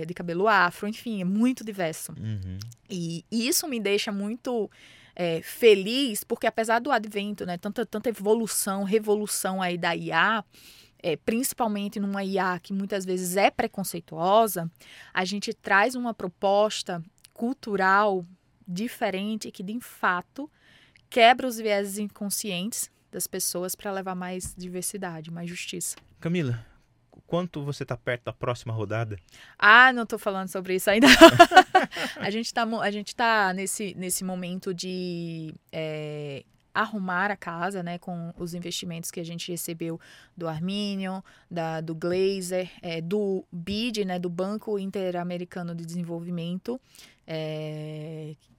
de 0.07 0.15
cabelo 0.15 0.47
afro, 0.47 0.87
enfim, 0.87 1.21
é 1.21 1.25
muito 1.25 1.65
diverso. 1.65 2.13
Uhum. 2.13 2.59
E 2.89 3.25
isso 3.31 3.67
me 3.67 3.81
deixa 3.81 4.13
muito 4.13 4.71
é, 5.15 5.41
feliz, 5.43 6.25
porque 6.25 6.47
apesar 6.47 6.81
do 6.81 6.91
advento, 6.91 7.47
né, 7.47 7.57
tanta, 7.57 7.87
tanta 7.87 8.09
evolução, 8.09 8.83
revolução 8.85 9.63
aí 9.63 9.79
da 9.79 9.95
IA, 9.95 10.45
é, 11.03 11.17
principalmente 11.17 12.01
numa 12.01 12.25
IA 12.25 12.59
que 12.59 12.73
muitas 12.73 13.05
vezes 13.05 13.37
é 13.37 13.51
preconceituosa, 13.51 14.71
a 15.13 15.25
gente 15.25 15.53
traz 15.53 15.95
uma 15.95 16.15
proposta 16.15 17.03
cultural 17.33 18.25
diferente 18.67 19.51
que, 19.51 19.63
de 19.63 19.79
fato, 19.81 20.51
quebra 21.15 21.47
os 21.47 21.59
vieses 21.59 21.97
inconscientes 21.97 22.91
das 23.13 23.29
pessoas 23.29 23.77
para 23.77 23.93
levar 23.93 24.17
mais 24.17 24.53
diversidade, 24.59 25.31
mais 25.31 25.49
justiça. 25.49 25.95
Camila, 26.19 26.67
quanto 27.25 27.63
você 27.63 27.85
está 27.85 27.97
perto 27.97 28.25
da 28.25 28.33
próxima 28.33 28.75
rodada? 28.75 29.17
Ah, 29.57 29.93
não 29.93 30.03
estou 30.03 30.19
falando 30.19 30.49
sobre 30.49 30.75
isso 30.75 30.91
ainda. 30.91 31.07
a 32.19 32.31
gente 32.31 32.47
está 32.47 32.65
a 32.65 32.91
gente 32.91 33.15
tá 33.15 33.53
nesse, 33.55 33.95
nesse 33.95 34.25
momento 34.25 34.75
de 34.75 35.55
é, 35.71 36.43
arrumar 36.75 37.31
a 37.31 37.37
casa, 37.37 37.81
né, 37.81 37.97
com 37.97 38.35
os 38.37 38.53
investimentos 38.53 39.13
que 39.13 39.21
a 39.21 39.25
gente 39.25 39.53
recebeu 39.53 40.01
do 40.37 40.49
Arminion, 40.49 41.21
da, 41.49 41.81
do 41.81 41.95
Glazer, 41.95 42.69
é, 42.83 43.01
do 43.01 43.45
BID, 43.53 44.05
né, 44.05 44.19
do 44.19 44.29
Banco 44.29 44.81
Interamericano 44.81 45.77
de 45.77 45.87
Desenvolvimento, 45.87 46.81
é, 47.25 48.35
é 48.35 48.54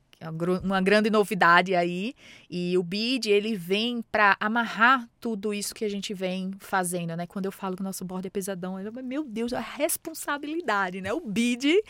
uma 0.63 0.81
grande 0.81 1.09
novidade 1.09 1.75
aí. 1.75 2.13
E 2.49 2.77
o 2.77 2.83
BID, 2.83 3.29
ele 3.29 3.55
vem 3.55 4.01
para 4.11 4.37
amarrar 4.39 5.09
tudo 5.19 5.53
isso 5.53 5.73
que 5.73 5.83
a 5.85 5.89
gente 5.89 6.13
vem 6.13 6.51
fazendo, 6.59 7.15
né? 7.15 7.25
Quando 7.27 7.45
eu 7.45 7.51
falo 7.51 7.75
que 7.75 7.81
o 7.81 7.83
nosso 7.83 8.05
board 8.05 8.27
é 8.27 8.29
pesadão, 8.29 8.79
eu, 8.79 8.91
meu 9.03 9.23
Deus, 9.23 9.53
a 9.53 9.59
responsabilidade, 9.59 11.01
né? 11.01 11.11
O 11.11 11.19
BID 11.19 11.81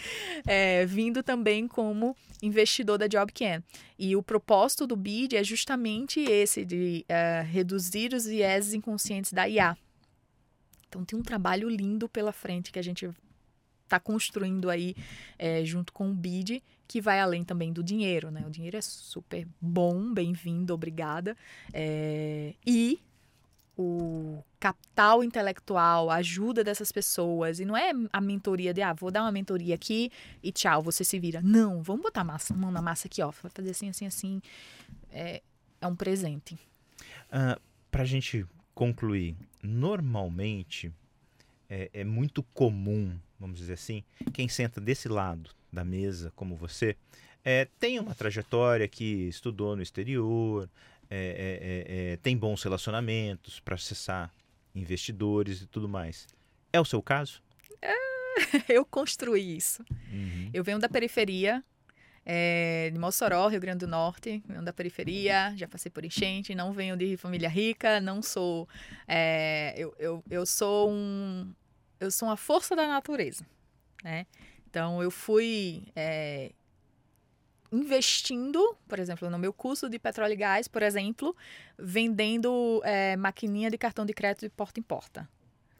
é, 0.45 0.86
vindo 0.86 1.21
também 1.21 1.67
como 1.67 2.15
investidor 2.41 2.97
da 2.97 3.07
JobCan. 3.07 3.63
E 3.97 4.15
o 4.15 4.23
propósito 4.23 4.88
do 4.88 4.95
BID 4.95 5.36
é 5.36 5.43
justamente 5.43 6.19
esse, 6.19 6.65
de 6.65 7.05
é, 7.07 7.41
reduzir 7.41 8.13
os 8.13 8.25
vieses 8.25 8.73
inconscientes 8.73 9.31
da 9.31 9.47
IA. 9.47 9.77
Então 10.88 11.03
tem 11.03 11.19
um 11.19 11.23
trabalho 11.23 11.67
lindo 11.67 12.07
pela 12.07 12.31
frente 12.31 12.71
que 12.71 12.79
a 12.79 12.81
gente 12.81 13.09
está 13.83 13.99
construindo 13.99 14.69
aí 14.69 14.95
é, 15.38 15.63
junto 15.63 15.93
com 15.93 16.09
o 16.09 16.13
BID, 16.13 16.61
que 16.88 17.01
vai 17.01 17.19
além 17.19 17.43
também 17.43 17.73
do 17.73 17.83
dinheiro, 17.83 18.31
né? 18.31 18.43
O 18.45 18.49
dinheiro 18.49 18.77
é 18.77 18.81
super 18.81 19.47
bom, 19.59 20.13
bem-vindo, 20.13 20.73
obrigada. 20.73 21.36
É, 21.73 22.53
e 22.65 22.99
o 23.77 24.43
capital 24.59 25.23
intelectual, 25.23 26.09
a 26.09 26.15
ajuda 26.15 26.63
dessas 26.63 26.91
pessoas. 26.91 27.59
E 27.59 27.65
não 27.65 27.75
é 27.75 27.91
a 28.11 28.21
mentoria 28.21 28.73
de, 28.73 28.81
ah, 28.81 28.93
vou 28.93 29.11
dar 29.11 29.23
uma 29.23 29.31
mentoria 29.31 29.75
aqui 29.75 30.11
e 30.41 30.51
tchau, 30.51 30.81
você 30.81 31.03
se 31.03 31.19
vira. 31.19 31.41
Não, 31.41 31.81
vamos 31.81 32.03
botar 32.03 32.23
massa, 32.23 32.53
mão 32.53 32.71
na 32.71 32.81
massa 32.81 33.07
aqui, 33.07 33.21
ó. 33.21 33.31
Vai 33.31 33.51
fazer 33.53 33.71
assim, 33.71 33.89
assim, 33.89 34.05
assim. 34.05 34.41
É, 35.11 35.41
é 35.81 35.88
um 35.88 35.95
presente. 35.95 36.55
Uh, 37.27 37.59
Para 37.91 38.03
a 38.03 38.05
gente 38.05 38.45
concluir, 38.73 39.36
normalmente 39.61 40.91
é, 41.69 41.89
é 41.93 42.03
muito 42.03 42.43
comum, 42.43 43.17
vamos 43.39 43.59
dizer 43.59 43.73
assim, 43.73 44.03
quem 44.33 44.47
senta 44.47 44.79
desse 44.79 45.07
lado 45.07 45.51
da 45.76 45.86
mesa, 45.86 46.32
como 46.36 46.55
você, 46.55 46.95
é, 47.43 47.67
tem 47.80 47.99
uma 47.99 48.15
trajetória 48.15 48.88
que 48.88 49.28
estudou 49.28 49.76
no 49.76 49.84
exterior, 49.84 50.67
é, 51.09 51.17
é, 51.17 52.01
é, 52.07 52.13
é 52.13 52.17
tem 52.17 52.36
bons 52.36 52.63
relacionamentos 52.63 53.59
para 53.59 53.76
acessar 53.76 54.34
investidores 54.73 55.61
e 55.61 55.67
tudo 55.67 55.88
mais. 55.88 56.28
É 56.73 56.82
o 56.82 56.86
seu 56.86 57.01
caso? 57.01 57.43
eu 58.69 58.86
construí 58.86 59.55
isso. 59.55 59.84
Uhum. 60.11 60.49
Eu 60.53 60.63
venho 60.63 60.80
da 60.80 60.89
periferia, 60.89 61.63
é, 62.26 62.89
de 62.91 62.99
Mossoró, 62.99 63.47
Rio 63.47 63.59
Grande 63.59 63.80
do 63.80 63.88
Norte, 63.88 64.43
venho 64.47 64.63
da 64.63 64.73
periferia, 64.73 65.53
já 65.55 65.67
passei 65.67 65.91
por 65.91 66.03
enchente, 66.03 66.55
não 66.55 66.73
venho 66.73 66.97
de 66.97 67.17
família 67.17 67.49
rica, 67.49 67.99
não 68.01 68.21
sou. 68.21 68.67
É, 69.07 69.73
eu, 69.78 69.93
eu, 69.99 70.23
eu 70.30 70.45
sou 70.45 70.91
um. 70.91 71.53
Eu 71.99 72.11
sou 72.11 72.28
uma 72.28 72.38
força 72.38 72.76
da 72.76 72.88
natureza, 72.88 73.45
né? 74.03 74.26
Então, 74.76 75.01
eu 75.01 75.09
fui 75.09 75.88
é, 75.95 76.51
investindo, 77.71 78.78
por 78.89 78.99
exemplo, 78.99 79.30
no 79.30 79.39
meu 79.39 79.53
curso 79.53 79.89
de 79.89 79.97
petróleo 79.97 80.34
e 80.34 80.36
gás, 80.36 80.67
por 80.67 80.84
exemplo, 80.84 81.34
vendendo 81.80 82.82
é, 82.84 83.15
maquininha 83.15 83.71
de 83.71 83.78
cartão 83.78 84.05
de 84.05 84.11
crédito 84.11 84.41
de 84.41 84.49
porta 84.49 84.78
em 84.78 84.84
porta 84.84 85.30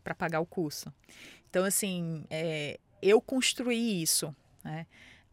para 0.02 0.16
pagar 0.16 0.39
o 0.39 0.46
curso. 0.46 0.93
Então, 1.50 1.66
assim, 1.66 2.24
é, 2.30 2.80
eu 3.02 3.20
construí 3.20 4.02
isso. 4.02 4.34
Né? 4.64 4.88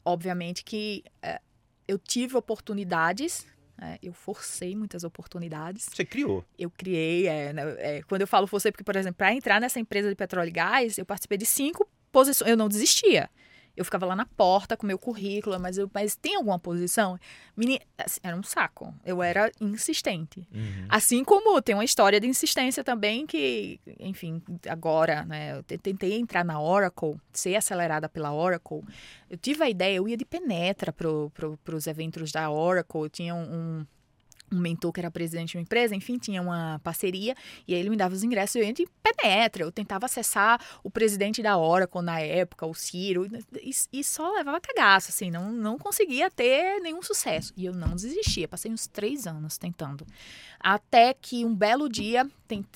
Obviamente 0.04 0.64
que 0.64 1.04
é, 1.22 1.40
eu 1.86 2.00
tive 2.00 2.36
oportunidades, 2.36 3.46
né? 3.78 3.96
eu 4.02 4.12
forcei 4.12 4.74
muitas 4.74 5.04
oportunidades. 5.04 5.88
Você 5.88 6.04
criou? 6.04 6.44
Eu 6.58 6.68
criei. 6.68 7.28
É, 7.28 7.52
né, 7.52 7.62
é, 7.78 8.02
quando 8.08 8.22
eu 8.22 8.26
falo 8.26 8.48
forcei, 8.48 8.72
porque, 8.72 8.82
por 8.82 8.96
exemplo, 8.96 9.18
para 9.18 9.32
entrar 9.32 9.60
nessa 9.60 9.78
empresa 9.78 10.08
de 10.08 10.16
petróleo 10.16 10.48
e 10.48 10.50
gás, 10.50 10.98
eu 10.98 11.06
participei 11.06 11.38
de 11.38 11.46
cinco 11.46 11.88
posições. 12.10 12.50
Eu 12.50 12.56
não 12.56 12.68
desistia. 12.68 13.30
Eu 13.76 13.84
ficava 13.84 14.04
lá 14.04 14.14
na 14.14 14.26
porta 14.26 14.76
com 14.76 14.86
meu 14.86 14.98
currículo, 14.98 15.58
mas, 15.58 15.78
eu, 15.78 15.90
mas 15.92 16.14
tem 16.14 16.36
alguma 16.36 16.58
posição? 16.58 17.18
Menina, 17.56 17.80
assim, 17.98 18.20
era 18.22 18.36
um 18.36 18.42
saco. 18.42 18.94
Eu 19.04 19.22
era 19.22 19.50
insistente. 19.60 20.46
Uhum. 20.52 20.86
Assim 20.88 21.24
como 21.24 21.60
tem 21.62 21.74
uma 21.74 21.84
história 21.84 22.20
de 22.20 22.26
insistência 22.26 22.84
também 22.84 23.26
que, 23.26 23.80
enfim, 23.98 24.42
agora, 24.68 25.24
né? 25.24 25.56
Eu 25.56 25.62
tentei 25.62 26.18
entrar 26.18 26.44
na 26.44 26.60
Oracle, 26.60 27.16
ser 27.32 27.56
acelerada 27.56 28.08
pela 28.08 28.32
Oracle. 28.32 28.82
Eu 29.30 29.38
tive 29.38 29.64
a 29.64 29.70
ideia, 29.70 29.96
eu 29.96 30.08
ia 30.08 30.16
de 30.16 30.24
penetra 30.24 30.92
para 30.92 31.08
pro, 31.32 31.58
os 31.74 31.86
eventos 31.86 32.30
da 32.30 32.50
Oracle. 32.50 33.02
Eu 33.02 33.08
tinha 33.08 33.34
um, 33.34 33.42
um 33.42 33.86
um 34.52 34.58
mentor 34.58 34.92
que 34.92 35.00
era 35.00 35.10
presidente 35.10 35.52
de 35.52 35.56
uma 35.56 35.62
empresa, 35.62 35.94
enfim, 35.94 36.18
tinha 36.18 36.42
uma 36.42 36.80
parceria, 36.82 37.34
e 37.66 37.74
aí 37.74 37.80
ele 37.80 37.90
me 37.90 37.96
dava 37.96 38.14
os 38.14 38.22
ingressos, 38.22 38.56
eu 38.56 38.62
ia 38.62 38.72
de 38.72 38.86
penetra, 39.02 39.62
eu 39.62 39.72
tentava 39.72 40.06
acessar 40.06 40.60
o 40.82 40.90
presidente 40.90 41.42
da 41.42 41.56
Oracle 41.56 42.02
na 42.02 42.20
época, 42.20 42.66
o 42.66 42.74
Ciro, 42.74 43.26
e, 43.60 43.70
e, 43.92 44.04
só 44.04 44.32
levava 44.32 44.60
cagaço, 44.60 45.10
assim, 45.10 45.30
não, 45.30 45.50
não 45.50 45.78
conseguia 45.78 46.30
ter 46.30 46.80
nenhum 46.80 47.02
sucesso. 47.02 47.52
E 47.56 47.64
eu 47.64 47.72
não 47.72 47.94
desistia, 47.94 48.46
passei 48.46 48.70
uns 48.70 48.86
três 48.86 49.26
anos 49.26 49.58
tentando. 49.58 50.06
Até 50.60 51.14
que 51.14 51.44
um 51.44 51.54
belo 51.54 51.88
dia 51.88 52.28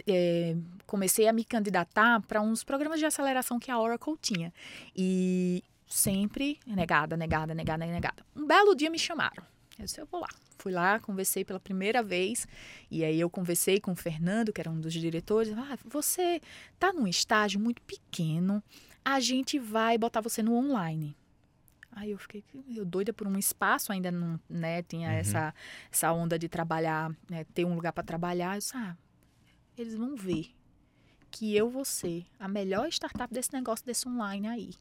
é, 0.06 0.56
comecei 0.86 1.28
a 1.28 1.32
me 1.32 1.44
candidatar 1.44 2.20
para 2.22 2.40
uns 2.40 2.64
programas 2.64 2.98
de 2.98 3.06
aceleração 3.06 3.58
que 3.58 3.70
a 3.70 3.78
Oracle 3.78 4.16
tinha. 4.20 4.52
E 4.94 5.62
sempre 5.86 6.58
negada, 6.66 7.16
negada, 7.16 7.54
negada, 7.54 7.86
negada. 7.86 8.26
Um 8.34 8.46
belo 8.46 8.74
dia 8.74 8.90
me 8.90 8.98
chamaram. 8.98 9.44
Eu 9.78 9.84
disse, 9.84 10.00
eu 10.00 10.06
vou 10.06 10.20
lá. 10.20 10.28
Fui 10.66 10.72
lá, 10.72 10.98
conversei 10.98 11.44
pela 11.44 11.60
primeira 11.60 12.02
vez, 12.02 12.44
e 12.90 13.04
aí 13.04 13.20
eu 13.20 13.30
conversei 13.30 13.78
com 13.78 13.92
o 13.92 13.94
Fernando, 13.94 14.52
que 14.52 14.60
era 14.60 14.68
um 14.68 14.80
dos 14.80 14.92
diretores. 14.92 15.56
Ah, 15.56 15.78
você 15.84 16.40
tá 16.76 16.92
num 16.92 17.06
estágio 17.06 17.60
muito 17.60 17.80
pequeno, 17.82 18.60
a 19.04 19.20
gente 19.20 19.60
vai 19.60 19.96
botar 19.96 20.20
você 20.20 20.42
no 20.42 20.56
online. 20.56 21.16
Aí 21.92 22.10
eu 22.10 22.18
fiquei 22.18 22.42
eu 22.74 22.84
doida 22.84 23.12
por 23.12 23.28
um 23.28 23.38
espaço, 23.38 23.92
ainda 23.92 24.10
não, 24.10 24.40
né, 24.50 24.82
tinha 24.82 25.08
uhum. 25.08 25.14
essa, 25.14 25.54
essa 25.88 26.12
onda 26.12 26.36
de 26.36 26.48
trabalhar, 26.48 27.14
né, 27.30 27.44
ter 27.54 27.64
um 27.64 27.76
lugar 27.76 27.92
para 27.92 28.02
trabalhar. 28.02 28.56
Eu 28.56 28.58
disse, 28.58 28.76
ah, 28.76 28.96
eles 29.78 29.94
vão 29.94 30.16
ver 30.16 30.50
que 31.30 31.54
eu 31.54 31.70
vou 31.70 31.84
ser 31.84 32.26
a 32.40 32.48
melhor 32.48 32.88
startup 32.88 33.32
desse 33.32 33.52
negócio 33.52 33.86
desse 33.86 34.08
online 34.08 34.48
aí. 34.48 34.74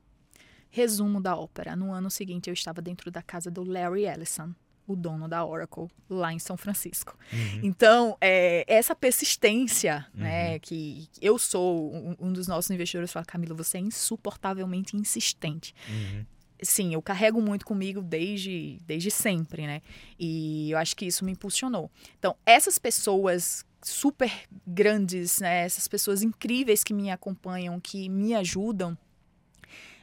Resumo 0.72 1.22
da 1.22 1.38
ópera. 1.38 1.76
No 1.76 1.94
ano 1.94 2.10
seguinte 2.10 2.50
eu 2.50 2.56
estava 2.56 2.82
dentro 2.82 3.12
da 3.12 3.22
casa 3.22 3.52
do 3.52 3.64
Larry 3.64 4.08
Ellison 4.08 4.52
o 4.88 4.96
dono 4.96 5.28
da 5.28 5.46
Oracle 5.46 5.88
lá 6.10 6.32
em 6.32 6.40
São 6.40 6.56
Francisco. 6.56 7.18
Uhum. 7.32 7.60
Então, 7.64 8.18
é, 8.22 8.64
essa 8.68 8.96
persistência, 8.96 10.06
uhum. 10.14 10.22
né, 10.22 10.60
que 10.60 11.10
eu 11.22 11.38
sou 11.40 11.94
um, 11.94 12.16
um, 12.20 12.34
dos 12.34 12.48
nossos 12.48 12.70
investidores, 12.72 13.12
fala, 13.12 13.26
Camila, 13.26 13.56
você 13.56 13.78
é 13.78 13.82
insuportavelmente 13.82 14.96
insistente. 14.96 15.74
Uhum. 15.90 16.26
Sim, 16.62 16.94
eu 16.94 17.02
carrego 17.02 17.42
muito 17.42 17.66
comigo 17.66 18.02
desde, 18.02 18.80
desde 18.86 19.12
sempre, 19.12 19.68
né? 19.68 19.82
E 20.18 20.72
eu 20.72 20.78
acho 20.78 20.96
que 20.96 21.06
isso 21.06 21.26
me 21.26 21.34
impulsionou. 21.34 21.92
Então, 22.18 22.36
essas 22.46 22.80
pessoas 22.80 23.66
super 23.82 24.32
grandes, 24.66 25.40
né, 25.40 25.66
essas 25.66 25.88
pessoas 25.88 26.24
incríveis 26.24 26.84
que 26.84 26.94
me 26.94 27.12
acompanham, 27.12 27.80
que 27.80 28.10
me 28.10 28.34
ajudam, 28.34 28.98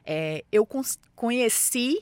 é, 0.05 0.45
eu 0.53 0.67
conheci 1.15 2.01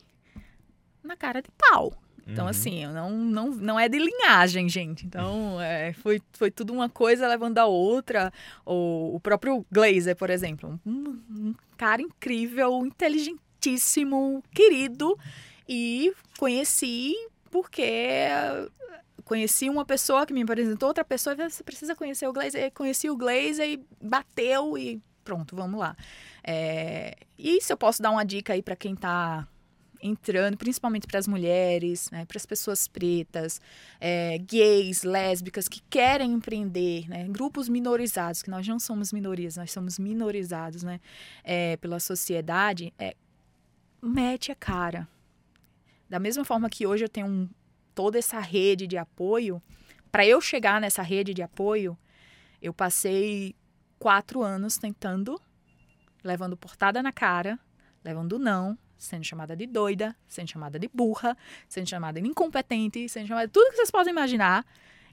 na 1.03 1.17
cara 1.17 1.41
de 1.41 1.49
pau, 1.57 1.93
então, 2.31 2.45
uhum. 2.45 2.51
assim, 2.51 2.87
não, 2.87 3.11
não, 3.11 3.51
não 3.51 3.81
é 3.81 3.89
de 3.89 3.99
linhagem, 3.99 4.69
gente. 4.69 5.07
Então, 5.07 5.61
é, 5.61 5.93
foi, 5.95 6.21
foi 6.33 6.51
tudo 6.51 6.73
uma 6.73 6.89
coisa 6.89 7.27
levando 7.27 7.59
a 7.59 7.67
outra. 7.67 8.33
O, 8.65 9.17
o 9.17 9.21
próprio 9.21 9.65
Glazer, 9.71 10.17
por 10.17 10.31
exemplo, 10.31 10.81
um, 10.87 11.19
um 11.31 11.55
cara 11.77 12.01
incrível, 12.03 12.85
inteligentíssimo, 12.87 14.43
querido. 14.53 15.19
E 15.69 16.13
conheci 16.39 17.15
porque 17.51 18.29
conheci 19.25 19.69
uma 19.69 19.85
pessoa 19.85 20.27
que 20.27 20.33
me 20.33 20.43
apresentou 20.43 20.89
outra 20.89 21.05
pessoa 21.05 21.35
e 21.39 21.51
você 21.51 21.63
precisa 21.63 21.95
conhecer 21.95 22.27
o 22.27 22.33
Glazer. 22.33 22.73
Conheci 22.73 23.09
o 23.11 23.17
Glazer 23.17 23.69
e 23.69 23.87
bateu 24.03 24.77
e 24.77 25.01
pronto, 25.23 25.55
vamos 25.55 25.79
lá. 25.79 25.97
É, 26.43 27.17
e 27.39 27.61
se 27.61 27.73
eu 27.73 27.77
posso 27.77 28.03
dar 28.03 28.11
uma 28.11 28.25
dica 28.25 28.53
aí 28.53 28.63
para 28.63 28.75
quem 28.75 28.95
está 28.95 29.47
entrando, 30.03 30.57
principalmente 30.57 31.07
para 31.07 31.19
as 31.19 31.27
mulheres, 31.27 32.11
né, 32.11 32.25
para 32.25 32.37
as 32.37 32.47
pessoas 32.47 32.89
pretas, 32.89 33.61
é, 34.01 34.39
gays, 34.39 35.03
lésbicas 35.03 35.69
que 35.69 35.81
querem 35.89 36.33
empreender, 36.33 37.09
né, 37.09 37.27
grupos 37.29 37.69
minorizados, 37.69 38.43
que 38.43 38.51
nós 38.51 38.67
não 38.67 38.79
somos 38.79 39.13
minorias, 39.13 39.57
nós 39.57 39.71
somos 39.71 39.99
minorizados 39.99 40.83
né, 40.83 41.01
é, 41.45 41.77
pela 41.77 42.01
sociedade, 42.01 42.93
é, 42.99 43.15
mete 44.03 44.51
a 44.51 44.55
cara. 44.55 45.09
Da 46.09 46.19
mesma 46.19 46.45
forma 46.45 46.69
que 46.69 46.87
hoje 46.87 47.05
eu 47.05 47.09
tenho 47.09 47.27
um, 47.27 47.49
toda 47.95 48.19
essa 48.19 48.41
rede 48.41 48.87
de 48.87 48.97
apoio, 48.97 49.63
para 50.11 50.27
eu 50.27 50.41
chegar 50.41 50.81
nessa 50.81 51.03
rede 51.03 51.33
de 51.33 51.43
apoio, 51.43 51.97
eu 52.61 52.75
passei 52.75 53.55
quatro 53.99 54.43
anos 54.43 54.77
tentando, 54.77 55.41
levando 56.25 56.57
portada 56.57 57.03
na 57.03 57.13
cara, 57.13 57.59
levando 58.03 58.39
não, 58.39 58.77
sendo 59.01 59.25
chamada 59.25 59.57
de 59.57 59.67
doida, 59.67 60.15
sendo 60.29 60.49
chamada 60.49 60.79
de 60.79 60.89
burra, 60.93 61.37
sendo 61.69 61.89
chamada 61.89 62.21
de 62.21 62.29
incompetente, 62.29 63.09
sendo 63.09 63.27
chamada 63.27 63.47
de 63.47 63.53
tudo 63.53 63.71
que 63.71 63.77
vocês 63.77 63.91
podem 63.91 64.13
imaginar. 64.13 64.65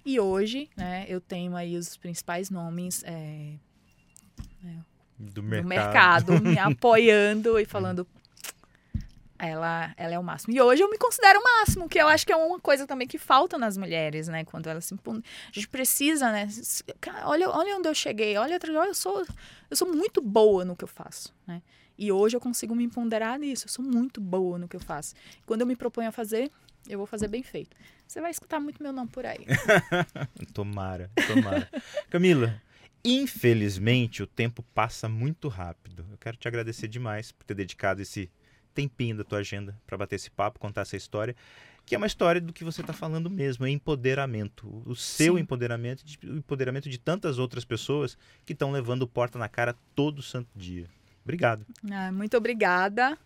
E 0.06 0.20
hoje, 0.20 0.70
né, 0.76 1.06
eu 1.08 1.20
tenho 1.20 1.56
aí 1.56 1.78
os 1.78 1.96
principais 1.98 2.50
nomes 2.50 3.04
é, 3.06 3.54
é, 4.64 4.76
do, 5.18 5.42
mercado. 5.42 5.64
do 5.64 5.68
mercado 5.68 6.42
me 6.42 6.60
apoiando 6.60 7.58
e 7.58 7.66
falando 7.66 8.06
ela, 9.40 9.94
ela 9.96 10.14
é 10.14 10.20
o 10.20 10.24
máximo. 10.24 10.54
E 10.54 10.62
hoje 10.62 10.82
eu 10.82 10.90
me 10.90 10.98
considero 10.98 11.40
o 11.40 11.44
máximo, 11.44 11.88
que 11.88 12.00
eu 12.00 12.08
acho 12.08 12.26
que 12.26 12.34
é 12.34 12.36
uma 12.36 12.60
coisa 12.60 12.88
também 12.88 13.08
que 13.08 13.18
falta 13.18 13.58
nas 13.58 13.78
mulheres, 13.78 14.28
né? 14.28 14.44
Quando 14.44 14.68
elas 14.68 14.86
se 14.86 14.96
A 14.96 15.22
gente 15.52 15.68
precisa, 15.68 16.32
né? 16.32 16.48
Olha, 17.24 17.50
olha 17.50 17.78
onde 17.78 17.88
eu 17.88 17.94
cheguei, 17.94 18.36
olha, 18.38 18.60
olha 18.64 18.90
eu 18.90 18.96
sou, 18.96 19.26
eu 19.70 19.78
sou 19.78 19.94
muito 19.94 20.22
boa 20.22 20.66
no 20.66 20.76
que 20.76 20.84
eu 20.84 20.88
faço, 20.88 21.34
né? 21.46 21.62
E 21.98 22.12
hoje 22.12 22.36
eu 22.36 22.42
consigo 22.42 22.76
me 22.76 22.88
ponderar 22.88 23.40
nisso. 23.40 23.66
Eu 23.66 23.70
sou 23.70 23.84
muito 23.84 24.22
boa 24.22 24.58
no 24.58 24.68
que 24.68 24.76
eu 24.76 24.80
faço. 24.80 25.16
Quando 25.46 25.62
eu 25.62 25.68
me 25.68 25.76
proponho 25.76 26.10
a 26.10 26.12
fazer, 26.12 26.52
eu 26.88 26.98
vou 26.98 27.08
fazer 27.08 27.28
bem 27.28 27.44
feito. 27.44 27.76
Você 28.08 28.22
vai 28.22 28.32
escutar 28.32 28.60
muito 28.60 28.82
meu 28.82 28.94
nome 28.94 29.10
por 29.10 29.26
aí. 29.26 29.46
tomara, 30.54 31.12
tomara. 31.28 31.70
Camila, 32.10 32.62
infelizmente 33.04 34.24
o 34.24 34.28
tempo 34.28 34.64
passa 34.74 35.10
muito 35.10 35.48
rápido. 35.48 36.06
Eu 36.12 36.18
quero 36.18 36.38
te 36.38 36.48
agradecer 36.48 36.88
demais 36.88 37.32
por 37.32 37.46
ter 37.46 37.56
dedicado 37.56 38.02
esse 38.02 38.30
tempinho 38.74 39.18
da 39.18 39.24
tua 39.24 39.40
agenda 39.40 39.76
para 39.88 39.98
bater 39.98 40.16
esse 40.16 40.30
papo, 40.30 40.60
contar 40.60 40.82
essa 40.82 40.96
história, 40.96 41.36
que 41.84 41.96
é 41.96 41.98
uma 41.98 42.06
história 42.06 42.40
do 42.40 42.54
que 42.54 42.64
você 42.64 42.82
está 42.82 42.94
falando 42.94 43.30
mesmo, 43.30 43.66
é 43.66 43.70
empoderamento. 43.70 44.84
O 44.86 44.96
seu 44.96 45.36
Sim. 45.36 45.42
empoderamento, 45.42 46.04
o 46.24 46.38
empoderamento 46.38 46.90
de 46.90 46.98
tantas 46.98 47.40
outras 47.40 47.66
pessoas 47.66 48.18
que 48.46 48.54
estão 48.54 48.72
levando 48.72 49.08
porta 49.08 49.40
na 49.40 49.50
cara 49.50 49.76
todo 49.96 50.22
santo 50.22 50.50
dia. 50.56 50.88
Obrigado. 51.28 51.66
Ah, 51.92 52.10
muito 52.10 52.38
obrigada. 52.38 53.18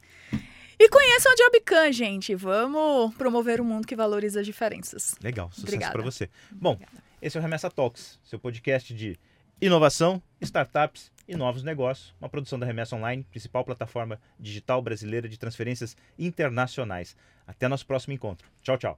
E 0.79 0.89
conheçam 0.89 1.31
a 1.31 1.35
Jobcan, 1.35 1.91
gente. 1.91 2.33
Vamos 2.33 3.13
promover 3.13 3.61
um 3.61 3.63
mundo 3.63 3.85
que 3.85 3.95
valoriza 3.95 4.39
as 4.39 4.45
diferenças. 4.47 5.13
Legal, 5.21 5.51
sucesso 5.51 5.91
para 5.91 6.01
você. 6.01 6.27
Bom, 6.51 6.71
Obrigada. 6.71 7.03
esse 7.21 7.37
é 7.37 7.39
o 7.39 7.43
Remessa 7.43 7.69
Talks, 7.69 8.19
seu 8.23 8.39
podcast 8.39 8.91
de 8.91 9.19
inovação, 9.61 10.19
startups 10.41 11.11
e 11.27 11.35
novos 11.35 11.61
negócios. 11.61 12.15
Uma 12.19 12.27
produção 12.27 12.57
da 12.57 12.65
Remessa 12.65 12.95
Online, 12.95 13.23
principal 13.29 13.63
plataforma 13.63 14.19
digital 14.39 14.81
brasileira 14.81 15.29
de 15.29 15.37
transferências 15.37 15.95
internacionais. 16.17 17.15
Até 17.45 17.67
nosso 17.67 17.85
próximo 17.85 18.13
encontro. 18.13 18.47
Tchau, 18.63 18.79
tchau. 18.79 18.97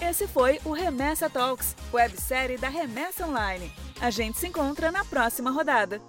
Esse 0.00 0.26
foi 0.26 0.58
o 0.64 0.72
Remessa 0.72 1.28
Talks, 1.28 1.76
websérie 1.92 2.56
da 2.56 2.70
Remessa 2.70 3.26
Online. 3.26 3.70
A 4.00 4.08
gente 4.08 4.38
se 4.38 4.46
encontra 4.46 4.90
na 4.90 5.04
próxima 5.04 5.50
rodada. 5.50 6.00